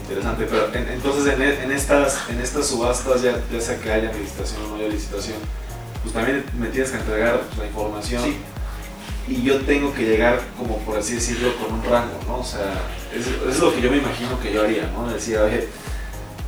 Interesante, 0.00 0.46
pero 0.48 0.72
entonces 0.74 1.34
en, 1.34 1.42
en, 1.42 1.72
estas, 1.72 2.30
en 2.30 2.40
estas 2.40 2.66
subastas, 2.66 3.20
ya, 3.20 3.36
ya 3.52 3.60
sea 3.60 3.78
que 3.78 3.90
haya 3.90 4.12
licitación 4.12 4.64
o 4.64 4.68
no 4.68 4.74
haya 4.76 4.88
licitación, 4.88 5.36
pues 6.02 6.14
también 6.14 6.44
me 6.56 6.68
tienes 6.68 6.90
que 6.90 6.96
entregar 6.96 7.42
la 7.58 7.66
información. 7.66 8.22
Sí 8.22 8.38
y 9.28 9.42
yo 9.42 9.60
tengo 9.60 9.92
que 9.92 10.04
llegar, 10.04 10.40
como 10.56 10.78
por 10.78 10.98
así 10.98 11.14
decirlo, 11.14 11.54
con 11.56 11.74
un 11.74 11.84
rango, 11.84 12.18
¿no? 12.26 12.38
O 12.38 12.44
sea, 12.44 12.72
eso, 13.14 13.30
es 13.48 13.58
lo 13.58 13.74
que 13.74 13.80
yo 13.82 13.90
me 13.90 13.98
imagino 13.98 14.40
que 14.40 14.52
yo 14.52 14.62
haría, 14.62 14.90
¿no? 14.92 15.08
Decir, 15.08 15.36
oye, 15.38 15.68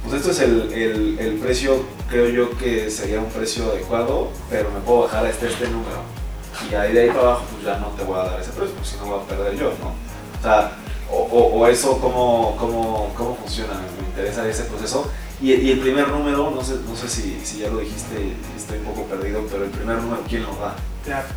pues 0.03 0.15
esto 0.15 0.31
es 0.31 0.41
el, 0.41 0.73
el, 0.73 1.19
el, 1.19 1.35
precio, 1.39 1.85
creo 2.09 2.29
yo 2.29 2.57
que 2.57 2.91
sería 2.91 3.21
un 3.21 3.29
precio 3.29 3.71
adecuado, 3.71 4.31
pero 4.49 4.71
me 4.71 4.81
puedo 4.81 5.03
bajar 5.03 5.27
a 5.27 5.31
este, 5.31 5.47
número. 5.69 6.03
Y 6.71 6.75
ahí 6.75 6.93
de 6.93 7.03
ahí 7.03 7.09
para 7.09 7.21
abajo, 7.21 7.45
pues 7.53 7.65
ya 7.65 7.79
no 7.79 7.89
te 7.89 8.05
voy 8.05 8.19
a 8.19 8.25
dar 8.25 8.41
ese 8.41 8.51
precio, 8.53 8.75
porque 8.75 8.89
si 8.89 8.97
no 8.97 9.07
voy 9.07 9.21
a 9.21 9.27
perder 9.27 9.57
yo, 9.57 9.73
¿no? 9.81 9.89
O 10.39 10.43
sea, 10.43 10.73
o, 11.11 11.17
o, 11.23 11.67
eso, 11.67 11.99
¿cómo, 11.99 12.57
cómo, 12.59 13.13
cómo 13.17 13.37
funciona? 13.37 13.75
Me 14.01 14.07
interesa 14.07 14.49
ese 14.49 14.65
proceso. 14.65 15.11
Y, 15.43 15.53
y, 15.53 15.73
el 15.73 15.81
primer 15.81 16.09
número, 16.09 16.51
no 16.51 16.63
sé, 16.63 16.77
no 16.87 16.97
sé 16.97 17.09
si, 17.09 17.41
si 17.45 17.59
ya 17.59 17.69
lo 17.69 17.79
dijiste, 17.79 18.35
estoy 18.57 18.79
un 18.79 18.85
poco 18.85 19.05
perdido, 19.05 19.45
pero 19.51 19.65
el 19.65 19.71
primer 19.71 19.97
número, 19.97 20.23
¿quién 20.29 20.43
lo 20.43 20.55
da? 20.57 20.77
Claro. 21.05 21.29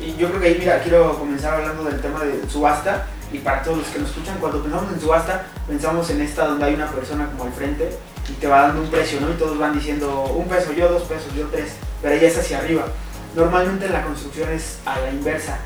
Y 0.00 0.16
yo 0.16 0.28
creo 0.28 0.40
que 0.40 0.46
ahí, 0.48 0.56
mira, 0.58 0.82
quiero 0.82 1.18
comenzar 1.18 1.54
hablando 1.54 1.84
del 1.84 2.00
tema 2.00 2.24
de 2.24 2.48
subasta. 2.48 3.06
Y 3.32 3.38
para 3.38 3.62
todos 3.62 3.78
los 3.78 3.86
que 3.88 4.00
nos 4.00 4.08
escuchan, 4.08 4.38
cuando 4.40 4.62
pensamos 4.62 4.92
en 4.92 5.00
subasta, 5.00 5.46
pensamos 5.68 6.10
en 6.10 6.20
esta 6.22 6.46
donde 6.46 6.64
hay 6.64 6.74
una 6.74 6.90
persona 6.90 7.30
como 7.30 7.44
al 7.44 7.52
frente 7.52 7.96
y 8.28 8.32
te 8.32 8.48
va 8.48 8.62
dando 8.62 8.82
un 8.82 8.90
precio, 8.90 9.20
¿no? 9.20 9.30
Y 9.30 9.34
todos 9.34 9.56
van 9.56 9.72
diciendo 9.72 10.24
un 10.24 10.48
peso, 10.48 10.72
yo 10.72 10.88
dos 10.88 11.02
pesos, 11.02 11.32
yo 11.36 11.46
tres, 11.46 11.76
pero 12.02 12.14
ella 12.14 12.26
es 12.26 12.38
hacia 12.38 12.58
arriba. 12.58 12.86
Normalmente 13.36 13.88
la 13.88 14.02
construcción 14.02 14.50
es 14.50 14.78
a 14.84 14.98
la 14.98 15.10
inversa, 15.10 15.58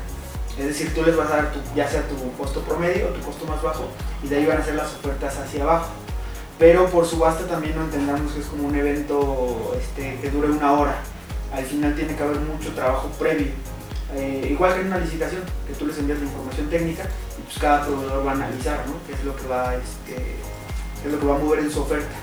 es 0.57 0.67
decir, 0.67 0.93
tú 0.93 1.03
les 1.03 1.17
vas 1.17 1.29
a 1.31 1.35
dar 1.35 1.51
tu, 1.51 1.59
ya 1.75 1.87
sea 1.87 2.01
tu 2.07 2.15
costo 2.37 2.61
promedio 2.61 3.07
o 3.07 3.09
tu 3.09 3.21
costo 3.25 3.45
más 3.45 3.61
bajo 3.61 3.87
y 4.23 4.27
de 4.27 4.37
ahí 4.37 4.45
van 4.45 4.59
a 4.59 4.63
ser 4.63 4.75
las 4.75 4.93
ofertas 4.93 5.37
hacia 5.37 5.63
abajo. 5.63 5.87
Pero 6.57 6.89
por 6.89 7.05
subasta 7.05 7.45
también 7.45 7.75
no 7.75 7.83
entendamos 7.83 8.31
que 8.31 8.39
es 8.39 8.45
como 8.45 8.67
un 8.67 8.75
evento 8.75 9.75
este, 9.77 10.17
que 10.21 10.29
dure 10.29 10.49
una 10.49 10.71
hora. 10.71 10.95
Al 11.53 11.65
final 11.65 11.93
tiene 11.95 12.15
que 12.15 12.23
haber 12.23 12.39
mucho 12.39 12.73
trabajo 12.73 13.09
previo. 13.19 13.47
Eh, 14.13 14.49
igual 14.51 14.73
que 14.73 14.81
en 14.81 14.87
una 14.87 14.99
licitación, 14.99 15.41
que 15.67 15.73
tú 15.73 15.87
les 15.87 15.97
envías 15.97 16.19
la 16.19 16.25
información 16.25 16.69
técnica 16.69 17.03
y 17.37 17.41
pues 17.41 17.57
cada 17.57 17.85
proveedor 17.85 18.25
va 18.25 18.31
a 18.31 18.35
analizar 18.35 18.85
¿no? 18.87 18.93
qué, 19.07 19.13
es 19.13 19.23
lo 19.23 19.35
que 19.35 19.47
va, 19.47 19.73
este, 19.75 20.15
qué 21.01 21.07
es 21.07 21.11
lo 21.11 21.19
que 21.19 21.25
va 21.25 21.35
a 21.35 21.39
mover 21.39 21.59
en 21.59 21.71
su 21.71 21.81
oferta. 21.81 22.15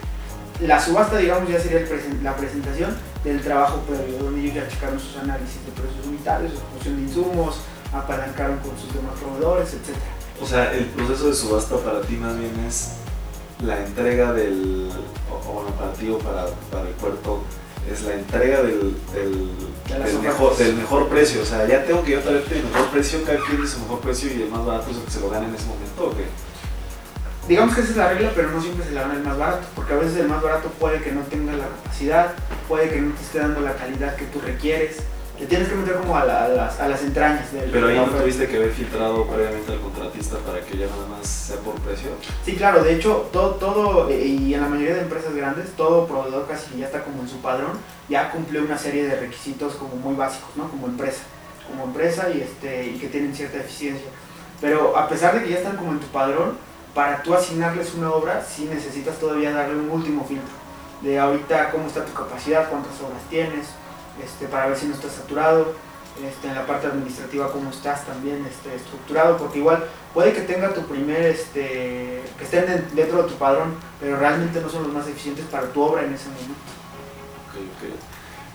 La 0.60 0.80
subasta, 0.80 1.16
digamos, 1.16 1.50
ya 1.50 1.58
sería 1.58 1.84
la 2.22 2.36
presentación 2.36 2.96
del 3.24 3.40
trabajo 3.40 3.80
previo, 3.80 4.18
donde 4.18 4.42
ellos 4.42 4.54
ya 4.54 4.68
checaron 4.68 5.00
sus 5.00 5.16
análisis 5.16 5.64
de 5.66 5.72
precios 5.72 6.06
unitarios, 6.06 6.52
su 6.52 6.58
función 6.60 6.96
de 6.96 7.02
insumos, 7.02 7.60
apalancaron 7.92 8.58
con 8.58 8.78
sus 8.78 8.94
demás 8.94 9.14
proveedores, 9.18 9.74
etc. 9.74 9.96
O 10.40 10.46
sea, 10.46 10.72
el 10.72 10.86
proceso 10.86 11.28
de 11.28 11.34
subasta 11.34 11.76
para 11.78 12.00
ti 12.02 12.14
más 12.14 12.38
bien 12.38 12.52
es 12.66 12.92
la 13.62 13.84
entrega 13.84 14.32
del, 14.32 14.90
o, 15.30 15.52
bueno, 15.52 15.70
para 15.70 15.90
o 15.90 16.18
para, 16.18 16.46
para 16.70 16.88
el 16.88 16.94
puerto, 16.94 17.42
es 17.90 18.02
la 18.02 18.14
entrega 18.14 18.62
del, 18.62 18.94
del, 19.12 20.18
mejor, 20.22 20.56
del 20.56 20.74
mejor 20.74 21.08
precio. 21.08 21.42
O 21.42 21.44
sea, 21.44 21.66
ya 21.66 21.84
tengo 21.84 22.02
que 22.02 22.12
yo 22.12 22.20
traerte 22.20 22.58
el 22.58 22.64
mejor 22.64 22.88
precio, 22.90 23.24
cada 23.24 23.38
quien 23.38 23.66
su 23.66 23.80
mejor 23.80 24.00
precio 24.00 24.30
y 24.32 24.42
el 24.42 24.48
más 24.48 24.64
barato 24.64 24.90
es 24.90 24.96
el 24.96 25.04
que 25.04 25.10
se 25.10 25.20
lo 25.20 25.30
gana 25.30 25.46
en 25.46 25.54
ese 25.54 25.66
momento, 25.66 26.06
¿o 26.06 26.10
qué? 26.16 26.24
Digamos 27.48 27.74
que 27.74 27.80
esa 27.80 27.90
es 27.90 27.96
la 27.96 28.08
regla, 28.12 28.32
pero 28.36 28.50
no 28.52 28.62
siempre 28.62 28.84
se 28.84 28.92
la 28.92 29.02
gana 29.02 29.14
el 29.14 29.24
más 29.24 29.36
barato, 29.36 29.66
porque 29.74 29.92
a 29.94 29.96
veces 29.96 30.16
el 30.18 30.28
más 30.28 30.42
barato 30.42 30.68
puede 30.78 31.02
que 31.02 31.10
no 31.10 31.22
tenga 31.22 31.52
la 31.52 31.66
capacidad, 31.66 32.34
puede 32.68 32.88
que 32.88 33.00
no 33.00 33.14
te 33.14 33.22
esté 33.22 33.38
dando 33.40 33.60
la 33.60 33.74
calidad 33.74 34.14
que 34.14 34.26
tú 34.26 34.40
requieres, 34.40 34.98
te 35.42 35.48
tienes 35.48 35.68
que 35.68 35.74
meter 35.74 35.96
como 35.96 36.16
a, 36.16 36.24
las, 36.24 36.78
a 36.78 36.86
las, 36.86 37.02
entrañas 37.02 37.52
del 37.52 37.68
Pero 37.68 37.88
ahí 37.88 37.96
no 37.96 38.04
tuviste 38.04 38.46
que 38.46 38.58
haber 38.58 38.70
filtrado 38.70 39.26
previamente 39.26 39.72
al 39.72 39.80
contratista 39.80 40.36
para 40.38 40.60
que 40.60 40.78
ya 40.78 40.86
nada 40.86 41.04
más 41.08 41.26
sea 41.26 41.56
por 41.56 41.74
precio. 41.80 42.10
Sí, 42.44 42.54
claro, 42.54 42.84
de 42.84 42.94
hecho, 42.94 43.28
todo, 43.32 43.56
todo, 43.56 44.08
eh, 44.08 44.24
y 44.24 44.54
en 44.54 44.60
la 44.60 44.68
mayoría 44.68 44.94
de 44.94 45.00
empresas 45.00 45.34
grandes, 45.34 45.72
todo 45.72 46.06
proveedor 46.06 46.46
casi 46.46 46.78
ya 46.78 46.86
está 46.86 47.02
como 47.02 47.22
en 47.22 47.28
su 47.28 47.38
padrón, 47.38 47.72
ya 48.08 48.30
cumple 48.30 48.60
una 48.60 48.78
serie 48.78 49.04
de 49.04 49.16
requisitos 49.16 49.74
como 49.74 49.96
muy 49.96 50.14
básicos, 50.14 50.50
¿no? 50.54 50.70
Como 50.70 50.86
empresa, 50.86 51.24
como 51.68 51.86
empresa 51.86 52.30
y, 52.30 52.42
este, 52.42 52.86
y 52.86 52.98
que 53.00 53.08
tienen 53.08 53.34
cierta 53.34 53.58
eficiencia. 53.58 54.10
Pero 54.60 54.96
a 54.96 55.08
pesar 55.08 55.34
de 55.34 55.42
que 55.42 55.50
ya 55.50 55.56
están 55.56 55.76
como 55.76 55.90
en 55.90 55.98
tu 55.98 56.06
padrón, 56.06 56.56
para 56.94 57.20
tú 57.20 57.34
asignarles 57.34 57.94
una 57.94 58.12
obra, 58.12 58.44
sí 58.48 58.68
necesitas 58.72 59.16
todavía 59.16 59.50
darle 59.50 59.74
un 59.74 59.90
último 59.90 60.24
filtro. 60.24 60.54
De 61.00 61.18
ahorita 61.18 61.72
cómo 61.72 61.88
está 61.88 62.04
tu 62.04 62.12
capacidad, 62.12 62.70
cuántas 62.70 62.94
obras 63.00 63.22
tienes, 63.28 63.66
este, 64.22 64.46
para 64.46 64.66
ver 64.66 64.76
si 64.76 64.86
no 64.86 64.94
estás 64.94 65.12
saturado, 65.12 65.74
este, 66.20 66.48
en 66.48 66.54
la 66.54 66.66
parte 66.66 66.86
administrativa 66.86 67.50
cómo 67.50 67.70
estás 67.70 68.04
también 68.04 68.44
este, 68.44 68.74
estructurado, 68.74 69.38
porque 69.38 69.58
igual 69.58 69.84
puede 70.12 70.32
que 70.32 70.42
tenga 70.42 70.74
tu 70.74 70.82
primer, 70.82 71.22
este, 71.22 72.22
que 72.38 72.44
estén 72.44 72.86
dentro 72.92 73.22
de 73.22 73.28
tu 73.28 73.34
padrón, 73.36 73.74
pero 73.98 74.18
realmente 74.18 74.60
no 74.60 74.68
son 74.68 74.82
los 74.84 74.92
más 74.92 75.08
eficientes 75.08 75.46
para 75.46 75.68
tu 75.68 75.82
obra 75.82 76.04
en 76.04 76.12
ese 76.12 76.26
momento. 76.26 76.52
Ok, 77.48 77.56
ok. 77.56 77.96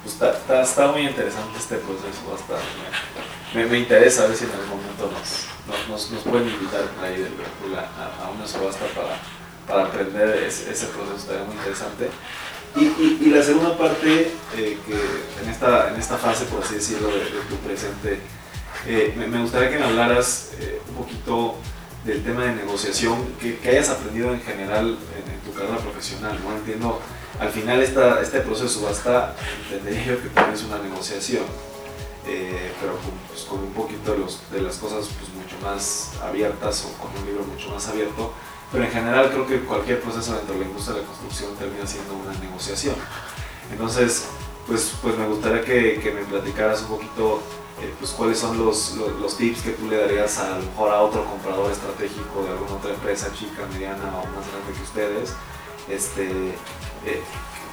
Pues 0.03 0.13
está, 0.13 0.61
está, 0.61 0.91
muy 0.91 1.07
interesante 1.07 1.57
este 1.57 1.77
proceso, 1.77 2.33
hasta 2.33 2.55
me, 3.53 3.65
me, 3.65 3.79
interesa 3.79 4.27
ver 4.27 4.37
si 4.37 4.45
en 4.45 4.51
algún 4.51 4.69
momento 4.69 5.11
nos, 5.11 5.89
nos, 5.89 6.11
nos 6.11 6.23
pueden 6.23 6.47
invitar 6.47 6.83
ahí 7.03 7.17
de 7.17 7.29
a, 7.75 8.25
a, 8.25 8.29
una 8.29 8.47
subasta 8.47 8.85
para, 8.95 9.17
para 9.67 9.89
aprender 9.89 10.43
ese, 10.43 10.71
ese 10.71 10.85
proceso, 10.87 11.17
estaría 11.17 11.43
muy 11.43 11.55
interesante. 11.55 12.09
Y, 12.79 13.29
la 13.31 13.41
segunda 13.41 13.75
parte, 13.75 14.31
eh, 14.55 14.77
que 14.85 15.43
en 15.43 15.49
esta, 15.49 15.89
en 15.89 15.99
esta 15.99 16.17
fase, 16.17 16.45
por 16.45 16.63
así 16.63 16.75
decirlo, 16.75 17.07
de, 17.07 17.25
tu 17.49 17.55
presente, 17.65 18.19
eh, 18.85 19.13
me, 19.17 19.41
gustaría 19.41 19.71
que 19.71 19.79
me 19.79 19.85
hablaras 19.85 20.51
eh, 20.59 20.79
un 20.89 20.95
poquito 21.03 21.55
del 22.05 22.23
tema 22.23 22.43
de 22.43 22.53
negociación 22.53 23.33
que, 23.41 23.59
hayas 23.67 23.89
aprendido 23.89 24.31
en 24.31 24.41
general 24.41 24.89
en, 24.89 25.51
tu 25.51 25.57
carrera 25.57 25.77
profesional. 25.77 26.37
¿no? 26.43 26.55
Entiendo, 26.55 27.01
al 27.39 27.49
final 27.49 27.81
este 27.81 28.39
proceso 28.41 28.81
basta, 28.83 29.35
entendería 29.71 30.13
yo 30.13 30.21
que 30.21 30.29
también 30.29 30.55
es 30.55 30.63
una 30.63 30.77
negociación, 30.77 31.45
pero 32.23 32.93
con, 32.97 33.11
pues, 33.29 33.41
con, 33.43 33.59
un 33.59 33.73
poquito 33.73 34.15
de 34.51 34.61
las 34.61 34.77
cosas 34.77 35.09
pues, 35.17 35.31
mucho 35.33 35.55
más 35.63 36.11
abiertas 36.21 36.85
o 36.85 37.01
con 37.01 37.11
un 37.17 37.25
libro 37.25 37.43
mucho 37.43 37.69
más 37.69 37.87
abierto 37.87 38.33
pero 38.71 38.83
en 38.83 38.91
general 38.91 39.29
creo 39.31 39.47
que 39.47 39.59
cualquier 39.61 40.01
proceso 40.01 40.33
dentro 40.33 40.53
de 40.55 40.61
la 40.61 40.65
industria 40.67 40.95
de 40.95 41.01
la 41.01 41.07
construcción 41.07 41.55
termina 41.55 41.87
siendo 41.87 42.13
una 42.15 42.33
negociación. 42.39 42.95
Entonces, 43.71 44.27
pues, 44.65 44.93
pues 45.01 45.17
me 45.17 45.27
gustaría 45.27 45.63
que, 45.63 45.99
que 46.01 46.11
me 46.11 46.21
platicaras 46.23 46.81
un 46.81 46.87
poquito 46.87 47.41
eh, 47.81 47.93
pues, 47.99 48.11
cuáles 48.11 48.39
son 48.39 48.57
los, 48.57 48.95
los, 48.95 49.37
tips 49.37 49.61
que 49.61 49.71
tú 49.71 49.87
le 49.87 49.97
darías 49.97 50.37
a, 50.39 50.57
lo 50.57 50.63
mejor 50.63 50.91
a 50.91 51.01
otro 51.01 51.23
comprador 51.25 51.71
estratégico 51.71 52.43
de 52.43 52.49
alguna 52.49 52.73
otra 52.73 52.91
empresa 52.91 53.31
chica, 53.33 53.65
mediana 53.71 54.07
o 54.17 54.25
más 54.35 54.45
grande 54.49 54.73
que 54.75 54.83
ustedes. 54.83 55.33
Este, 55.87 56.27
eh, 57.05 57.21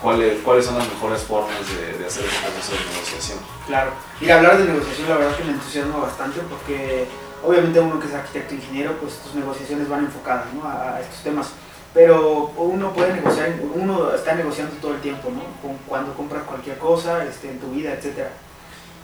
¿cuáles, 0.01 0.41
¿Cuáles 0.43 0.67
son 0.67 0.79
las 0.79 0.89
mejores 0.89 1.23
formas 1.23 1.59
de, 1.75 1.99
de 1.99 2.07
hacer 2.07 2.25
ese 2.25 2.39
proceso 2.39 2.73
de 2.73 2.93
negociación? 2.93 3.39
Claro, 3.67 3.93
y 4.21 4.31
hablar 4.31 4.59
de 4.59 4.65
negociación 4.67 5.09
la 5.09 5.17
verdad 5.17 5.37
que 5.37 5.45
me 5.45 5.53
entusiasma 5.53 5.97
bastante 5.97 6.41
porque 6.43 7.09
Obviamente 7.45 7.79
uno 7.79 8.01
que 8.01 8.07
es 8.07 8.15
arquitecto 8.15 8.55
ingeniero, 8.55 8.97
pues 9.01 9.19
tus 9.19 9.35
negociaciones 9.35 9.89
van 9.89 10.05
enfocadas 10.05 10.47
a, 10.65 11.01
estos 11.01 11.23
temas. 11.23 11.49
Pero 11.93 12.53
uno 12.57 12.93
puede 12.93 13.13
negociar, 13.15 13.55
uno 13.75 14.15
está 14.15 14.35
negociando 14.35 14.75
todo 14.77 14.95
el 14.95 15.01
tiempo, 15.01 15.31
¿no? 15.31 15.43
cuando 15.87 16.15
compras 16.15 16.43
cualquier 16.45 16.79
cosa 16.79 17.25
este, 17.25 17.51
en 17.51 17.61
tu 17.61 17.71
vida, 17.71 17.93
etc. 17.93 18.27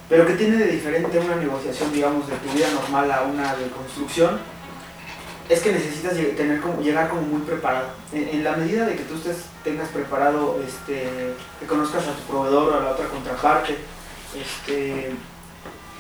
Pero 0.08 0.26
¿qué 0.26 0.32
tiene 0.34 0.56
de 0.56 0.66
diferente 0.66 1.20
una 1.20 1.36
negociación, 1.36 1.92
digamos, 1.92 2.26
de 2.28 2.34
tu 2.36 2.52
vida 2.52 2.66
normal 2.72 3.12
a 3.12 3.22
una 3.22 3.54
de 3.54 3.68
construcción? 3.68 4.40
Es 5.48 5.60
que 5.60 5.72
necesitas 5.72 6.14
llegar 6.14 7.08
como 7.08 7.22
muy 7.22 7.42
preparado. 7.42 7.88
En, 8.12 8.42
la 8.42 8.56
medida 8.56 8.86
de 8.86 8.96
que 8.96 9.04
tú 9.04 9.14
estés, 9.14 9.44
tengas 9.62 9.88
preparado, 9.90 10.60
este, 10.66 11.34
que 11.60 11.66
conozcas 11.66 12.08
a 12.08 12.14
tu 12.14 12.22
proveedor 12.22 12.72
o 12.72 12.78
a 12.78 12.82
la 12.82 12.90
otra 12.90 13.06
contraparte, 13.06 13.78
este, 14.34 15.12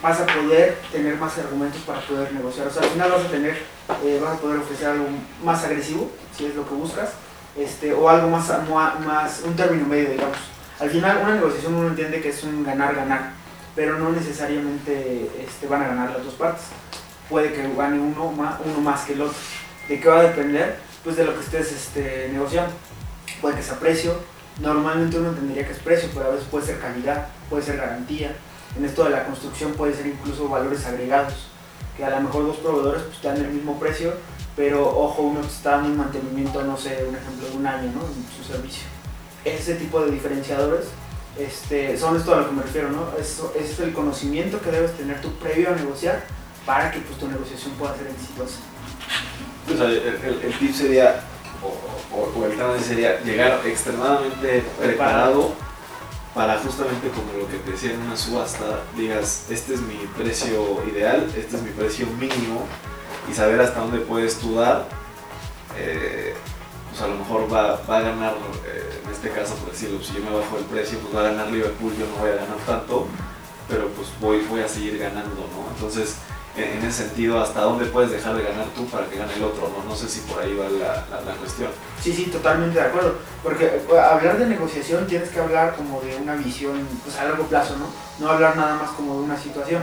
vas 0.02 0.20
a 0.20 0.26
poder 0.26 0.78
tener 0.90 1.16
más 1.16 1.36
argumentos 1.38 1.82
para 1.82 2.00
poder 2.00 2.32
negociar. 2.32 2.66
O 2.68 2.70
sea, 2.70 2.82
al 2.82 2.88
final 2.90 3.10
vas 3.10 3.24
a 3.24 3.28
tener, 3.28 3.62
eh, 4.04 4.20
vas 4.22 4.36
a 4.36 4.40
poder 4.40 4.58
ofrecer 4.58 4.88
algo 4.88 5.06
más 5.44 5.64
agresivo, 5.64 6.10
si 6.36 6.46
es 6.46 6.54
lo 6.54 6.66
que 6.66 6.74
buscas, 6.74 7.10
este, 7.56 7.92
o 7.92 8.08
algo 8.08 8.28
más, 8.28 8.50
más, 9.04 9.42
un 9.44 9.54
término 9.54 9.86
medio, 9.86 10.10
digamos. 10.10 10.38
Al 10.78 10.90
final, 10.90 11.18
una 11.22 11.34
negociación 11.34 11.74
uno 11.74 11.88
entiende 11.88 12.20
que 12.20 12.30
es 12.30 12.42
un 12.42 12.64
ganar-ganar, 12.64 13.32
pero 13.76 13.98
no 13.98 14.10
necesariamente 14.10 15.30
este, 15.46 15.66
van 15.66 15.82
a 15.82 15.88
ganar 15.88 16.10
las 16.10 16.24
dos 16.24 16.34
partes. 16.34 16.64
Puede 17.28 17.52
que 17.52 17.62
gane 17.76 18.00
uno 18.00 18.32
más, 18.32 18.54
uno 18.64 18.80
más 18.80 19.02
que 19.02 19.12
el 19.12 19.22
otro. 19.22 19.36
¿De 19.88 20.00
qué 20.00 20.08
va 20.08 20.20
a 20.20 20.22
depender? 20.22 20.78
Pues 21.04 21.16
de 21.16 21.24
lo 21.24 21.34
que 21.34 21.40
estés 21.40 21.72
este, 21.72 22.30
negociando. 22.32 22.72
Puede 23.40 23.56
que 23.56 23.62
sea 23.62 23.78
precio, 23.78 24.14
normalmente 24.60 25.18
uno 25.18 25.30
entendería 25.30 25.66
que 25.66 25.72
es 25.72 25.78
precio, 25.78 26.08
pero 26.12 26.26
a 26.26 26.30
veces 26.30 26.46
puede 26.50 26.66
ser 26.66 26.78
calidad, 26.78 27.28
puede 27.48 27.62
ser 27.62 27.76
garantía, 27.76 28.34
en 28.76 28.84
esto 28.84 29.04
de 29.04 29.10
la 29.10 29.24
construcción 29.24 29.72
puede 29.72 29.94
ser 29.94 30.06
incluso 30.06 30.48
valores 30.48 30.84
agregados, 30.86 31.34
que 31.96 32.04
a 32.04 32.10
lo 32.10 32.20
mejor 32.20 32.46
dos 32.46 32.56
proveedores 32.58 33.02
pues, 33.02 33.18
te 33.18 33.28
dan 33.28 33.38
el 33.38 33.48
mismo 33.48 33.78
precio, 33.78 34.14
pero 34.56 34.88
ojo, 34.88 35.22
uno 35.22 35.40
está 35.40 35.72
dando 35.72 35.90
un 35.90 35.96
mantenimiento, 35.96 36.62
no 36.62 36.76
sé, 36.76 37.04
un 37.08 37.14
ejemplo 37.14 37.48
de 37.48 37.56
un 37.56 37.66
año 37.66 37.92
¿no? 37.92 38.02
en 38.06 38.24
su 38.36 38.52
servicio. 38.52 38.84
Ese 39.44 39.74
tipo 39.74 40.00
de 40.00 40.10
diferenciadores 40.10 40.86
este, 41.38 41.96
son 41.96 42.16
esto 42.16 42.34
a 42.34 42.38
lo 42.38 42.48
que 42.48 42.54
me 42.54 42.62
refiero, 42.62 42.90
¿no? 42.90 43.08
Es, 43.18 43.40
es 43.58 43.78
el 43.80 43.92
conocimiento 43.92 44.60
que 44.60 44.70
debes 44.70 44.92
tener 44.96 45.20
tú 45.20 45.32
previo 45.34 45.70
a 45.70 45.76
negociar 45.76 46.24
para 46.66 46.90
que 46.90 47.00
pues, 47.00 47.18
tu 47.18 47.28
negociación 47.28 47.72
pueda 47.74 47.96
ser 47.96 48.08
exitosa. 48.08 48.58
el, 50.44 50.58
tip 50.58 50.74
sería, 50.74 51.20
o, 51.62 52.44
el 52.44 52.56
tema 52.56 52.78
sería 52.78 53.20
llegar 53.20 53.60
extremadamente 53.64 54.64
preparado 54.78 55.54
para 56.34 56.58
justamente 56.58 57.08
como 57.08 57.32
lo 57.32 57.48
que 57.48 57.58
te 57.58 57.72
decía 57.72 57.92
en 57.92 58.00
una 58.00 58.16
subasta, 58.16 58.84
digas, 58.96 59.46
este 59.50 59.74
es 59.74 59.80
mi 59.80 59.96
precio 60.16 60.82
ideal, 60.90 61.28
este 61.36 61.56
es 61.56 61.62
mi 61.62 61.70
precio 61.70 62.06
mínimo 62.06 62.66
y 63.28 63.34
saber 63.34 63.60
hasta 63.60 63.80
dónde 63.80 63.98
puedes 63.98 64.38
tú 64.38 64.54
dar, 64.54 64.86
eh, 65.76 66.34
pues 66.90 67.02
a 67.02 67.08
lo 67.08 67.16
mejor 67.16 67.52
va, 67.52 67.74
a 67.74 68.00
ganar, 68.00 68.34
eh, 68.66 69.00
en 69.04 69.10
este 69.10 69.30
caso 69.30 69.54
por 69.56 69.72
decirlo, 69.72 70.00
si 70.02 70.14
yo 70.14 70.20
me 70.20 70.36
bajo 70.36 70.56
el 70.58 70.64
precio, 70.64 70.98
pues 71.00 71.14
va 71.14 71.20
a 71.20 71.30
ganar 71.30 71.48
Liverpool, 71.48 71.92
yo 71.98 72.06
no 72.06 72.16
voy 72.16 72.30
a 72.30 72.36
ganar 72.36 72.58
tanto, 72.66 73.06
pero 73.68 73.88
pues 73.88 74.08
voy, 74.20 74.44
voy 74.48 74.60
a 74.60 74.68
seguir 74.68 74.98
ganando, 74.98 75.36
¿no? 75.36 75.70
Entonces, 75.74 76.16
en 76.56 76.84
ese 76.84 77.04
sentido, 77.04 77.40
hasta 77.40 77.60
dónde 77.60 77.86
puedes 77.86 78.10
dejar 78.10 78.34
de 78.34 78.42
ganar 78.42 78.66
tú 78.74 78.84
para 78.86 79.06
que 79.06 79.16
gane 79.16 79.32
el 79.34 79.44
otro, 79.44 79.68
¿no? 79.68 79.88
No 79.88 79.96
sé 79.96 80.08
si 80.08 80.20
por 80.20 80.42
ahí 80.42 80.54
va 80.54 80.68
la, 80.68 81.20
la, 81.24 81.36
cuestión. 81.36 81.70
Sí, 82.02 82.12
sí, 82.12 82.24
totalmente 82.26 82.78
de 82.78 82.86
acuerdo, 82.86 83.18
porque 83.42 83.66
eh, 83.66 83.98
hablar 83.98 84.38
de 84.38 84.46
negociación 84.46 85.06
tienes 85.06 85.28
que 85.30 85.40
hablar 85.40 85.76
como 85.76 86.00
de 86.00 86.16
una 86.16 86.34
visión 86.34 86.86
pues, 87.04 87.16
a 87.18 87.24
largo 87.24 87.44
plazo, 87.44 87.76
¿no? 87.76 87.86
No 88.18 88.32
hablar 88.32 88.56
nada 88.56 88.74
más 88.74 88.90
como 88.90 89.14
de 89.14 89.20
una 89.22 89.38
situación. 89.38 89.82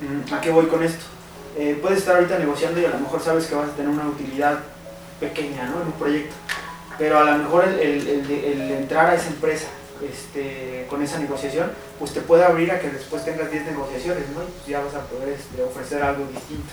Mm, 0.00 0.34
¿A 0.34 0.40
qué 0.40 0.50
voy 0.50 0.66
con 0.66 0.82
esto? 0.82 1.04
Eh, 1.56 1.78
puedes 1.80 2.00
estar 2.00 2.16
ahorita 2.16 2.38
negociando 2.38 2.80
y 2.80 2.84
a 2.84 2.90
lo 2.90 2.98
mejor 2.98 3.22
sabes 3.22 3.46
que 3.46 3.54
vas 3.54 3.68
a 3.68 3.72
tener 3.72 3.88
una 3.88 4.06
utilidad 4.06 4.58
pequeña, 5.20 5.66
¿no? 5.66 5.80
En 5.80 5.86
un 5.86 5.92
proyecto. 5.92 6.34
pero 6.98 7.18
a 7.18 7.24
lo 7.24 7.38
mejor 7.38 7.64
el, 7.64 7.80
el, 7.80 8.30
el, 8.30 8.70
entrar 8.72 9.06
a 9.06 9.14
esa 9.14 9.28
empresa 9.28 9.66
este, 10.02 10.86
con 10.88 11.02
esa 11.02 11.18
negociación, 11.18 11.70
pues 11.98 12.12
te 12.12 12.20
puede 12.20 12.44
abrir 12.44 12.70
a 12.72 12.80
que 12.80 12.90
después 12.90 13.24
tengas 13.24 13.50
10 13.50 13.66
negociaciones, 13.66 14.28
¿no? 14.30 14.42
Y 14.42 14.46
pues 14.46 14.66
ya 14.66 14.80
vas 14.80 14.94
a 14.94 15.02
poder 15.02 15.28
este, 15.28 15.62
ofrecer 15.62 16.02
algo 16.02 16.26
distinto. 16.26 16.72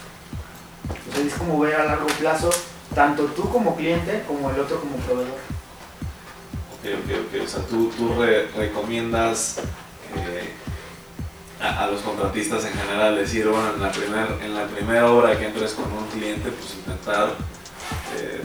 Entonces 1.07 1.33
es 1.33 1.39
como 1.39 1.59
ver 1.59 1.75
a 1.75 1.85
largo 1.85 2.07
plazo, 2.19 2.49
tanto 2.95 3.25
tú 3.25 3.49
como 3.49 3.75
cliente 3.75 4.23
como 4.27 4.49
el 4.49 4.59
otro 4.59 4.79
como 4.79 4.97
proveedor. 4.97 5.37
Ok, 6.79 6.87
ok, 7.03 7.27
ok. 7.27 7.43
O 7.43 7.47
sea, 7.47 7.61
tú, 7.63 7.89
tú 7.95 8.15
recomiendas 8.57 9.59
eh, 10.15 10.49
a, 11.61 11.87
los 11.87 12.01
contratistas 12.01 12.65
en 12.65 12.73
general 12.73 13.15
decir, 13.15 13.47
bueno, 13.47 13.75
en 13.75 13.81
la, 13.81 13.91
primer, 13.91 14.27
en 14.41 14.55
la 14.55 14.65
primera 14.65 15.11
obra 15.11 15.37
que 15.37 15.45
entres 15.45 15.73
con 15.73 15.91
un 15.91 16.07
cliente, 16.07 16.49
pues 16.49 16.75
intentar 16.75 17.35
eh, 18.17 18.41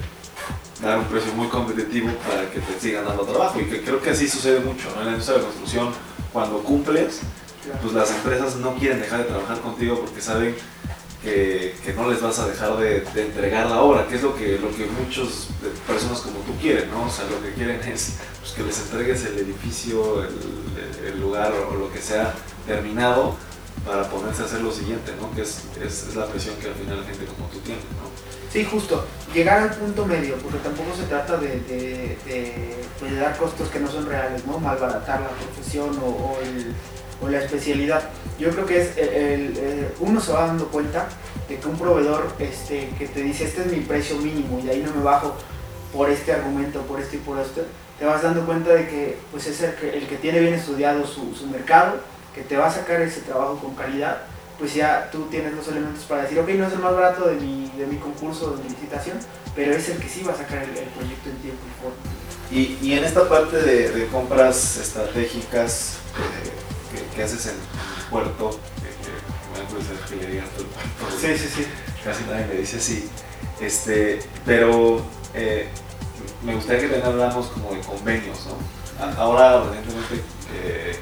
dar 0.80 0.98
un 0.98 1.04
precio 1.06 1.32
muy 1.34 1.48
competitivo 1.48 2.10
para 2.28 2.50
que 2.50 2.60
te 2.60 2.80
sigan 2.80 3.04
dando 3.04 3.24
trabajo. 3.24 3.60
Y 3.60 3.64
que 3.64 3.82
creo 3.82 4.00
que 4.00 4.10
así 4.10 4.28
sucede 4.28 4.60
mucho, 4.60 4.88
¿no? 4.94 5.00
En 5.00 5.06
la 5.06 5.12
industria 5.12 5.38
de 5.38 5.42
la 5.42 5.48
construcción, 5.48 5.92
cuando 6.32 6.58
cumples, 6.58 7.20
pues 7.82 7.92
las 7.92 8.10
empresas 8.10 8.56
no 8.56 8.74
quieren 8.76 9.00
dejar 9.00 9.20
de 9.20 9.24
trabajar 9.24 9.60
contigo 9.60 10.00
porque 10.00 10.20
saben 10.20 10.54
que, 11.22 11.74
que 11.84 11.92
no 11.94 12.08
les 12.08 12.22
vas 12.22 12.38
a 12.38 12.46
dejar 12.46 12.76
de, 12.76 12.98
entregar 13.16 13.68
la 13.68 13.80
obra, 13.80 14.06
que 14.06 14.16
es 14.16 14.22
lo 14.22 14.36
que, 14.36 14.58
lo 14.58 14.70
que 14.70 14.86
muchas 14.86 15.48
personas 15.86 16.20
como 16.20 16.38
tú 16.40 16.54
quieren, 16.60 16.90
¿no? 16.90 17.06
O 17.06 17.10
sea, 17.10 17.24
lo 17.24 17.42
que 17.42 17.52
quieren 17.54 17.80
es 17.82 18.14
pues, 18.40 18.52
que 18.52 18.62
les 18.62 18.78
entregues 18.80 19.24
el 19.24 19.38
edificio, 19.38 20.22
el, 20.22 21.06
el 21.06 21.20
lugar 21.20 21.52
o 21.52 21.74
lo 21.74 21.92
que 21.92 22.00
sea 22.00 22.34
terminado 22.66 23.34
para 23.84 24.08
ponerse 24.08 24.42
a 24.42 24.44
hacer 24.44 24.60
lo 24.60 24.72
siguiente, 24.72 25.12
¿no? 25.20 25.34
Que 25.34 25.42
es, 25.42 25.62
es, 25.82 26.08
es 26.08 26.16
la 26.16 26.26
presión 26.26 26.56
que 26.56 26.68
al 26.68 26.74
final 26.74 27.00
la 27.00 27.06
gente 27.06 27.24
como 27.26 27.48
tú 27.48 27.58
tiene, 27.60 27.80
¿no? 27.80 28.35
Sí, 28.56 28.64
justo. 28.64 29.04
Llegar 29.34 29.58
al 29.58 29.74
punto 29.74 30.06
medio, 30.06 30.36
porque 30.36 30.56
tampoco 30.60 30.96
se 30.96 31.02
trata 31.02 31.36
de, 31.36 31.60
de, 31.60 32.16
de, 32.24 32.74
pues, 32.98 33.14
dar 33.20 33.36
costos 33.36 33.68
que 33.68 33.78
no 33.78 33.86
son 33.86 34.06
reales, 34.06 34.46
¿no? 34.46 34.58
Malbaratar 34.58 35.20
la 35.20 35.28
profesión 35.28 35.90
o, 36.02 36.38
o, 37.20 37.28
la 37.28 37.40
especialidad. 37.40 38.08
Yo 38.38 38.48
creo 38.48 38.64
que 38.64 38.80
es 38.80 38.96
el, 38.96 39.88
uno 40.00 40.18
se 40.22 40.32
va 40.32 40.46
dando 40.46 40.68
cuenta 40.68 41.06
de 41.50 41.58
que 41.58 41.68
un 41.68 41.76
proveedor 41.76 42.32
este, 42.38 42.88
que 42.98 43.06
te 43.08 43.20
dice 43.20 43.44
este 43.44 43.60
es 43.60 43.66
mi 43.66 43.80
precio 43.80 44.16
mínimo 44.16 44.58
y 44.64 44.70
ahí 44.70 44.82
no 44.82 44.94
me 44.94 45.02
bajo 45.02 45.36
por 45.92 46.08
este 46.08 46.32
argumento, 46.32 46.80
por 46.86 46.98
este 46.98 47.16
y 47.16 47.20
por 47.20 47.38
este, 47.38 47.62
te 47.98 48.06
vas 48.06 48.22
dando 48.22 48.46
cuenta 48.46 48.72
de 48.72 48.88
que 48.88 49.18
pues 49.32 49.46
es 49.48 49.60
el 49.60 49.74
que, 49.74 49.98
el 49.98 50.06
que 50.08 50.16
tiene 50.16 50.40
bien 50.40 50.54
estudiado 50.54 51.06
su, 51.06 51.34
su 51.34 51.46
mercado, 51.48 51.96
que 52.34 52.40
te 52.40 52.56
va 52.56 52.68
a 52.68 52.70
sacar 52.70 53.02
ese 53.02 53.20
trabajo 53.20 53.58
con 53.58 53.74
calidad 53.74 54.22
pues 54.58 54.74
ya 54.74 55.10
tú 55.10 55.26
tienes 55.30 55.52
los 55.52 55.68
elementos 55.68 56.04
para 56.04 56.22
decir, 56.22 56.38
ok, 56.38 56.48
no 56.50 56.66
es 56.66 56.72
el 56.72 56.78
más 56.78 56.94
barato 56.94 57.26
de 57.26 57.36
mi, 57.36 57.70
de 57.76 57.86
mi 57.86 57.98
concurso, 57.98 58.56
de 58.56 58.62
mi 58.62 58.70
licitación, 58.70 59.18
pero 59.54 59.72
es 59.72 59.88
el 59.88 59.98
que 59.98 60.08
sí 60.08 60.22
va 60.22 60.32
a 60.32 60.36
sacar 60.36 60.62
el, 60.62 60.70
proyecto 60.70 61.28
en 61.30 61.36
tiempo 61.38 61.62
y 61.66 61.82
forma. 61.82 61.96
Y, 62.50 62.78
y 62.86 62.92
en 62.96 63.04
esta 63.04 63.28
parte 63.28 63.56
de, 63.60 63.90
de 63.90 64.06
compras 64.06 64.78
estratégicas 64.78 65.98
eh, 66.16 67.14
que, 67.14 67.22
haces 67.22 67.46
en 67.46 67.52
el 67.52 68.10
puerto, 68.10 68.58
que, 68.80 70.14
que, 70.14 70.16
que 70.16 70.24
le 70.24 70.32
digas 70.32 70.48
el 70.58 70.64
puerto, 70.64 71.18
sí, 71.20 71.36
sí, 71.36 71.48
sí. 71.54 71.66
casi 72.02 72.24
nadie 72.24 72.46
me 72.46 72.54
dice 72.54 72.78
así, 72.78 73.08
este, 73.60 74.20
pero 74.46 75.04
eh, 75.34 75.68
me 76.42 76.54
gustaría 76.54 76.82
que 76.82 76.88
también 76.88 77.12
hablamos 77.12 77.48
como 77.48 77.72
de 77.74 77.80
convenios, 77.80 78.46
¿no? 78.46 78.76
Ahora, 79.18 79.62
recientemente, 79.64 80.22
eh, 80.54 80.96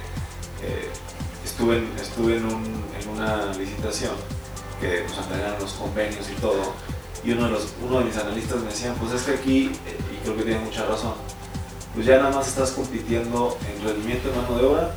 estuve, 1.55 1.77
en, 1.79 1.89
estuve 2.01 2.37
en, 2.37 2.47
un, 2.47 2.65
en, 3.01 3.09
una 3.09 3.53
licitación 3.53 4.13
que 4.81 5.05
nos 5.05 5.17
entregaron 5.19 5.61
los 5.61 5.73
convenios 5.75 6.29
y 6.29 6.41
todo, 6.41 6.75
y 7.25 7.31
uno 7.31 7.45
de, 7.45 7.51
los, 7.53 7.69
uno 7.81 8.01
de 8.01 8.07
mis 8.07 8.17
analistas 8.17 8.59
me 8.59 8.67
decía, 8.67 8.93
pues 8.95 9.13
es 9.13 9.23
que 9.23 9.33
aquí, 9.33 9.67
eh, 9.87 9.97
y 10.13 10.25
creo 10.25 10.37
que 10.37 10.43
tiene 10.43 10.59
mucha 10.59 10.85
razón, 10.85 11.15
pues 11.95 12.07
ya 12.07 12.19
nada 12.19 12.33
más 12.33 12.49
estás 12.49 12.73
compitiendo 12.73 13.57
en 13.71 13.87
rendimiento 13.87 14.31
de 14.31 14.37
mano 14.37 14.59
de 14.59 14.65
obra 14.65 14.95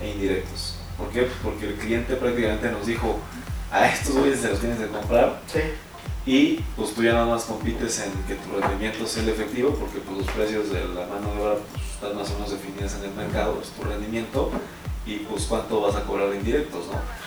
e 0.00 0.10
indirectos. 0.10 0.76
¿Por 0.96 1.08
qué? 1.08 1.28
Porque 1.42 1.70
el 1.70 1.74
cliente 1.74 2.14
prácticamente 2.14 2.70
nos 2.70 2.86
dijo, 2.86 3.18
a 3.72 3.88
estos 3.88 4.16
güeyes 4.16 4.40
se 4.40 4.50
los 4.50 4.60
tienes 4.60 4.78
que 4.78 4.86
comprar. 4.86 5.42
Sí. 5.52 5.60
Y 6.24 6.60
pues 6.76 6.94
tú 6.94 7.02
ya 7.02 7.14
nada 7.14 7.26
más 7.26 7.44
compites 7.44 8.00
en 8.00 8.12
que 8.28 8.34
tu 8.36 8.60
rendimiento 8.60 9.06
sea 9.06 9.24
el 9.24 9.30
efectivo, 9.30 9.70
porque 9.70 9.98
pues 9.98 10.18
los 10.18 10.26
precios 10.28 10.70
de 10.70 10.84
la 10.84 11.06
mano 11.06 11.34
de 11.34 11.40
obra 11.40 11.54
pues, 11.72 11.84
están 11.94 12.16
más 12.16 12.30
o 12.30 12.34
menos 12.34 12.50
definidas 12.52 12.94
en 12.94 13.10
el 13.10 13.14
mercado, 13.14 13.58
es 13.60 13.70
tu 13.70 13.82
rendimiento, 13.82 14.50
y 15.06 15.18
pues 15.18 15.44
cuánto 15.44 15.80
vas 15.80 15.94
a 15.94 16.02
cobrar 16.02 16.30
de 16.30 16.36
indirectos, 16.36 16.86
¿no? 16.86 17.26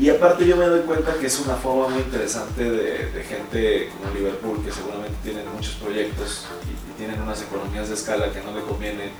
Y 0.00 0.08
aparte 0.08 0.46
yo 0.46 0.56
me 0.56 0.64
doy 0.64 0.80
cuenta 0.80 1.12
que 1.20 1.26
es 1.26 1.40
una 1.40 1.56
forma 1.56 1.88
muy 1.88 1.98
interesante 1.98 2.64
de, 2.64 3.22
gente 3.22 3.90
como 3.90 4.14
Liverpool, 4.14 4.64
que 4.64 4.72
seguramente 4.72 5.14
tienen 5.22 5.44
muchos 5.54 5.74
proyectos 5.74 6.46
y, 6.64 6.90
tienen 7.00 7.20
unas 7.22 7.40
economías 7.40 7.88
de 7.88 7.94
escala 7.94 8.30
que 8.30 8.42
no 8.42 8.52
le 8.52 8.60
conviene 8.60 9.10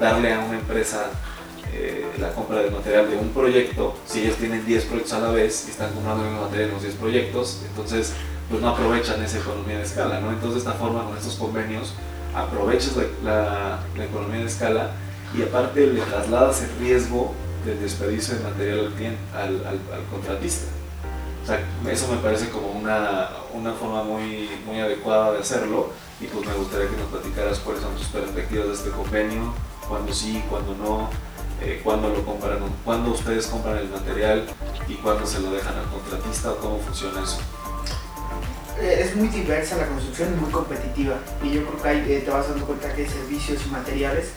darle 0.00 0.32
a 0.32 0.40
una 0.40 0.58
empresa 0.58 1.10
eh, 1.70 2.06
la 2.18 2.32
compra 2.32 2.60
de 2.60 2.70
material 2.70 3.10
de 3.10 3.18
un 3.18 3.28
proyecto, 3.28 3.94
si 4.06 4.22
ellos 4.22 4.36
tienen 4.36 4.64
10 4.64 4.84
proyectos 4.86 5.12
a 5.12 5.20
la 5.20 5.30
vez 5.32 5.66
y 5.68 5.70
están 5.70 5.92
comprando 5.92 6.24
el 6.24 6.30
material 6.30 6.68
en 6.68 6.74
los 6.74 6.82
10 6.82 6.94
proyectos, 6.94 7.60
entonces 7.68 8.14
pues 8.48 8.62
no 8.62 8.70
aprovechan 8.70 9.22
esa 9.22 9.38
economía 9.38 9.76
de 9.76 9.84
escala, 9.84 10.20
¿no? 10.20 10.30
Entonces 10.30 10.64
de 10.64 10.70
esta 10.70 10.72
forma 10.72 11.04
con 11.04 11.14
estos 11.18 11.34
convenios 11.34 11.92
aprovechas 12.34 12.94
la, 13.22 13.80
la 13.94 14.04
economía 14.04 14.40
de 14.40 14.46
escala 14.46 14.92
y 15.34 15.42
aparte 15.42 15.86
le 15.86 16.00
trasladas 16.00 16.62
el 16.62 16.70
riesgo 16.78 17.34
del 17.64 17.80
desperdicio 17.80 18.36
de 18.36 18.44
material 18.44 18.92
al, 19.34 19.66
al, 19.66 20.04
contratista. 20.10 20.66
O 21.42 21.46
sea, 21.46 21.60
eso 21.90 22.08
me 22.08 22.18
parece 22.18 22.48
como 22.48 22.68
una, 22.68 23.28
una, 23.54 23.72
forma 23.72 24.02
muy, 24.02 24.50
muy 24.66 24.80
adecuada 24.80 25.32
de 25.32 25.40
hacerlo 25.40 25.90
y 26.20 26.26
pues 26.26 26.46
me 26.46 26.54
gustaría 26.54 26.88
que 26.88 26.96
nos 26.96 27.08
platicaras 27.08 27.58
cuáles 27.60 27.82
son 27.82 27.94
tus 27.94 28.06
perspectivas 28.06 28.66
de 28.66 28.72
este 28.72 28.90
convenio, 28.90 29.52
cuándo 29.88 30.12
sí, 30.12 30.42
cuándo 30.48 30.74
no, 30.74 31.10
eh, 31.62 31.80
cuándo 31.84 32.08
lo 32.08 32.24
compran, 32.24 32.58
cuándo 32.84 33.12
ustedes 33.12 33.46
compran 33.46 33.78
el 33.78 33.88
material 33.88 34.44
y 34.88 34.94
cuándo 34.94 35.26
se 35.26 35.40
lo 35.40 35.50
dejan 35.52 35.74
al 35.76 35.86
contratista 35.86 36.52
o 36.52 36.56
cómo 36.56 36.78
funciona 36.80 37.22
eso. 37.22 37.38
Eh, 38.80 39.04
es 39.04 39.16
muy 39.16 39.28
diversa 39.28 39.76
la 39.76 39.86
construcción 39.86 40.34
y 40.34 40.40
muy 40.40 40.50
competitiva 40.50 41.16
y 41.42 41.52
yo 41.52 41.64
creo 41.64 41.82
que 41.82 42.16
eh, 42.16 42.20
te 42.20 42.30
vas 42.30 42.48
dando 42.48 42.66
cuenta 42.66 42.92
que 42.92 43.02
hay 43.02 43.08
servicios 43.08 43.62
y 43.66 43.70
materiales 43.70 44.32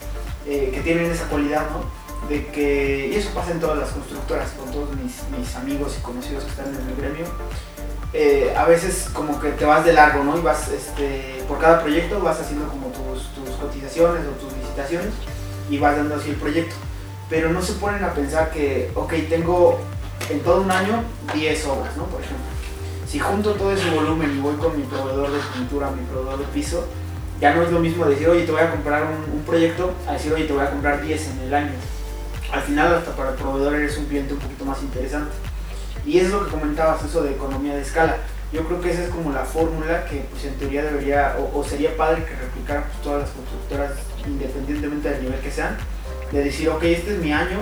eh, 0.46 0.70
que 0.74 0.80
tienen 0.80 1.10
esa 1.10 1.26
cualidad, 1.26 1.66
¿no? 1.70 2.28
De 2.28 2.46
que, 2.46 3.10
y 3.12 3.16
eso 3.16 3.30
pasa 3.34 3.52
en 3.52 3.60
todas 3.60 3.78
las 3.78 3.90
constructoras, 3.90 4.50
con 4.50 4.70
todos 4.70 4.88
mis, 4.96 5.22
mis 5.36 5.54
amigos 5.56 5.96
y 5.98 6.02
conocidos 6.02 6.44
que 6.44 6.50
están 6.50 6.68
en 6.68 6.88
el 6.88 6.96
gremio, 6.96 7.26
eh, 8.12 8.54
a 8.56 8.64
veces 8.64 9.08
como 9.12 9.40
que 9.40 9.50
te 9.50 9.64
vas 9.64 9.84
de 9.84 9.92
largo, 9.92 10.24
¿no? 10.24 10.36
Y 10.36 10.42
vas, 10.42 10.68
este, 10.68 11.44
por 11.46 11.58
cada 11.58 11.80
proyecto 11.80 12.20
vas 12.20 12.40
haciendo 12.40 12.68
como 12.68 12.88
tus, 12.88 13.28
tus 13.34 13.56
cotizaciones 13.56 14.22
o 14.26 14.30
tus 14.32 14.52
licitaciones 14.56 15.12
y 15.70 15.78
vas 15.78 15.96
dando 15.96 16.16
así 16.16 16.30
el 16.30 16.36
proyecto. 16.36 16.74
Pero 17.28 17.50
no 17.50 17.62
se 17.62 17.74
ponen 17.74 18.02
a 18.02 18.12
pensar 18.12 18.50
que, 18.50 18.90
ok, 18.94 19.12
tengo 19.28 19.78
en 20.28 20.40
todo 20.40 20.62
un 20.62 20.70
año 20.70 21.04
10 21.32 21.66
obras, 21.66 21.96
¿no? 21.96 22.04
Por 22.04 22.20
ejemplo. 22.20 22.44
Si 23.06 23.18
junto 23.18 23.54
todo 23.54 23.72
ese 23.72 23.90
volumen 23.90 24.36
y 24.36 24.40
voy 24.40 24.54
con 24.54 24.76
mi 24.76 24.84
proveedor 24.84 25.30
de 25.30 25.38
pintura, 25.54 25.90
mi 25.90 26.04
proveedor 26.06 26.38
de 26.38 26.46
piso, 26.46 26.86
ya 27.40 27.54
no 27.54 27.62
es 27.62 27.72
lo 27.72 27.80
mismo 27.80 28.04
decir, 28.04 28.28
oye, 28.28 28.44
te 28.44 28.52
voy 28.52 28.60
a 28.60 28.70
comprar 28.70 29.02
un, 29.04 29.42
proyecto, 29.44 29.94
a 30.06 30.12
decir, 30.12 30.32
oye, 30.32 30.44
te 30.44 30.52
voy 30.52 30.62
a 30.62 30.70
comprar 30.70 31.02
10 31.02 31.28
en 31.28 31.40
el 31.40 31.54
año. 31.54 31.72
Al 32.52 32.60
final, 32.60 32.94
hasta 32.94 33.16
para 33.16 33.30
el 33.30 33.36
proveedor 33.36 33.74
eres 33.76 33.96
un 33.96 34.06
cliente 34.06 34.34
un 34.34 34.40
poquito 34.40 34.64
más 34.64 34.82
interesante. 34.82 35.32
Y 36.04 36.18
es 36.18 36.30
lo 36.30 36.44
que 36.44 36.50
comentabas, 36.50 37.02
eso 37.02 37.22
de 37.22 37.32
economía 37.32 37.74
de 37.74 37.82
escala. 37.82 38.18
Yo 38.52 38.64
creo 38.64 38.80
que 38.80 38.90
esa 38.90 39.04
es 39.04 39.10
como 39.10 39.32
la 39.32 39.44
fórmula 39.44 40.04
que 40.04 40.26
pues, 40.30 40.44
en 40.44 40.54
teoría 40.54 40.84
debería, 40.84 41.36
o, 41.54 41.64
sería 41.64 41.96
padre 41.96 42.24
que 42.24 42.34
replicaran 42.34 42.84
pues, 42.84 43.02
todas 43.02 43.22
las 43.22 43.30
constructoras, 43.30 43.92
independientemente 44.26 45.08
del 45.08 45.22
nivel 45.22 45.40
que 45.40 45.50
sean, 45.50 45.78
de 46.32 46.44
decir, 46.44 46.68
ok, 46.68 46.82
este 46.82 47.14
es 47.14 47.20
mi 47.20 47.32
año, 47.32 47.58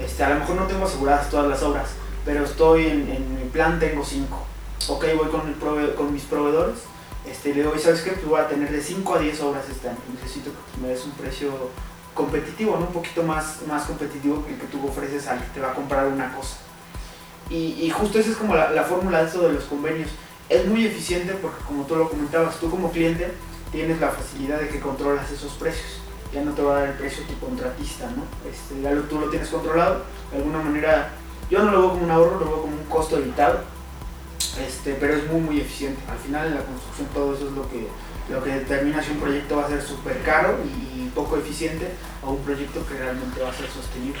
este, 0.00 0.24
a 0.24 0.30
lo 0.30 0.40
mejor 0.40 0.56
no 0.56 0.66
tengo 0.66 0.84
aseguradas 0.84 1.30
todas 1.30 1.48
las 1.48 1.62
obras, 1.62 1.90
pero 2.24 2.44
estoy 2.44 2.86
en, 2.86 3.36
mi 3.36 3.48
plan, 3.50 3.78
tengo 3.78 4.04
5. 4.04 4.46
Ok, 4.88 5.04
voy 5.16 5.28
con, 5.28 5.48
el 5.48 5.94
con 5.94 6.12
mis 6.12 6.24
proveedores, 6.24 6.78
este, 7.26 7.54
le 7.54 7.62
digo, 7.62 7.78
¿sabes 7.78 8.02
qué? 8.02 8.12
Pues 8.12 8.26
voy 8.26 8.40
a 8.40 8.48
tener 8.48 8.70
de 8.70 8.80
5 8.80 9.14
a 9.14 9.18
10 9.18 9.40
obras 9.42 9.68
este 9.68 9.88
año. 9.88 9.98
Necesito 10.12 10.50
que 10.50 10.80
me 10.80 10.88
des 10.88 11.04
un 11.04 11.12
precio 11.12 11.50
competitivo. 12.14 12.74
Un 12.74 12.92
poquito 12.92 13.22
más, 13.22 13.58
más 13.68 13.84
competitivo 13.84 14.44
que 14.44 14.54
el 14.54 14.60
que 14.60 14.66
tú 14.66 14.84
ofreces 14.86 15.28
al 15.28 15.38
que 15.38 15.50
te 15.54 15.60
va 15.60 15.70
a 15.70 15.74
comprar 15.74 16.06
una 16.06 16.34
cosa. 16.34 16.56
Y, 17.48 17.90
justo 17.90 18.18
esa 18.18 18.30
es 18.30 18.36
como 18.36 18.54
la, 18.54 18.70
la 18.70 18.82
fórmula 18.82 19.20
de 19.20 19.26
esto 19.26 19.42
de 19.46 19.52
los 19.52 19.64
convenios. 19.64 20.08
Es 20.48 20.66
muy 20.66 20.86
eficiente 20.86 21.34
porque 21.34 21.62
como 21.64 21.84
tú 21.84 21.96
lo 21.96 22.08
comentabas, 22.08 22.58
tú 22.58 22.70
como 22.70 22.90
cliente 22.90 23.30
tienes 23.70 24.00
la 24.00 24.10
facilidad 24.10 24.58
de 24.58 24.68
que 24.68 24.80
controlas 24.80 25.30
esos 25.30 25.52
precios. 25.52 26.00
Ya 26.32 26.42
no 26.42 26.52
te 26.52 26.62
va 26.62 26.76
a 26.76 26.80
dar 26.80 26.88
el 26.88 26.94
precio 26.94 27.24
tu 27.24 27.38
contratista, 27.38 28.06
¿no? 28.16 28.24
Este, 28.50 28.80
ya 28.80 28.90
tú 29.08 29.20
lo 29.20 29.28
tienes 29.28 29.50
controlado. 29.50 30.02
De 30.30 30.38
alguna 30.38 30.62
manera, 30.62 31.10
yo 31.50 31.62
no 31.62 31.70
lo 31.70 31.80
veo 31.80 31.90
como 31.90 32.04
un 32.04 32.10
ahorro, 32.10 32.40
lo 32.40 32.46
veo 32.46 32.62
como 32.62 32.74
un 32.74 32.84
costo 32.84 33.18
evitado 33.18 33.60
este, 34.58 34.94
pero 34.94 35.14
es 35.14 35.30
muy 35.30 35.40
muy 35.40 35.60
eficiente. 35.60 36.00
Al 36.10 36.18
final 36.18 36.48
en 36.48 36.54
la 36.54 36.64
construcción 36.64 37.08
todo 37.14 37.34
eso 37.34 37.48
es 37.48 37.52
lo 37.52 37.68
que, 37.68 37.88
lo 38.30 38.42
que 38.42 38.50
determina 38.50 39.02
si 39.02 39.12
un 39.12 39.20
proyecto 39.20 39.56
va 39.56 39.66
a 39.66 39.68
ser 39.68 39.82
súper 39.82 40.22
caro 40.22 40.58
y, 40.64 40.92
poco 41.12 41.36
eficiente 41.36 41.92
o 42.24 42.30
un 42.30 42.42
proyecto 42.42 42.86
que 42.86 42.94
realmente 42.94 43.42
va 43.42 43.50
a 43.50 43.52
ser 43.52 43.68
sostenible. 43.68 44.18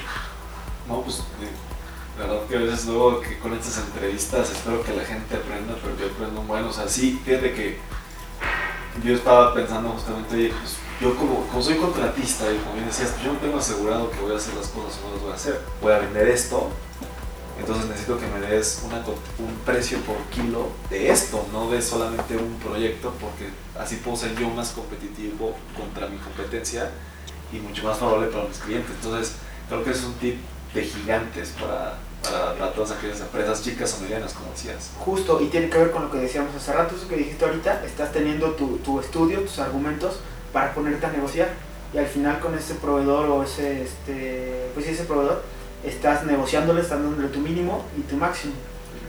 No, 0.86 1.00
pues 1.00 1.20
eh, 1.20 1.48
la 2.18 2.26
verdad 2.26 2.46
que 2.46 2.56
a 2.56 2.58
veces 2.58 2.84
luego 2.84 3.22
que 3.22 3.38
con 3.38 3.54
estas 3.54 3.78
entrevistas 3.78 4.50
espero 4.50 4.82
que 4.82 4.92
la 4.92 5.02
gente 5.02 5.36
aprenda, 5.36 5.74
pero 5.82 5.96
yo 5.96 6.12
aprendo 6.12 6.42
un 6.42 6.46
buen, 6.46 6.64
o 6.64 6.72
sea, 6.72 6.86
sí, 6.86 7.18
fíjate 7.24 7.54
que 7.54 7.78
yo 9.02 9.14
estaba 9.14 9.54
pensando 9.54 9.88
justamente, 9.88 10.34
oye, 10.34 10.52
pues 10.60 10.76
yo 11.00 11.16
como, 11.16 11.46
como 11.46 11.62
soy 11.62 11.76
contratista 11.76 12.52
y 12.52 12.58
como 12.58 12.74
bien 12.74 12.86
decías, 12.86 13.10
pues 13.10 13.24
yo 13.24 13.32
no 13.32 13.38
tengo 13.38 13.58
asegurado 13.58 14.10
que 14.10 14.20
voy 14.20 14.34
a 14.34 14.36
hacer 14.36 14.54
las 14.54 14.68
cosas 14.68 15.00
o 15.00 15.08
no 15.08 15.14
las 15.14 15.22
voy 15.22 15.32
a 15.32 15.34
hacer. 15.34 15.60
Voy 15.80 15.92
a 15.92 15.98
vender 15.98 16.28
esto, 16.28 16.68
entonces 17.62 17.88
necesito 17.88 18.18
que 18.18 18.26
me 18.26 18.40
des 18.44 18.82
un 19.38 19.54
precio 19.64 19.98
por 20.00 20.16
kilo 20.30 20.68
de 20.90 21.10
esto, 21.10 21.46
no 21.52 21.70
de 21.70 21.80
solamente 21.80 22.36
un 22.36 22.58
proyecto, 22.58 23.12
porque 23.20 23.50
así 23.78 23.96
puedo 23.96 24.16
ser 24.16 24.34
yo 24.34 24.48
más 24.50 24.70
competitivo 24.70 25.54
contra 25.76 26.08
mi 26.08 26.18
competencia 26.18 26.90
y 27.52 27.56
mucho 27.58 27.84
más 27.84 27.98
favorable 27.98 28.28
para 28.28 28.48
mis 28.48 28.58
clientes. 28.58 28.90
Entonces 29.02 29.36
creo 29.68 29.84
que 29.84 29.90
es 29.90 30.02
un 30.02 30.14
tip 30.14 30.38
de 30.74 30.82
gigantes 30.82 31.54
para, 31.60 31.98
para, 32.58 32.72
todas 32.72 32.90
aquellas 32.90 33.20
empresas 33.20 33.62
chicas 33.62 33.96
o 33.96 34.02
medianas, 34.02 34.32
como 34.32 34.50
decías. 34.50 34.90
Justo, 34.98 35.40
y 35.40 35.46
tiene 35.46 35.68
que 35.68 35.78
ver 35.78 35.92
con 35.92 36.02
lo 36.02 36.10
que 36.10 36.18
decíamos 36.18 36.54
hace 36.56 36.72
rato, 36.72 36.96
eso 36.96 37.06
que 37.06 37.16
dijiste 37.16 37.44
ahorita, 37.44 37.84
estás 37.84 38.10
teniendo 38.10 38.52
tu, 38.52 38.78
tu 38.78 38.98
estudio, 38.98 39.40
tus 39.42 39.60
argumentos 39.60 40.16
para 40.52 40.74
ponerte 40.74 41.06
a 41.06 41.10
negociar 41.12 41.50
y 41.94 41.98
al 41.98 42.06
final 42.06 42.40
con 42.40 42.56
ese 42.56 42.74
proveedor 42.74 43.28
o 43.28 43.44
ese, 43.44 43.82
este, 43.82 44.70
pues 44.74 44.86
ese 44.88 45.04
proveedor 45.04 45.42
estás 45.84 46.24
negociándole, 46.24 46.80
estás 46.80 47.02
dándole 47.02 47.28
tu 47.28 47.40
mínimo 47.40 47.84
y 47.96 48.02
tu 48.02 48.16
máximo. 48.16 48.54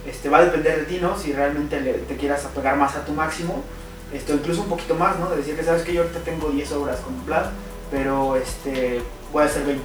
Este, 0.06 0.30
va 0.30 0.40
a 0.40 0.46
depender 0.46 0.80
de 0.80 0.86
ti, 0.86 1.00
¿no? 1.02 1.18
Si 1.18 1.32
realmente 1.34 1.78
te 1.80 2.18
quieras 2.18 2.46
apegar 2.46 2.76
más 2.78 2.96
a 2.96 3.06
tu 3.06 3.14
máximo, 3.14 3.64
esto, 4.14 4.34
incluso 4.34 4.62
un 4.62 4.70
poquito 4.70 4.96
más, 4.96 5.18
¿no? 5.20 5.30
De 5.30 5.38
decir 5.38 5.56
que 5.56 5.64
sabes 5.64 5.84
que 5.84 5.94
yo 5.94 6.02
ahorita 6.02 6.20
tengo 6.20 6.50
10 6.50 6.72
obras 6.74 7.00
con 7.00 7.16
plan, 7.22 7.46
pero 7.90 8.36
este, 8.36 9.02
voy 9.32 9.44
a 9.44 9.46
hacer 9.46 9.66
20. 9.66 9.84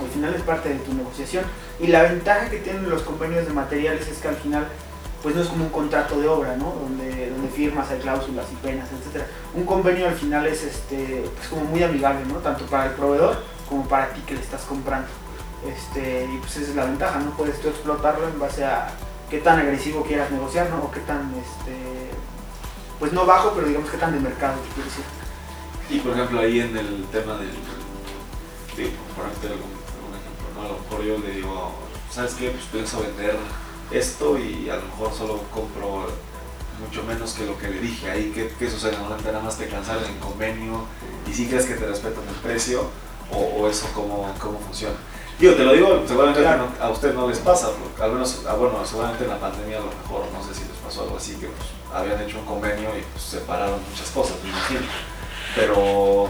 Al 0.00 0.08
final 0.08 0.34
es 0.34 0.42
parte 0.42 0.68
de 0.68 0.76
tu 0.76 0.94
negociación. 0.94 1.44
Y 1.78 1.88
la 1.88 2.02
ventaja 2.02 2.48
que 2.48 2.58
tienen 2.58 2.88
los 2.88 3.02
convenios 3.02 3.46
de 3.46 3.52
materiales 3.52 4.08
es 4.08 4.18
que 4.18 4.28
al 4.28 4.36
final 4.36 4.66
pues 5.22 5.34
no 5.34 5.42
es 5.42 5.48
como 5.48 5.64
un 5.64 5.70
contrato 5.70 6.20
de 6.20 6.28
obra, 6.28 6.56
¿no? 6.56 6.72
Donde, 6.80 7.30
donde 7.30 7.48
firmas, 7.48 7.90
hay 7.90 7.98
cláusulas 7.98 8.46
y 8.52 8.56
penas, 8.64 8.88
etc. 8.92 9.24
Un 9.54 9.64
convenio 9.64 10.06
al 10.06 10.14
final 10.14 10.46
es 10.46 10.62
este, 10.62 11.24
pues 11.34 11.48
como 11.48 11.64
muy 11.64 11.82
amigable, 11.82 12.24
¿no? 12.26 12.36
Tanto 12.36 12.64
para 12.66 12.86
el 12.86 12.92
proveedor 12.92 13.36
como 13.68 13.88
para 13.88 14.10
ti 14.10 14.20
que 14.20 14.34
le 14.34 14.40
estás 14.40 14.62
comprando. 14.62 15.08
Este, 15.64 16.28
y 16.32 16.38
pues 16.38 16.56
esa 16.56 16.70
es 16.70 16.76
la 16.76 16.84
ventaja, 16.84 17.18
no 17.20 17.30
puedes 17.30 17.60
tú 17.60 17.68
explotarlo 17.68 18.28
en 18.28 18.38
base 18.38 18.64
a 18.64 18.92
qué 19.30 19.38
tan 19.38 19.58
agresivo 19.58 20.04
quieras 20.04 20.30
negociar, 20.30 20.70
¿no? 20.70 20.84
O 20.84 20.90
qué 20.90 21.00
tan, 21.00 21.32
este, 21.34 22.10
pues 22.98 23.12
no 23.12 23.26
bajo, 23.26 23.52
pero 23.54 23.66
digamos 23.66 23.90
qué 23.90 23.96
tan 23.96 24.12
de 24.12 24.20
mercado. 24.20 24.56
Y 25.88 26.00
por 26.00 26.12
ejemplo 26.12 26.40
ahí 26.40 26.60
en 26.60 26.76
el 26.76 27.04
tema 27.10 27.34
del, 27.34 27.50
de, 28.76 28.92
por 29.14 29.26
ejemplo, 29.26 29.66
¿no? 30.54 30.62
A 30.62 30.68
lo 30.68 30.78
mejor 30.78 31.04
yo 31.04 31.18
le 31.18 31.36
digo, 31.36 31.72
¿sabes 32.10 32.34
qué? 32.34 32.50
Pues 32.50 32.64
pienso 32.64 33.00
vender 33.00 33.36
esto 33.90 34.38
y 34.38 34.68
a 34.68 34.76
lo 34.76 34.82
mejor 34.82 35.12
solo 35.12 35.42
compro 35.52 36.06
mucho 36.80 37.02
menos 37.04 37.32
que 37.32 37.46
lo 37.46 37.58
que 37.58 37.68
le 37.68 37.80
dije 37.80 38.10
ahí. 38.10 38.32
¿Qué, 38.34 38.52
qué 38.58 38.70
sucede? 38.70 38.92
Normalmente 38.92 39.32
nada 39.32 39.44
más 39.44 39.56
te 39.56 39.68
cancela 39.68 40.00
el 40.06 40.16
convenio 40.18 40.86
y 41.28 41.32
si 41.32 41.46
crees 41.46 41.66
que 41.66 41.74
te 41.74 41.86
respetan 41.86 42.24
el 42.28 42.34
precio 42.36 42.84
o, 43.30 43.68
eso 43.68 43.88
cómo, 43.94 44.32
cómo 44.38 44.58
funciona. 44.60 44.96
Digo, 45.38 45.54
te 45.54 45.64
lo 45.64 45.72
digo, 45.74 46.02
seguramente 46.06 46.46
a 46.46 46.88
usted 46.88 47.12
no 47.12 47.28
les 47.28 47.38
pasa, 47.40 47.68
al 48.00 48.12
menos, 48.12 48.42
ah, 48.48 48.54
bueno, 48.54 48.78
seguramente 48.86 49.24
en 49.24 49.30
la 49.30 49.38
pandemia 49.38 49.76
a 49.76 49.80
lo 49.80 49.86
mejor, 49.86 50.24
no 50.32 50.42
sé 50.42 50.54
si 50.54 50.66
les 50.66 50.78
pasó 50.78 51.02
algo 51.02 51.18
así, 51.18 51.34
que 51.34 51.48
pues, 51.48 51.68
habían 51.92 52.18
hecho 52.22 52.38
un 52.38 52.46
convenio 52.46 52.88
y 52.96 53.02
pues, 53.02 53.22
separaron 53.22 53.78
muchas 53.90 54.08
cosas, 54.10 54.36
me 54.42 54.48
imagino. 54.48 54.80
Pero 55.54 56.28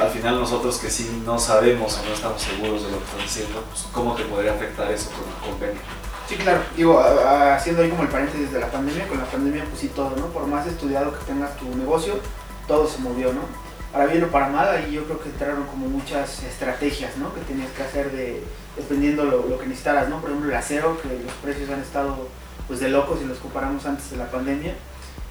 al 0.00 0.10
final 0.10 0.40
nosotros 0.40 0.78
que 0.78 0.90
sí 0.90 1.22
no 1.24 1.38
sabemos 1.38 1.98
o 1.98 2.08
no 2.08 2.12
estamos 2.12 2.42
seguros 2.42 2.82
de 2.82 2.90
lo 2.90 2.98
que 2.98 3.04
están 3.04 3.20
diciendo, 3.20 3.64
pues 3.70 3.86
cómo 3.92 4.14
te 4.14 4.24
podría 4.24 4.54
afectar 4.54 4.90
eso 4.90 5.10
con 5.10 5.20
el 5.28 5.52
convenio. 5.52 5.80
Sí, 6.28 6.34
claro, 6.36 6.60
digo, 6.76 7.00
haciendo 7.00 7.82
ahí 7.82 7.88
como 7.88 8.02
el 8.02 8.08
paréntesis 8.08 8.52
de 8.52 8.60
la 8.60 8.70
pandemia, 8.70 9.06
con 9.06 9.18
la 9.18 9.24
pandemia 9.24 9.64
pues 9.64 9.80
sí 9.80 9.88
todo, 9.88 10.14
¿no? 10.16 10.26
Por 10.26 10.46
más 10.46 10.66
estudiado 10.66 11.16
que 11.16 11.24
tengas 11.24 11.56
tu 11.56 11.64
negocio, 11.76 12.14
todo 12.66 12.86
se 12.86 12.98
movió, 12.98 13.32
¿no? 13.32 13.42
Para 13.92 14.06
bien 14.06 14.24
o 14.24 14.28
para 14.28 14.48
mal, 14.48 14.68
ahí 14.68 14.92
yo 14.92 15.04
creo 15.04 15.20
que 15.20 15.30
entraron 15.30 15.64
como 15.66 15.88
muchas 15.88 16.42
estrategias, 16.42 17.16
¿no? 17.16 17.34
Que 17.34 17.40
tenías 17.40 17.70
que 17.70 17.82
hacer 17.82 18.12
de, 18.12 18.42
dependiendo 18.76 19.24
lo, 19.24 19.46
lo 19.48 19.58
que 19.58 19.66
necesitaras, 19.66 20.08
¿no? 20.08 20.20
Por 20.20 20.30
ejemplo, 20.30 20.50
el 20.50 20.56
acero, 20.56 21.00
que 21.00 21.08
los 21.08 21.32
precios 21.42 21.70
han 21.70 21.80
estado 21.80 22.28
pues 22.66 22.80
de 22.80 22.90
locos 22.90 23.18
si 23.18 23.24
los 23.24 23.38
comparamos 23.38 23.84
antes 23.86 24.10
de 24.10 24.18
la 24.18 24.30
pandemia. 24.30 24.74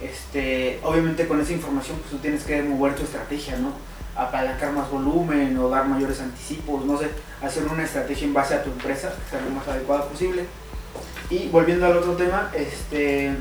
Este, 0.02 0.80
obviamente 0.84 1.28
con 1.28 1.42
esa 1.42 1.54
información 1.54 1.98
pues 1.98 2.12
tú 2.12 2.18
tienes 2.18 2.44
que 2.44 2.62
mover 2.62 2.96
tu 2.96 3.04
estrategia, 3.04 3.58
¿no? 3.58 3.72
Apalancar 4.16 4.72
más 4.72 4.90
volumen 4.90 5.58
o 5.58 5.70
dar 5.70 5.88
mayores 5.88 6.20
anticipos, 6.20 6.84
no 6.86 6.98
sé, 6.98 7.10
hacer 7.42 7.64
una 7.66 7.84
estrategia 7.84 8.28
en 8.28 8.34
base 8.34 8.56
a 8.56 8.64
tu 8.64 8.72
empresa, 8.72 9.10
que 9.10 9.30
sea 9.30 9.42
lo 9.48 9.52
más 9.52 9.68
adecuada 9.68 10.06
posible. 10.06 10.46
Y 11.30 11.50
volviendo 11.50 11.86
al 11.86 11.98
otro 11.98 12.14
tema, 12.14 12.52
este, 12.56 13.36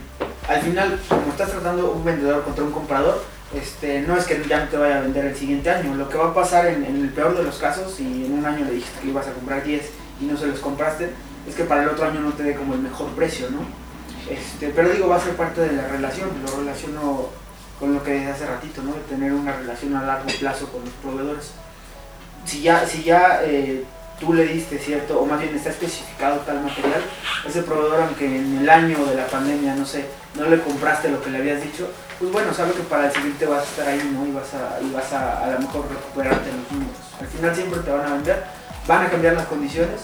al 0.48 0.60
final, 0.60 1.00
como 1.08 1.30
estás 1.30 1.50
tratando 1.50 1.92
un 1.92 2.04
vendedor 2.04 2.42
contra 2.42 2.64
un 2.64 2.72
comprador, 2.72 3.22
este, 3.54 4.00
no 4.02 4.16
es 4.16 4.24
que 4.24 4.42
ya 4.48 4.64
no 4.64 4.68
te 4.68 4.76
vaya 4.76 4.98
a 4.98 5.00
vender 5.00 5.26
el 5.26 5.36
siguiente 5.36 5.70
año. 5.70 5.94
Lo 5.94 6.08
que 6.08 6.18
va 6.18 6.30
a 6.30 6.34
pasar 6.34 6.66
en, 6.66 6.84
el 6.84 7.08
peor 7.10 7.36
de 7.36 7.44
los 7.44 7.58
casos, 7.58 7.94
si 7.94 8.24
en 8.26 8.32
un 8.32 8.44
año 8.44 8.64
le 8.64 8.72
dijiste 8.72 9.00
que 9.00 9.08
ibas 9.08 9.26
a 9.28 9.32
comprar 9.32 9.62
10 9.62 9.90
y 10.20 10.24
no 10.24 10.36
se 10.36 10.46
los 10.46 10.58
compraste, 10.58 11.10
es 11.48 11.54
que 11.54 11.64
para 11.64 11.84
el 11.84 11.88
otro 11.90 12.06
año 12.06 12.20
no 12.20 12.32
te 12.32 12.42
dé 12.42 12.54
como 12.54 12.74
el 12.74 12.80
mejor 12.80 13.08
precio, 13.10 13.48
¿no? 13.50 13.60
Este, 14.28 14.70
pero 14.70 14.88
digo, 14.88 15.08
va 15.08 15.16
a 15.16 15.20
ser 15.20 15.36
parte 15.36 15.60
de 15.60 15.72
la 15.76 15.86
relación, 15.86 16.30
lo 16.44 16.56
relaciono 16.58 17.28
con 17.78 17.94
lo 17.94 18.02
que 18.02 18.14
dije 18.14 18.30
hace 18.30 18.46
ratito, 18.46 18.82
¿no? 18.82 18.94
De 18.94 19.00
tener 19.00 19.32
una 19.32 19.52
relación 19.52 19.94
a 19.94 20.02
largo 20.02 20.28
plazo 20.40 20.66
con 20.72 20.80
los 20.84 20.92
proveedores. 20.94 21.52
Si 22.44 22.62
ya, 22.62 22.84
si 22.86 23.04
ya 23.04 23.42
eh, 23.44 23.84
tú 24.18 24.32
le 24.32 24.46
diste 24.46 24.78
cierto, 24.78 25.20
o 25.20 25.26
más 25.26 25.40
bien 25.40 25.54
está 25.54 25.70
especificado 25.70 26.40
tal 26.40 26.62
material, 26.62 27.02
ese 27.46 27.62
proveedor, 27.62 28.00
aunque 28.00 28.24
en 28.24 28.58
el 28.58 28.68
año 28.68 29.04
de 29.06 29.14
la 29.14 29.26
pandemia, 29.26 29.76
no 29.76 29.86
sé, 29.86 30.06
no 30.34 30.46
le 30.46 30.60
compraste 30.60 31.10
lo 31.10 31.22
que 31.22 31.30
le 31.30 31.38
habías 31.38 31.62
dicho, 31.62 31.88
pues 32.18 32.32
bueno, 32.32 32.52
sabe 32.54 32.72
que 32.72 32.82
para 32.82 33.06
el 33.06 33.12
siguiente 33.12 33.46
vas 33.46 33.60
a 33.60 33.64
estar 33.64 33.88
ahí, 33.88 34.10
¿no? 34.14 34.26
Y 34.26 34.32
vas 34.32 34.54
a, 34.54 34.80
y 34.80 34.90
vas 34.90 35.12
a, 35.12 35.44
a 35.44 35.50
lo 35.50 35.58
mejor 35.60 35.88
recuperarte 35.88 36.50
los 36.50 36.72
números. 36.72 36.96
Al 37.20 37.26
final 37.26 37.54
siempre 37.54 37.80
te 37.80 37.90
van 37.90 38.06
a 38.06 38.14
vender, 38.14 38.44
van 38.86 39.06
a 39.06 39.10
cambiar 39.10 39.34
las 39.34 39.46
condiciones 39.46 40.00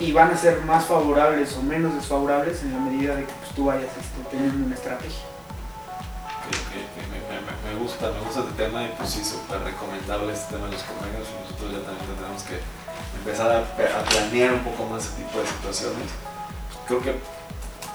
y 0.00 0.12
van 0.12 0.32
a 0.32 0.36
ser 0.36 0.60
más 0.62 0.84
favorables 0.84 1.56
o 1.56 1.62
menos 1.62 1.94
desfavorables 1.94 2.62
en 2.62 2.72
la 2.72 2.78
medida 2.80 3.14
de 3.14 3.24
que 3.24 3.32
pues, 3.32 3.50
tú 3.54 3.66
vayas 3.66 3.90
este, 3.90 4.28
teniendo 4.30 4.66
una 4.66 4.74
estrategia. 4.74 5.22
me, 7.64 7.78
gusta, 7.78 8.10
me 8.10 8.20
gusta 8.20 8.40
este 8.40 8.64
tema 8.64 8.82
y 8.82 8.94
pues 8.96 9.10
sí, 9.10 9.24
súper 9.24 9.60
recomendable 9.62 10.32
este 10.32 10.54
tema 10.54 10.66
de 10.66 10.72
los 10.72 10.82
convenios. 10.82 11.28
Nosotros 11.42 11.72
ya 11.72 11.86
también 11.86 12.16
tenemos 12.18 12.42
que 12.42 12.58
empezar 13.18 13.50
a, 13.52 13.58
a, 13.60 14.04
planear 14.04 14.52
un 14.52 14.64
poco 14.64 14.84
más 14.86 15.04
ese 15.04 15.22
tipo 15.22 15.38
de 15.38 15.46
situaciones. 15.46 16.10
Creo 16.88 17.00
que 17.00 17.14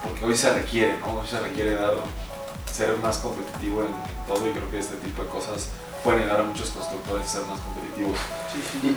porque 0.03 0.25
hoy 0.25 0.35
se 0.35 0.51
requiere, 0.51 0.97
¿no? 0.99 1.19
Hoy 1.19 1.27
se 1.27 1.39
requiere 1.39 1.75
dar 1.75 1.93
ser 2.71 2.97
más 2.97 3.17
competitivo 3.17 3.81
en, 3.83 3.89
todo 4.27 4.47
y 4.47 4.51
creo 4.51 4.69
que 4.69 4.79
este 4.79 4.95
tipo 4.97 5.23
de 5.23 5.29
cosas 5.29 5.69
pueden 6.03 6.21
ayudar 6.21 6.41
a 6.41 6.43
muchos 6.43 6.69
constructores 6.69 7.25
a 7.25 7.29
ser 7.29 7.41
más 7.45 7.59
competitivos. 7.59 8.17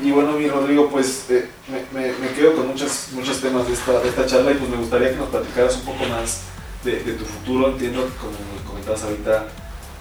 Y, 0.03 0.11
bueno, 0.11 0.33
mi 0.33 0.49
Rodrigo, 0.49 0.89
pues 0.89 1.27
eh, 1.31 1.49
me, 1.69 2.13
me, 2.13 2.29
quedo 2.35 2.55
con 2.55 2.69
muchos, 2.69 3.09
muchos 3.13 3.41
temas 3.41 3.67
de 3.67 3.75
esta, 3.75 4.01
de 4.01 4.09
esta 4.09 4.27
charla 4.27 4.53
y 4.53 4.55
pues 4.55 4.71
me 4.71 4.77
gustaría 4.77 5.11
que 5.11 5.17
nos 5.17 5.29
platicaras 5.29 5.77
un 5.77 5.83
poco 5.83 6.05
más 6.05 6.43
de, 6.85 7.03
de 7.03 7.13
tu 7.15 7.25
futuro. 7.25 7.69
Entiendo, 7.69 8.09
como 8.21 8.37
comentabas 8.67 9.03
ahorita, 9.03 9.47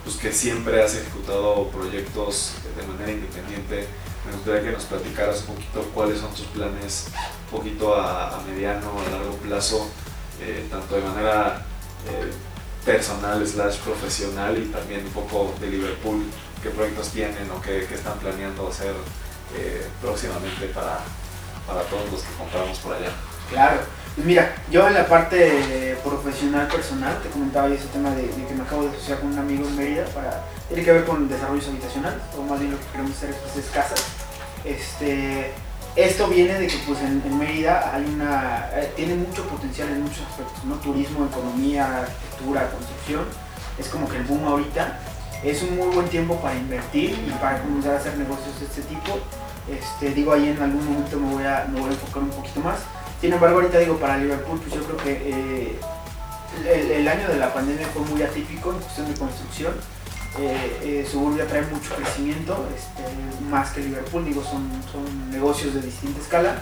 pues 0.04 0.18
que 0.18 0.32
siempre 0.32 0.84
has 0.84 0.96
ejecutado 0.96 1.68
proyectos 1.70 2.54
de 2.76 2.86
manera 2.88 3.12
independiente. 3.12 3.88
Me 4.26 4.32
gustaría 4.34 4.64
que 4.64 4.72
nos 4.72 4.84
platicaras 4.86 5.42
un 5.42 5.56
poquito 5.56 5.82
cuáles 5.94 6.20
son 6.20 6.32
tus 6.32 6.46
planes, 6.48 7.08
un 7.52 7.58
poquito 7.58 7.96
a, 7.96 8.38
a 8.38 8.42
mediano, 8.44 8.92
a 9.06 9.12
largo 9.12 9.34
plazo, 9.38 9.90
eh, 10.42 10.66
tanto 10.70 10.96
de 10.96 11.02
manera 11.02 11.66
eh, 12.08 12.32
personal 12.86 13.46
slash 13.48 13.78
profesional 13.80 14.58
y 14.58 14.65
también 14.65 15.06
un 15.06 15.12
poco 15.12 15.54
de 15.60 15.67
Liverpool, 15.67 16.24
qué 16.62 16.69
proyectos 16.69 17.10
tienen 17.10 17.50
o 17.52 17.62
qué, 17.62 17.84
están 17.84 18.17
planeando 18.19 18.67
hacer 18.67 18.93
eh, 19.56 19.88
próximamente 20.02 20.67
para, 20.67 21.00
para 21.67 21.82
todos 21.84 22.12
los 22.12 22.22
que 22.22 22.34
compramos 22.38 22.78
por 22.80 22.96
allá. 22.96 23.12
Claro, 23.50 23.82
pues 24.15 24.28
mira, 24.28 24.56
yo 24.69 24.88
en 24.88 24.93
la 24.93 25.08
parte 25.08 25.98
profesional 26.04 26.67
personal, 26.67 27.22
te 27.22 27.30
comentaba 27.30 27.67
yo 27.67 27.76
ese 27.76 27.88
tema 27.88 28.12
de, 28.12 28.28
que 28.28 28.54
me 28.54 28.63
acabo 28.63 28.84
de 28.84 28.89
asociar 28.89 29.19
con 29.19 29.32
un 29.34 29.39
amigo 29.39 29.67
en 29.67 29.76
Mérida 29.76 30.06
para, 30.06 30.43
tiene 30.67 30.84
que 30.84 30.91
ver 30.91 31.05
con 31.05 31.28
desarrollo 31.28 31.68
habitacional, 31.68 32.22
o 32.38 32.41
más 32.43 32.60
bien 32.60 32.72
lo 32.72 32.80
que 32.80 32.86
queremos 32.88 33.12
hacer 33.16 33.30
es, 33.32 33.58
es 33.58 33.72
casas. 33.72 34.03
Este, 34.66 35.51
esto 35.96 36.28
viene 36.28 36.56
de 36.56 36.68
que 36.68 36.78
pues 36.88 37.00
en, 37.02 37.38
Mérida 37.38 37.91
hay 37.94 38.06
una, 38.06 38.70
eh, 38.74 38.91
tiene 38.96 39.16
mucho 39.16 39.44
potencial 39.48 39.89
en 39.89 40.02
muchos 40.02 40.22
aspectos, 40.22 40.64
¿no? 40.66 40.76
Turismo, 40.76 41.26
economía, 41.26 42.00
arquitectura, 42.00 42.70
construcción. 42.72 43.26
Es 43.78 43.88
como 43.89 44.08
que 44.10 44.18
el 44.18 44.24
boom 44.24 44.46
ahorita. 44.46 45.00
Es 45.44 45.62
un 45.62 45.76
muy 45.76 45.94
buen 45.94 46.08
tiempo 46.08 46.38
para 46.38 46.56
invertir 46.56 47.12
y 47.12 47.32
para 47.39 47.62
comenzar 47.62 47.96
a 47.96 47.98
hacer 47.98 48.18
negocios 48.18 48.60
de 48.60 48.66
este 48.66 48.82
tipo. 48.84 49.20
Este, 49.70 50.14
digo, 50.14 50.34
ahí 50.34 50.48
en 50.48 50.62
algún 50.62 50.86
momento 50.86 51.20
me 51.20 51.34
voy, 51.34 51.44
a, 51.44 51.68
me 51.70 51.80
voy 51.80 51.89
a 51.89 51.94
enfocar 51.94 52.24
un 52.24 52.30
poquito 52.30 52.62
más. 52.62 52.80
Sin 53.20 53.34
embargo, 53.34 53.58
ahorita 53.58 53.78
digo, 53.80 53.98
para 53.98 54.18
Liverpool, 54.18 54.60
pues 54.60 54.74
yo 54.74 54.84
creo 54.86 54.98
que 54.98 55.78
eh, 56.66 56.98
el 56.98 57.08
año 57.08 57.28
de 57.28 57.38
la 57.38 57.54
pandemia 57.54 57.88
fue 57.88 58.04
muy 58.04 58.22
atípico 58.22 58.72
en 58.72 58.80
cuestión 58.80 59.12
de 59.12 59.20
construcción 59.20 59.74
eh, 60.40 60.80
eh, 60.84 61.08
Suburbia 61.10 61.46
trae 61.46 61.62
mucho 61.62 61.94
crecimiento, 61.96 62.68
este, 62.76 63.04
más 63.50 63.72
que 63.72 63.82
Liverpool, 63.82 64.26
digo, 64.26 64.44
son, 64.44 64.68
son 64.92 65.32
negocios 65.32 65.76
de 65.76 65.82
distinta 65.82 66.20
escala. 66.20 66.56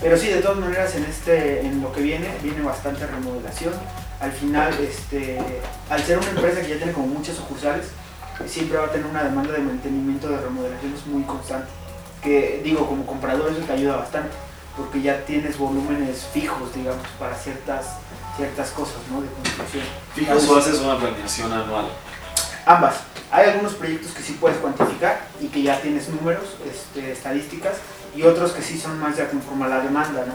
Pero 0.00 0.18
sí, 0.18 0.28
de 0.28 0.42
todas 0.42 0.58
maneras, 0.58 0.94
en, 0.96 1.04
este, 1.04 1.60
en 1.60 1.80
lo 1.80 1.92
que 1.92 2.02
viene, 2.02 2.28
viene 2.42 2.60
bastante 2.62 3.06
remodelación. 3.06 3.72
Al 4.20 4.32
final, 4.32 4.74
este, 4.80 5.38
al 5.88 6.02
ser 6.02 6.18
una 6.18 6.30
empresa 6.30 6.60
que 6.60 6.68
ya 6.68 6.76
tiene 6.76 6.92
como 6.92 7.06
muchas 7.06 7.36
sucursales, 7.36 7.86
siempre 8.46 8.76
va 8.76 8.86
a 8.86 8.90
tener 8.90 9.06
una 9.06 9.24
demanda 9.24 9.52
de 9.52 9.60
mantenimiento 9.60 10.28
de 10.28 10.38
remodelaciones 10.38 11.06
muy 11.06 11.22
constante. 11.22 11.68
Que 12.22 12.60
digo, 12.62 12.86
como 12.86 13.06
comprador 13.06 13.52
eso 13.52 13.60
te 13.60 13.72
ayuda 13.72 13.96
bastante, 13.96 14.30
porque 14.76 15.00
ya 15.00 15.24
tienes 15.24 15.56
volúmenes 15.56 16.26
fijos, 16.32 16.74
digamos, 16.74 17.06
para 17.18 17.36
ciertas, 17.36 17.96
ciertas 18.36 18.70
cosas 18.70 18.98
¿no? 19.10 19.22
de 19.22 19.28
construcción. 19.28 19.84
¿Fijos 20.14 20.48
o 20.48 20.56
haces 20.56 20.80
una 20.80 20.98
planeación 20.98 21.52
anual? 21.52 21.86
Ambas. 22.66 23.00
Hay 23.30 23.50
algunos 23.50 23.74
proyectos 23.74 24.12
que 24.12 24.22
sí 24.22 24.36
puedes 24.40 24.58
cuantificar 24.58 25.26
y 25.40 25.48
que 25.48 25.62
ya 25.62 25.80
tienes 25.80 26.08
números, 26.08 26.56
este, 26.70 27.12
estadísticas, 27.12 27.74
y 28.14 28.22
otros 28.22 28.52
que 28.52 28.62
sí 28.62 28.78
son 28.78 28.98
más 29.00 29.16
ya 29.16 29.28
conforme 29.28 29.64
a 29.66 29.68
la 29.68 29.80
demanda, 29.80 30.24
¿no? 30.26 30.34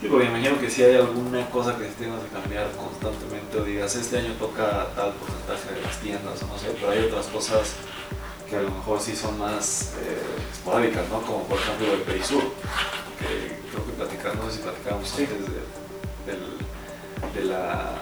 Yo 0.00 0.16
me 0.16 0.26
imagino 0.26 0.60
que 0.60 0.70
si 0.70 0.84
hay 0.84 0.94
alguna 0.94 1.44
cosa 1.50 1.76
que 1.76 1.86
tengas 1.86 2.22
que 2.22 2.28
cambiar 2.28 2.70
constantemente 2.72 3.58
o 3.58 3.64
digas, 3.64 3.96
este 3.96 4.18
año 4.18 4.32
toca 4.34 4.86
tal 4.94 5.12
porcentaje 5.14 5.74
de 5.74 5.82
las 5.82 5.96
tiendas 5.98 6.40
o 6.42 6.46
no 6.46 6.56
sé, 6.56 6.68
pero 6.78 6.92
hay 6.92 7.00
otras 7.00 7.26
cosas 7.26 7.74
que 8.48 8.56
a 8.56 8.62
lo 8.62 8.70
mejor 8.70 9.00
sí 9.00 9.16
son 9.16 9.36
más 9.38 9.94
eh, 10.00 10.18
esporádicas, 10.52 11.08
¿no? 11.08 11.20
Como 11.22 11.42
por 11.44 11.58
ejemplo 11.58 11.92
el 11.92 12.02
Perisur, 12.02 12.44
que 13.18 13.58
creo 13.70 13.84
que 13.84 13.92
platicamos, 13.92 14.44
no 14.44 14.50
sé 14.50 14.58
si 14.58 14.62
platicábamos 14.62 15.12
antes 15.12 15.28
de, 15.28 17.40
de, 17.40 17.44
la, 17.44 17.92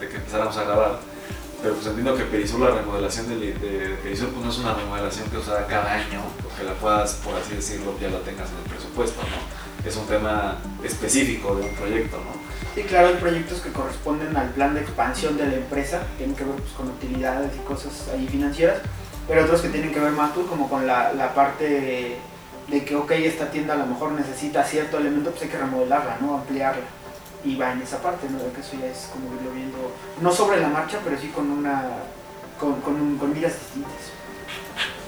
de 0.00 0.08
que 0.08 0.16
empezáramos 0.16 0.56
a 0.56 0.64
grabar, 0.64 0.98
pero 1.62 1.74
pues 1.74 1.86
entiendo 1.86 2.16
que 2.16 2.24
Perisur, 2.24 2.60
la 2.60 2.70
remodelación 2.70 3.28
de, 3.28 3.52
de 3.52 3.96
Perisur, 4.02 4.28
pues 4.30 4.44
no 4.44 4.50
es 4.50 4.58
una 4.58 4.74
remodelación 4.74 5.28
que 5.30 5.38
usada 5.38 5.66
cada 5.66 5.92
año, 5.92 6.22
porque 6.42 6.64
la 6.64 6.74
puedas, 6.74 7.14
por 7.14 7.34
así 7.34 7.54
decirlo, 7.56 7.94
ya 8.00 8.08
la 8.08 8.20
tengas 8.20 8.48
en 8.50 8.58
el 8.58 8.70
presupuesto, 8.70 9.20
¿no? 9.22 9.68
es 9.84 9.96
un 9.96 10.06
tema 10.06 10.58
específico 10.82 11.54
de 11.56 11.62
un 11.62 11.74
proyecto, 11.74 12.16
¿no? 12.18 12.38
Sí, 12.74 12.82
claro, 12.82 13.08
hay 13.08 13.14
proyectos 13.14 13.60
que 13.60 13.70
corresponden 13.70 14.36
al 14.36 14.50
plan 14.50 14.74
de 14.74 14.80
expansión 14.80 15.36
de 15.36 15.46
la 15.46 15.54
empresa, 15.54 16.02
tienen 16.16 16.36
que 16.36 16.44
ver 16.44 16.56
pues, 16.56 16.72
con 16.72 16.88
utilidades 16.88 17.50
y 17.56 17.58
cosas 17.60 18.08
ahí 18.12 18.26
financieras, 18.28 18.78
pero 19.26 19.44
otros 19.44 19.60
que 19.60 19.68
tienen 19.68 19.92
que 19.92 20.00
ver 20.00 20.12
más 20.12 20.34
tú, 20.34 20.46
como 20.46 20.68
con 20.68 20.86
la, 20.86 21.12
la 21.12 21.34
parte 21.34 22.18
de, 22.68 22.84
que, 22.84 22.96
ok, 22.96 23.10
esta 23.12 23.50
tienda 23.50 23.74
a 23.74 23.78
lo 23.78 23.86
mejor 23.86 24.12
necesita 24.12 24.62
cierto 24.64 24.98
elemento, 24.98 25.30
pues 25.30 25.42
hay 25.44 25.48
que 25.48 25.58
remodelarla, 25.58 26.18
¿no? 26.20 26.36
Ampliarla. 26.36 26.82
Y 27.44 27.56
va 27.56 27.72
en 27.72 27.82
esa 27.82 28.02
parte, 28.02 28.28
¿no? 28.28 28.38
De 28.38 28.50
que 28.52 28.60
eso 28.60 28.76
ya 28.80 28.86
es 28.86 29.08
como 29.12 29.34
irlo 29.34 29.52
viendo, 29.52 29.78
no 30.20 30.32
sobre 30.32 30.60
la 30.60 30.68
marcha, 30.68 30.98
pero 31.04 31.18
sí 31.18 31.28
con 31.28 31.50
una, 31.50 31.84
con, 32.58 32.80
con, 32.80 33.16
con 33.18 33.32
miras 33.32 33.54
distintas. 33.54 34.12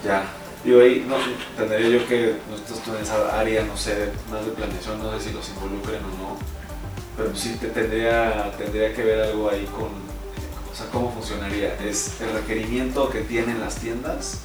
Ya, 0.05 0.25
Digo, 0.65 0.81
ahí 0.81 1.07
no, 1.09 1.17
tendría 1.57 1.89
yo 1.89 2.07
que 2.07 2.37
nosotros 2.51 2.97
en 2.97 3.03
esa 3.03 3.41
área, 3.41 3.65
no 3.65 3.77
sé, 3.79 4.11
más 4.31 4.45
de 4.45 4.53
planeación, 4.53 4.99
no 4.99 5.19
sé 5.19 5.29
si 5.29 5.33
los 5.33 5.49
involucren 5.49 6.05
o 6.05 6.09
no, 6.09 6.37
pero 7.17 7.35
sí 7.35 7.57
te 7.59 7.69
tendría, 7.69 8.53
tendría 8.59 8.93
que 8.93 9.03
ver 9.03 9.23
algo 9.23 9.49
ahí 9.49 9.65
con, 9.65 9.87
o 9.87 10.75
sea, 10.75 10.87
cómo 10.93 11.11
funcionaría. 11.13 11.77
¿Es 11.77 12.21
el 12.21 12.33
requerimiento 12.35 13.09
que 13.09 13.23
tienen 13.23 13.59
las 13.59 13.77
tiendas 13.77 14.41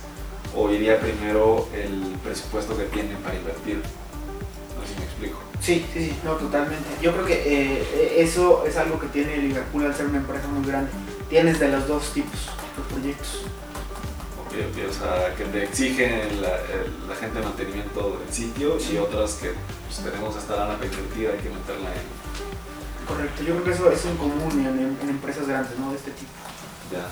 o 0.56 0.72
iría 0.72 1.02
primero 1.02 1.68
el 1.74 2.16
presupuesto 2.24 2.78
que 2.78 2.86
tienen 2.86 3.18
para 3.18 3.36
invertir? 3.36 3.82
Explico. 5.16 5.40
Sí, 5.62 5.86
sí, 5.94 6.06
sí, 6.06 6.16
no, 6.24 6.34
totalmente. 6.34 6.90
Yo 7.02 7.14
creo 7.14 7.26
que 7.26 7.34
eh, 7.34 8.22
eso 8.22 8.66
es 8.68 8.76
algo 8.78 9.00
que 9.00 9.08
tiene 9.08 9.38
Liverpool 9.38 9.86
al 9.86 9.96
ser 9.96 10.08
una 10.08 10.18
empresa 10.18 10.48
muy 10.48 10.68
grande. 10.68 10.92
Tienes 11.30 11.60
de 11.60 11.70
los 11.70 11.88
dos 11.88 12.14
tipos 12.14 12.50
de 12.78 12.94
proyectos 12.94 13.46
o 14.56 14.94
sea, 14.94 15.36
que 15.36 15.44
te 15.46 15.64
exigen 15.64 16.42
la, 16.42 16.60
la, 17.08 17.16
gente 17.16 17.40
de 17.40 17.46
mantenimiento 17.46 18.20
del 18.20 18.34
sitio 18.34 18.78
y 18.80 18.98
otras 18.98 19.34
que 19.36 19.52
pues, 19.88 20.04
tenemos 20.04 20.36
esta 20.36 20.56
lana 20.56 20.78
pervertida, 20.78 21.32
hay 21.32 21.40
que 21.40 21.50
meterla 21.50 21.90
en. 21.90 23.06
Correcto, 23.06 23.44
yo 23.44 23.54
creo 23.54 23.64
que 23.64 23.72
eso 23.72 23.92
es 23.92 24.06
un 24.06 24.18
común 24.18 24.52
en, 24.52 24.98
en 25.02 25.10
empresas 25.10 25.48
grandes, 25.48 25.78
¿no? 25.78 25.92
De 25.92 25.98
este 25.98 26.12
tipo. 26.12 26.32
Ya. 26.92 27.08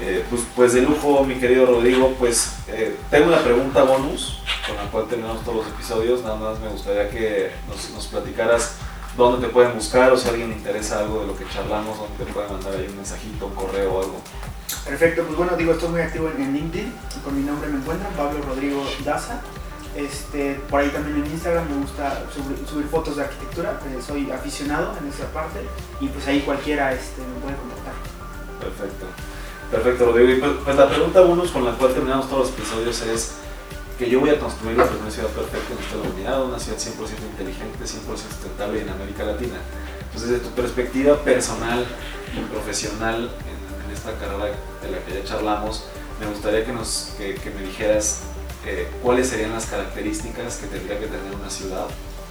Eh, 0.00 0.24
pues, 0.30 0.42
pues 0.54 0.72
de 0.74 0.82
lujo, 0.82 1.24
mi 1.24 1.36
querido 1.36 1.66
Rodrigo, 1.66 2.14
pues 2.18 2.52
eh, 2.68 2.96
tengo 3.10 3.28
una 3.28 3.42
pregunta 3.42 3.82
bonus 3.82 4.40
con 4.68 4.76
la 4.76 4.90
cual 4.90 5.06
terminamos 5.08 5.42
todos 5.42 5.64
los 5.64 5.66
episodios. 5.74 6.22
Nada 6.22 6.36
más 6.36 6.60
me 6.60 6.68
gustaría 6.68 7.08
que 7.10 7.50
nos, 7.68 7.90
nos 7.90 8.06
platicaras 8.06 8.76
dónde 9.16 9.46
te 9.46 9.52
pueden 9.52 9.74
buscar 9.74 10.12
o 10.12 10.16
si 10.16 10.28
a 10.28 10.30
alguien 10.30 10.50
le 10.50 10.56
interesa 10.56 11.00
algo 11.00 11.20
de 11.20 11.26
lo 11.26 11.36
que 11.36 11.44
charlamos, 11.48 11.98
dónde 11.98 12.24
te 12.24 12.32
pueden 12.32 12.52
mandar 12.52 12.74
ahí 12.74 12.86
un 12.88 12.96
mensajito, 12.96 13.46
un 13.46 13.54
correo 13.54 13.92
o 13.92 14.02
algo. 14.02 14.20
Perfecto, 14.84 15.24
pues 15.24 15.36
bueno, 15.36 15.56
digo, 15.56 15.72
estoy 15.72 15.88
muy 15.88 16.00
activo 16.00 16.30
en, 16.30 16.54
LinkedIn, 16.54 16.92
con 17.24 17.36
mi 17.36 17.44
nombre 17.44 17.68
me 17.68 17.78
encuentran, 17.78 18.12
Pablo 18.14 18.40
Rodrigo 18.42 18.84
Daza. 19.04 19.40
Este, 19.96 20.54
por 20.70 20.80
ahí 20.80 20.90
también 20.90 21.24
en 21.24 21.32
Instagram 21.32 21.68
me 21.68 21.80
gusta 21.80 22.22
subir, 22.32 22.86
fotos 22.86 23.16
de 23.16 23.22
arquitectura, 23.24 23.80
eh, 23.86 24.00
soy 24.06 24.30
aficionado 24.30 24.94
en 24.96 25.08
esa 25.08 25.26
parte 25.32 25.60
y 26.00 26.06
pues 26.06 26.26
ahí 26.28 26.40
cualquiera 26.40 26.92
este, 26.92 27.22
me 27.22 27.40
puede 27.40 27.56
contactar. 27.56 27.94
Perfecto, 28.60 29.06
perfecto 29.72 30.04
Rodrigo. 30.06 30.30
Y 30.30 30.40
pues, 30.40 30.52
pues, 30.64 30.76
la 30.76 30.88
pregunta 30.88 31.20
bonus 31.22 31.50
con 31.50 31.64
la 31.64 31.72
cual 31.72 31.94
terminamos 31.94 32.28
todos 32.28 32.48
los 32.48 32.58
episodios 32.58 33.02
es 33.02 33.32
que 33.98 34.08
yo 34.08 34.20
voy 34.20 34.30
a 34.30 34.38
construir 34.38 34.76
la 34.76 34.86
primera 34.86 35.10
ciudad 35.10 35.28
perfecta 35.30 35.72
en 35.72 35.78
esta 35.78 35.96
humanidad, 35.96 36.44
una 36.44 36.58
ciudad 36.58 36.78
100% 36.78 36.90
inteligente, 37.32 37.84
100% 37.84 38.16
sustentable 38.16 38.82
en 38.82 38.88
América 38.88 39.24
Latina. 39.24 39.58
Entonces, 40.00 40.30
desde 40.30 40.44
tu 40.44 40.50
perspectiva 40.54 41.16
personal 41.24 41.84
y 42.32 42.40
profesional 42.52 43.28
esta 43.92 44.12
carrera 44.14 44.54
de 44.82 44.90
la 44.90 44.98
que 45.04 45.14
ya 45.14 45.24
charlamos, 45.24 45.84
me 46.20 46.26
gustaría 46.26 46.64
que, 46.64 46.72
nos, 46.72 47.14
que, 47.18 47.50
me 47.50 47.62
dijeras 47.62 48.20
eh, 48.64 48.88
cuáles 49.02 49.28
serían 49.28 49.52
las 49.52 49.66
características 49.66 50.56
que 50.58 50.66
tendría 50.68 50.98
que 51.00 51.06
tener 51.06 51.34
una 51.34 51.50
ciudad 51.50 51.86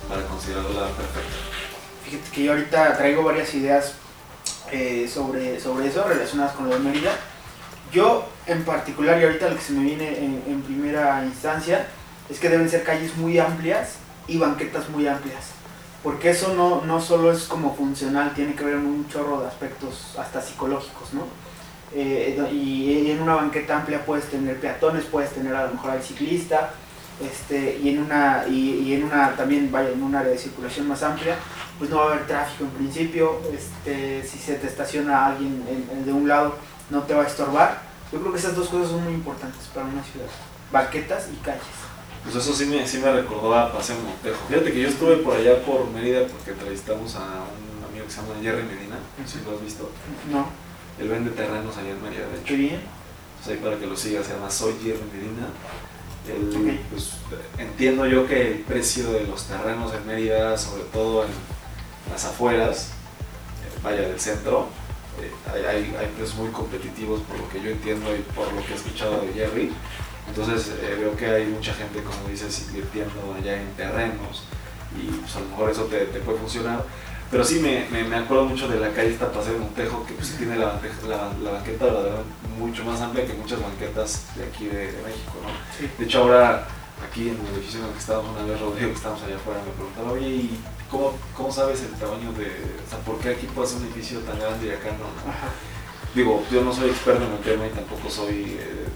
para 0.08 0.24
considerarla 0.24 0.88
perfecta. 0.88 1.38
Fíjate 2.06 2.32
que 2.32 2.44
yo 2.44 2.52
ahorita 2.54 2.98
traigo 2.98 3.24
varias 3.24 3.54
ideas 3.54 3.94
eh, 4.72 5.10
sobre, 5.14 5.60
sobre 5.60 5.88
eso 5.88 6.04
relacionadas 6.04 6.56
con 6.56 6.70
lo 6.70 6.76
de 6.76 6.80
Mérida. 6.80 7.12
Yo 7.92 8.28
en 8.46 8.64
particular, 8.64 9.20
y 9.20 9.26
ahorita 9.26 9.50
lo 9.50 9.56
que 9.56 9.62
se 9.62 9.74
me 9.74 9.84
viene 9.84 10.18
en, 10.18 10.62
primera 10.62 11.24
instancia, 11.26 11.88
es 12.30 12.40
que 12.40 12.50
deben 12.50 12.70
ser 12.70 12.84
calles 12.84 13.16
muy 13.18 13.40
amplias 13.40 13.96
y 14.28 14.38
banquetas 14.38 14.90
muy 14.90 15.08
amplias 15.08 15.52
porque 16.04 16.30
eso 16.30 16.54
no, 16.54 16.86
no 16.86 17.02
solo 17.02 17.32
es 17.32 17.44
como 17.46 17.76
funcional, 17.76 18.34
tiene 18.34 18.54
que 18.54 18.64
ver 18.64 18.76
un 18.78 19.10
chorro 19.10 19.42
de 19.42 19.48
aspectos 19.48 20.16
hasta 20.18 20.42
psicológicos, 20.42 21.14
¿no? 21.14 21.24
Eh, 21.94 22.40
y 22.52 23.12
en 23.12 23.22
una 23.22 23.36
banqueta 23.36 23.78
amplia 23.78 24.06
puedes 24.06 24.26
tener 24.26 24.58
peatones, 24.60 25.06
puedes 25.06 25.32
tener 25.32 25.56
a 25.56 25.66
lo 25.66 25.74
mejor 25.74 25.92
al 25.92 26.04
ciclista, 26.04 26.72
este, 27.22 27.80
y 27.82 27.90
en 27.90 28.00
una 28.00 28.46
y, 28.48 28.94
en 28.94 29.04
una 29.04 29.36
también 29.36 29.72
vaya 29.72 29.90
en 29.90 30.04
un 30.04 30.14
área 30.14 30.32
de 30.32 30.38
circulación 30.38 30.88
más 30.88 31.02
amplia 31.02 31.36
pues 31.80 31.90
no 31.90 31.98
va 31.98 32.04
a 32.04 32.14
haber 32.14 32.28
tráfico 32.28 32.66
en 32.66 32.70
principio 32.70 33.42
este, 33.52 34.24
si 34.24 34.38
se 34.38 34.54
te 34.54 34.68
estaciona 34.68 35.26
alguien 35.26 35.64
de 36.06 36.14
un 36.14 36.28
lado 36.28 36.56
no 36.90 37.04
te 37.04 37.14
va 37.14 37.24
a 37.24 37.28
estorbar. 37.28 37.82
Yo 38.12 38.20
creo 38.20 38.32
que 38.32 38.40
esas 38.40 38.56
dos 38.56 38.70
cosas 38.70 38.90
son 38.90 39.04
muy 39.04 39.14
importantes 39.14 39.68
para 39.74 39.86
una 39.86 40.04
ciudad. 40.04 40.28
Banquetas 40.72 41.28
y 41.34 41.36
calles. 41.38 41.64
Pues 42.24 42.36
eso 42.36 42.54
sí 42.54 42.66
me, 42.66 42.86
sí 42.88 43.00
me 43.00 43.12
recordó 43.12 43.54
a 43.56 43.72
Paseo 43.72 43.96
Montejo. 44.00 44.38
Fíjate 44.48 44.72
que 44.72 44.82
yo 44.82 44.90
estuve 44.90 45.18
por 45.18 45.36
allá 45.36 45.64
por 45.64 45.90
Mérida 45.92 46.28
porque 46.28 46.52
entrevistamos 46.52 47.16
a 47.16 47.20
un 47.22 47.86
amigo 47.90 48.06
que 48.06 48.12
se 48.12 48.22
llama 48.22 48.34
Jerry 48.42 48.64
Medina. 48.64 48.98
Si 49.26 49.40
lo 49.46 49.56
has 49.56 49.64
visto. 49.64 49.90
No. 50.32 50.48
Él 51.00 51.10
vende 51.10 51.32
terrenos 51.32 51.78
allá 51.78 51.90
en 51.90 52.02
Mérida, 52.02 52.28
de 52.28 52.36
hecho. 52.36 52.46
Qué 52.46 52.56
bien. 52.56 52.82
Pues 53.38 53.56
ahí 53.56 53.64
para 53.64 53.78
que 53.78 53.86
lo 53.86 53.96
siga, 53.96 54.24
se 54.24 54.34
llama 54.34 54.50
Soy 54.50 54.74
Jerry 54.82 55.04
Medina. 55.14 55.48
pues, 56.92 57.12
entiendo 57.58 58.06
yo 58.06 58.28
que 58.28 58.48
el 58.48 58.60
precio 58.60 59.12
de 59.12 59.26
los 59.26 59.44
terrenos 59.46 59.94
en 59.94 60.06
Mérida, 60.06 60.58
sobre 60.58 60.84
todo 60.84 61.24
en 61.24 61.30
las 62.12 62.26
afueras, 62.26 62.90
eh, 63.64 63.80
vaya 63.84 64.02
del 64.02 64.20
centro, 64.20 64.68
hay, 65.52 65.96
hay, 65.96 66.08
precios 66.16 66.36
muy 66.36 66.50
competitivos 66.50 67.22
por 67.22 67.38
lo 67.38 67.50
que 67.50 67.62
yo 67.62 67.72
entiendo 67.72 68.16
y 68.16 68.22
por 68.34 68.52
lo 68.54 68.66
que 68.66 68.74
he 68.74 68.76
escuchado 68.76 69.22
de 69.22 69.34
Jerry. 69.34 69.72
Entonces 70.28 70.74
eh, 70.82 70.98
veo 71.00 71.16
que 71.16 71.26
hay 71.26 71.46
mucha 71.46 71.74
gente, 71.74 72.04
como 72.04 72.30
dices, 72.30 72.68
invirtiendo 72.68 73.36
allá 73.38 73.62
en 73.62 73.72
terrenos 73.74 74.44
y 74.96 75.08
pues, 75.08 75.36
a 75.36 75.40
lo 75.40 75.48
mejor 75.48 75.70
eso 75.72 75.84
te, 75.86 76.06
te 76.06 76.20
puede 76.20 76.40
funcionar 76.40 76.84
pero 77.30 77.44
sí 77.44 77.60
me, 77.60 77.86
me, 78.04 78.16
acuerdo 78.16 78.46
mucho 78.46 78.70
de 78.70 78.80
la 78.80 78.90
calle 78.92 79.10
esta 79.10 79.30
Paseo 79.32 79.54
de 79.54 79.60
Montejo, 79.60 80.06
que 80.06 80.14
pues 80.14 80.38
tiene 80.38 80.56
la, 80.56 80.80
la, 81.08 81.30
la 81.44 81.52
banqueta 81.52 81.86
mucho 82.58 82.86
más 82.86 83.02
amplia 83.02 83.26
que 83.26 83.34
muchas 83.34 83.62
banquetas 83.62 84.28
de 84.36 84.46
aquí 84.46 84.66
de, 84.68 84.86
México, 85.04 85.36
¿no? 85.44 85.88
De 85.98 86.06
hecho 86.06 86.22
ahora 86.22 86.66
aquí 87.06 87.30
en 87.30 87.36
el 87.36 87.54
edificio 87.54 87.82
en 87.82 87.88
el 87.88 87.92
que 87.92 88.00
estábamos 88.00 88.32
una 88.32 88.46
vez, 88.46 88.60
Rodrigo, 88.60 88.90
que 88.92 88.96
estábamos 88.96 89.24
allá 89.24 89.36
afuera, 89.36 89.60
me 89.66 89.72
preguntaba, 89.74 90.12
oye, 90.12 90.28
¿y 90.28 90.60
cómo, 90.90 91.14
cómo 91.36 91.52
sabes 91.52 91.82
el 91.82 91.92
tamaño 91.92 92.32
de, 92.34 92.46
o 92.46 92.90
sea, 92.90 93.00
por 93.06 93.20
qué 93.20 93.30
aquí 93.30 93.48
puede 93.48 93.68
ser 93.68 93.78
un 93.78 93.86
edificio 93.86 94.20
tan 94.20 94.40
grande 94.40 94.68
y 94.68 94.70
acá 94.72 94.90
no? 94.92 95.08
Digo, 96.16 96.44
yo 96.52 96.64
no 96.64 96.74
soy 96.74 96.90
experto 96.90 97.24
en 97.26 97.34
el 97.34 97.40
tema 97.40 97.68
y 97.68 97.70
tampoco 97.70 98.10
soy 98.10 98.58
eh, 98.60 98.88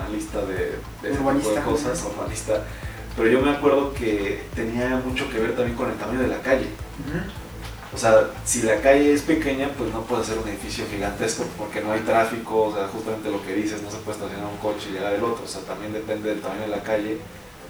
analista 0.00 0.40
de, 0.40 0.56
de 1.02 1.12
ese 1.12 1.18
tipo 1.18 1.50
de 1.50 1.62
cosas, 1.62 2.04
urbanista, 2.04 2.64
pero 3.16 3.28
yo 3.28 3.40
me 3.40 3.50
acuerdo 3.50 3.92
que 3.92 4.42
tenía 4.54 4.88
mucho 5.04 5.30
que 5.30 5.38
ver 5.38 5.54
también 5.54 5.76
con 5.76 5.90
el 5.90 5.96
tamaño 5.96 6.20
de 6.20 6.28
la 6.28 6.40
calle. 6.40 6.68
O 7.94 7.96
sea, 7.96 8.28
si 8.44 8.62
la 8.62 8.80
calle 8.80 9.12
es 9.12 9.22
pequeña, 9.22 9.68
pues 9.78 9.92
no 9.92 10.02
puede 10.02 10.24
ser 10.24 10.38
un 10.38 10.48
edificio 10.48 10.84
gigantesco 10.90 11.44
porque 11.56 11.80
no 11.80 11.92
hay 11.92 12.00
tráfico, 12.00 12.64
o 12.64 12.74
sea, 12.74 12.88
justamente 12.88 13.30
lo 13.30 13.40
que 13.44 13.54
dices, 13.54 13.82
no 13.82 13.90
se 13.90 13.98
puede 13.98 14.18
estacionar 14.18 14.50
un 14.50 14.58
coche 14.58 14.88
y 14.90 14.94
llegar 14.94 15.12
del 15.12 15.22
otro, 15.22 15.44
o 15.44 15.48
sea, 15.48 15.60
también 15.60 15.92
depende 15.92 16.30
del 16.30 16.40
tamaño 16.40 16.62
de 16.62 16.68
la 16.68 16.82
calle 16.82 17.18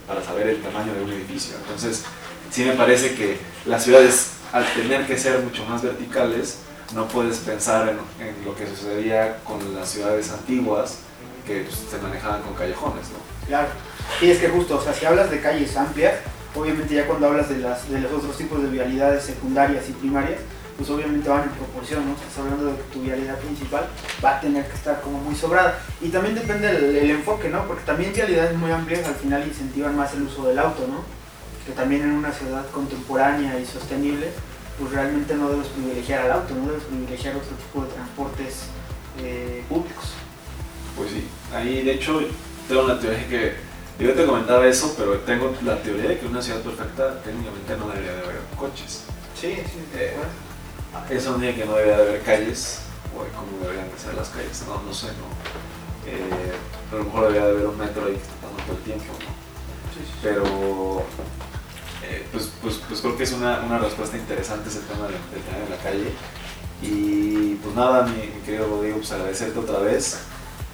para 0.06 0.24
saber 0.24 0.48
el 0.48 0.62
tamaño 0.62 0.94
de 0.94 1.02
un 1.02 1.12
edificio. 1.12 1.56
Entonces, 1.58 2.04
sí 2.50 2.64
me 2.64 2.72
parece 2.72 3.14
que 3.14 3.38
las 3.66 3.84
ciudades, 3.84 4.30
al 4.52 4.64
tener 4.74 5.06
que 5.06 5.18
ser 5.18 5.40
mucho 5.40 5.64
más 5.64 5.82
verticales, 5.82 6.58
no 6.94 7.08
puedes 7.08 7.38
pensar 7.38 7.88
en, 7.88 8.44
lo 8.44 8.54
que 8.54 8.66
sucedía 8.66 9.38
con 9.44 9.74
las 9.74 9.88
ciudades 9.88 10.30
antiguas, 10.30 10.98
que 11.46 11.62
pues, 11.62 11.76
se 11.90 11.98
manejaban 11.98 12.42
con 12.42 12.54
callejones, 12.54 13.08
¿no? 13.10 13.46
Claro. 13.46 13.68
Y 14.20 14.30
es 14.30 14.38
que 14.38 14.48
justo, 14.48 14.76
o 14.76 14.82
sea, 14.82 14.94
si 14.94 15.04
hablas 15.04 15.30
de 15.30 15.40
calles 15.40 15.76
amplias, 15.76 16.14
obviamente 16.54 16.94
ya 16.94 17.06
cuando 17.06 17.26
hablas 17.26 17.48
de, 17.48 17.58
las, 17.58 17.90
de 17.90 18.00
los 18.00 18.12
otros 18.12 18.36
tipos 18.36 18.62
de 18.62 18.68
vialidades 18.68 19.24
secundarias 19.24 19.88
y 19.88 19.92
primarias, 19.92 20.40
pues 20.76 20.90
obviamente 20.90 21.28
van 21.28 21.44
en 21.44 21.50
proporción, 21.50 22.04
¿no? 22.06 22.14
Estás 22.14 22.38
hablando 22.38 22.66
de 22.66 22.76
que 22.76 22.82
tu 22.92 23.02
vialidad 23.02 23.38
principal 23.38 23.88
va 24.24 24.36
a 24.36 24.40
tener 24.40 24.66
que 24.66 24.74
estar 24.74 25.00
como 25.00 25.18
muy 25.18 25.34
sobrada. 25.34 25.78
Y 26.00 26.08
también 26.08 26.34
depende 26.34 26.72
del 26.72 26.96
el 26.96 27.10
enfoque, 27.10 27.48
¿no? 27.48 27.64
Porque 27.66 27.84
también 27.84 28.12
vialidades 28.12 28.56
muy 28.56 28.72
amplias 28.72 29.06
al 29.06 29.14
final 29.14 29.46
incentivan 29.46 29.96
más 29.96 30.14
el 30.14 30.22
uso 30.22 30.48
del 30.48 30.58
auto, 30.58 30.86
¿no? 30.88 31.04
Que 31.66 31.72
también 31.72 32.02
en 32.02 32.12
una 32.12 32.32
ciudad 32.32 32.68
contemporánea 32.70 33.58
y 33.58 33.64
sostenible, 33.64 34.30
pues 34.78 34.92
realmente 34.92 35.34
no 35.34 35.50
debes 35.50 35.68
privilegiar 35.68 36.22
al 36.26 36.32
auto, 36.32 36.54
no 36.54 36.66
debes 36.66 36.84
privilegiar 36.84 37.36
otro 37.36 37.56
tipo 37.56 37.84
de 37.84 37.92
transportes 37.92 38.64
eh, 39.18 39.64
públicos. 39.68 40.04
Pues 40.96 41.10
sí, 41.10 41.26
ahí 41.54 41.82
de 41.82 41.94
hecho 41.94 42.20
tengo 42.68 42.84
una 42.84 42.98
teoría 42.98 43.26
que, 43.28 43.54
yo 43.98 44.12
te 44.12 44.26
comentaba 44.26 44.66
eso, 44.66 44.94
pero 44.98 45.18
tengo 45.20 45.54
la 45.62 45.80
teoría 45.82 46.10
de 46.10 46.18
que 46.18 46.26
una 46.26 46.42
ciudad 46.42 46.60
perfecta 46.60 47.22
técnicamente 47.22 47.76
no 47.76 47.88
debería 47.88 48.12
de 48.12 48.22
haber 48.22 48.40
coches. 48.58 49.04
Sí, 49.40 49.54
sí, 49.54 49.84
Eh, 49.94 50.14
Eso 51.10 51.32
no 51.32 51.38
que 51.38 51.64
no 51.64 51.74
debería 51.74 51.98
de 51.98 52.02
haber 52.02 52.22
calles, 52.22 52.80
o 53.16 53.24
de 53.24 53.30
cómo 53.30 53.58
deberían 53.60 53.90
de 53.90 53.98
ser 53.98 54.14
las 54.14 54.28
calles, 54.28 54.64
no, 54.66 54.82
no 54.82 54.92
sé, 54.92 55.08
¿no? 55.08 55.30
Eh, 56.06 56.52
a 56.92 56.96
lo 56.96 57.04
mejor 57.04 57.20
debería 57.22 57.46
de 57.46 57.50
haber 57.52 57.66
un 57.66 57.78
metro 57.78 58.06
ahí 58.06 58.18
todo 58.66 58.76
el 58.76 58.82
tiempo, 58.82 59.04
¿no? 59.12 59.26
sí, 59.94 60.00
sí. 60.04 60.18
Pero 60.22 61.04
eh, 62.08 62.26
pues, 62.32 62.50
pues, 62.62 62.80
pues 62.88 63.00
creo 63.00 63.16
que 63.16 63.24
es 63.24 63.32
una, 63.32 63.60
una 63.60 63.78
respuesta 63.78 64.16
interesante 64.16 64.68
ese 64.68 64.80
tema 64.80 65.06
del, 65.06 65.16
del 65.32 65.42
tener 65.42 65.62
en 65.62 65.70
la 65.70 65.76
calle. 65.76 66.12
Y 66.82 67.54
pues 67.56 67.74
nada, 67.74 68.06
mi, 68.06 68.16
mi 68.16 68.40
querido 68.44 68.66
Rodrigo, 68.66 68.98
pues 68.98 69.12
agradecerte 69.12 69.58
otra 69.58 69.78
vez. 69.78 70.18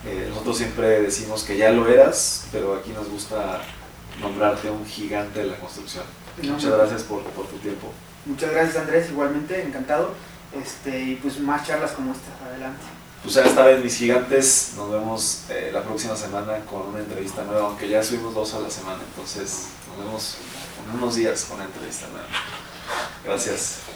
Eh, 0.04 0.26
nosotros 0.30 0.56
siempre 0.56 1.02
decimos 1.02 1.44
que 1.44 1.56
ya 1.56 1.70
lo 1.70 1.86
eras, 1.86 2.46
pero 2.50 2.74
aquí 2.74 2.90
nos 2.90 3.08
gusta 3.08 3.60
nombrarte 4.20 4.70
un 4.70 4.84
gigante 4.86 5.40
de 5.40 5.46
la 5.46 5.56
construcción. 5.56 6.04
No, 6.42 6.54
Muchas 6.54 6.72
gracias 6.72 7.02
por, 7.02 7.22
por 7.22 7.46
tu 7.46 7.56
tiempo. 7.58 7.92
Muchas 8.26 8.50
gracias 8.50 8.76
Andrés, 8.76 9.10
igualmente, 9.10 9.62
encantado. 9.62 10.14
Este, 10.52 11.00
y 11.00 11.14
pues 11.16 11.38
más 11.38 11.66
charlas 11.66 11.92
como 11.92 12.12
estas, 12.12 12.40
adelante. 12.44 12.82
Pues 13.22 13.36
esta 13.36 13.64
vez, 13.64 13.84
mis 13.84 13.96
gigantes, 13.96 14.72
nos 14.76 14.90
vemos 14.90 15.44
eh, 15.50 15.70
la 15.72 15.82
próxima 15.82 16.16
semana 16.16 16.58
con 16.64 16.88
una 16.88 17.00
entrevista 17.00 17.44
nueva, 17.44 17.66
aunque 17.66 17.88
ya 17.88 18.02
subimos 18.02 18.34
dos 18.34 18.54
a 18.54 18.60
la 18.60 18.70
semana, 18.70 18.98
entonces 19.06 19.66
nos 19.88 20.04
vemos 20.04 20.36
en 20.90 20.96
unos 20.96 21.14
días 21.14 21.44
con 21.44 21.56
una 21.56 21.66
entrevista 21.66 22.06
nueva. 22.08 22.28
Gracias. 23.24 23.89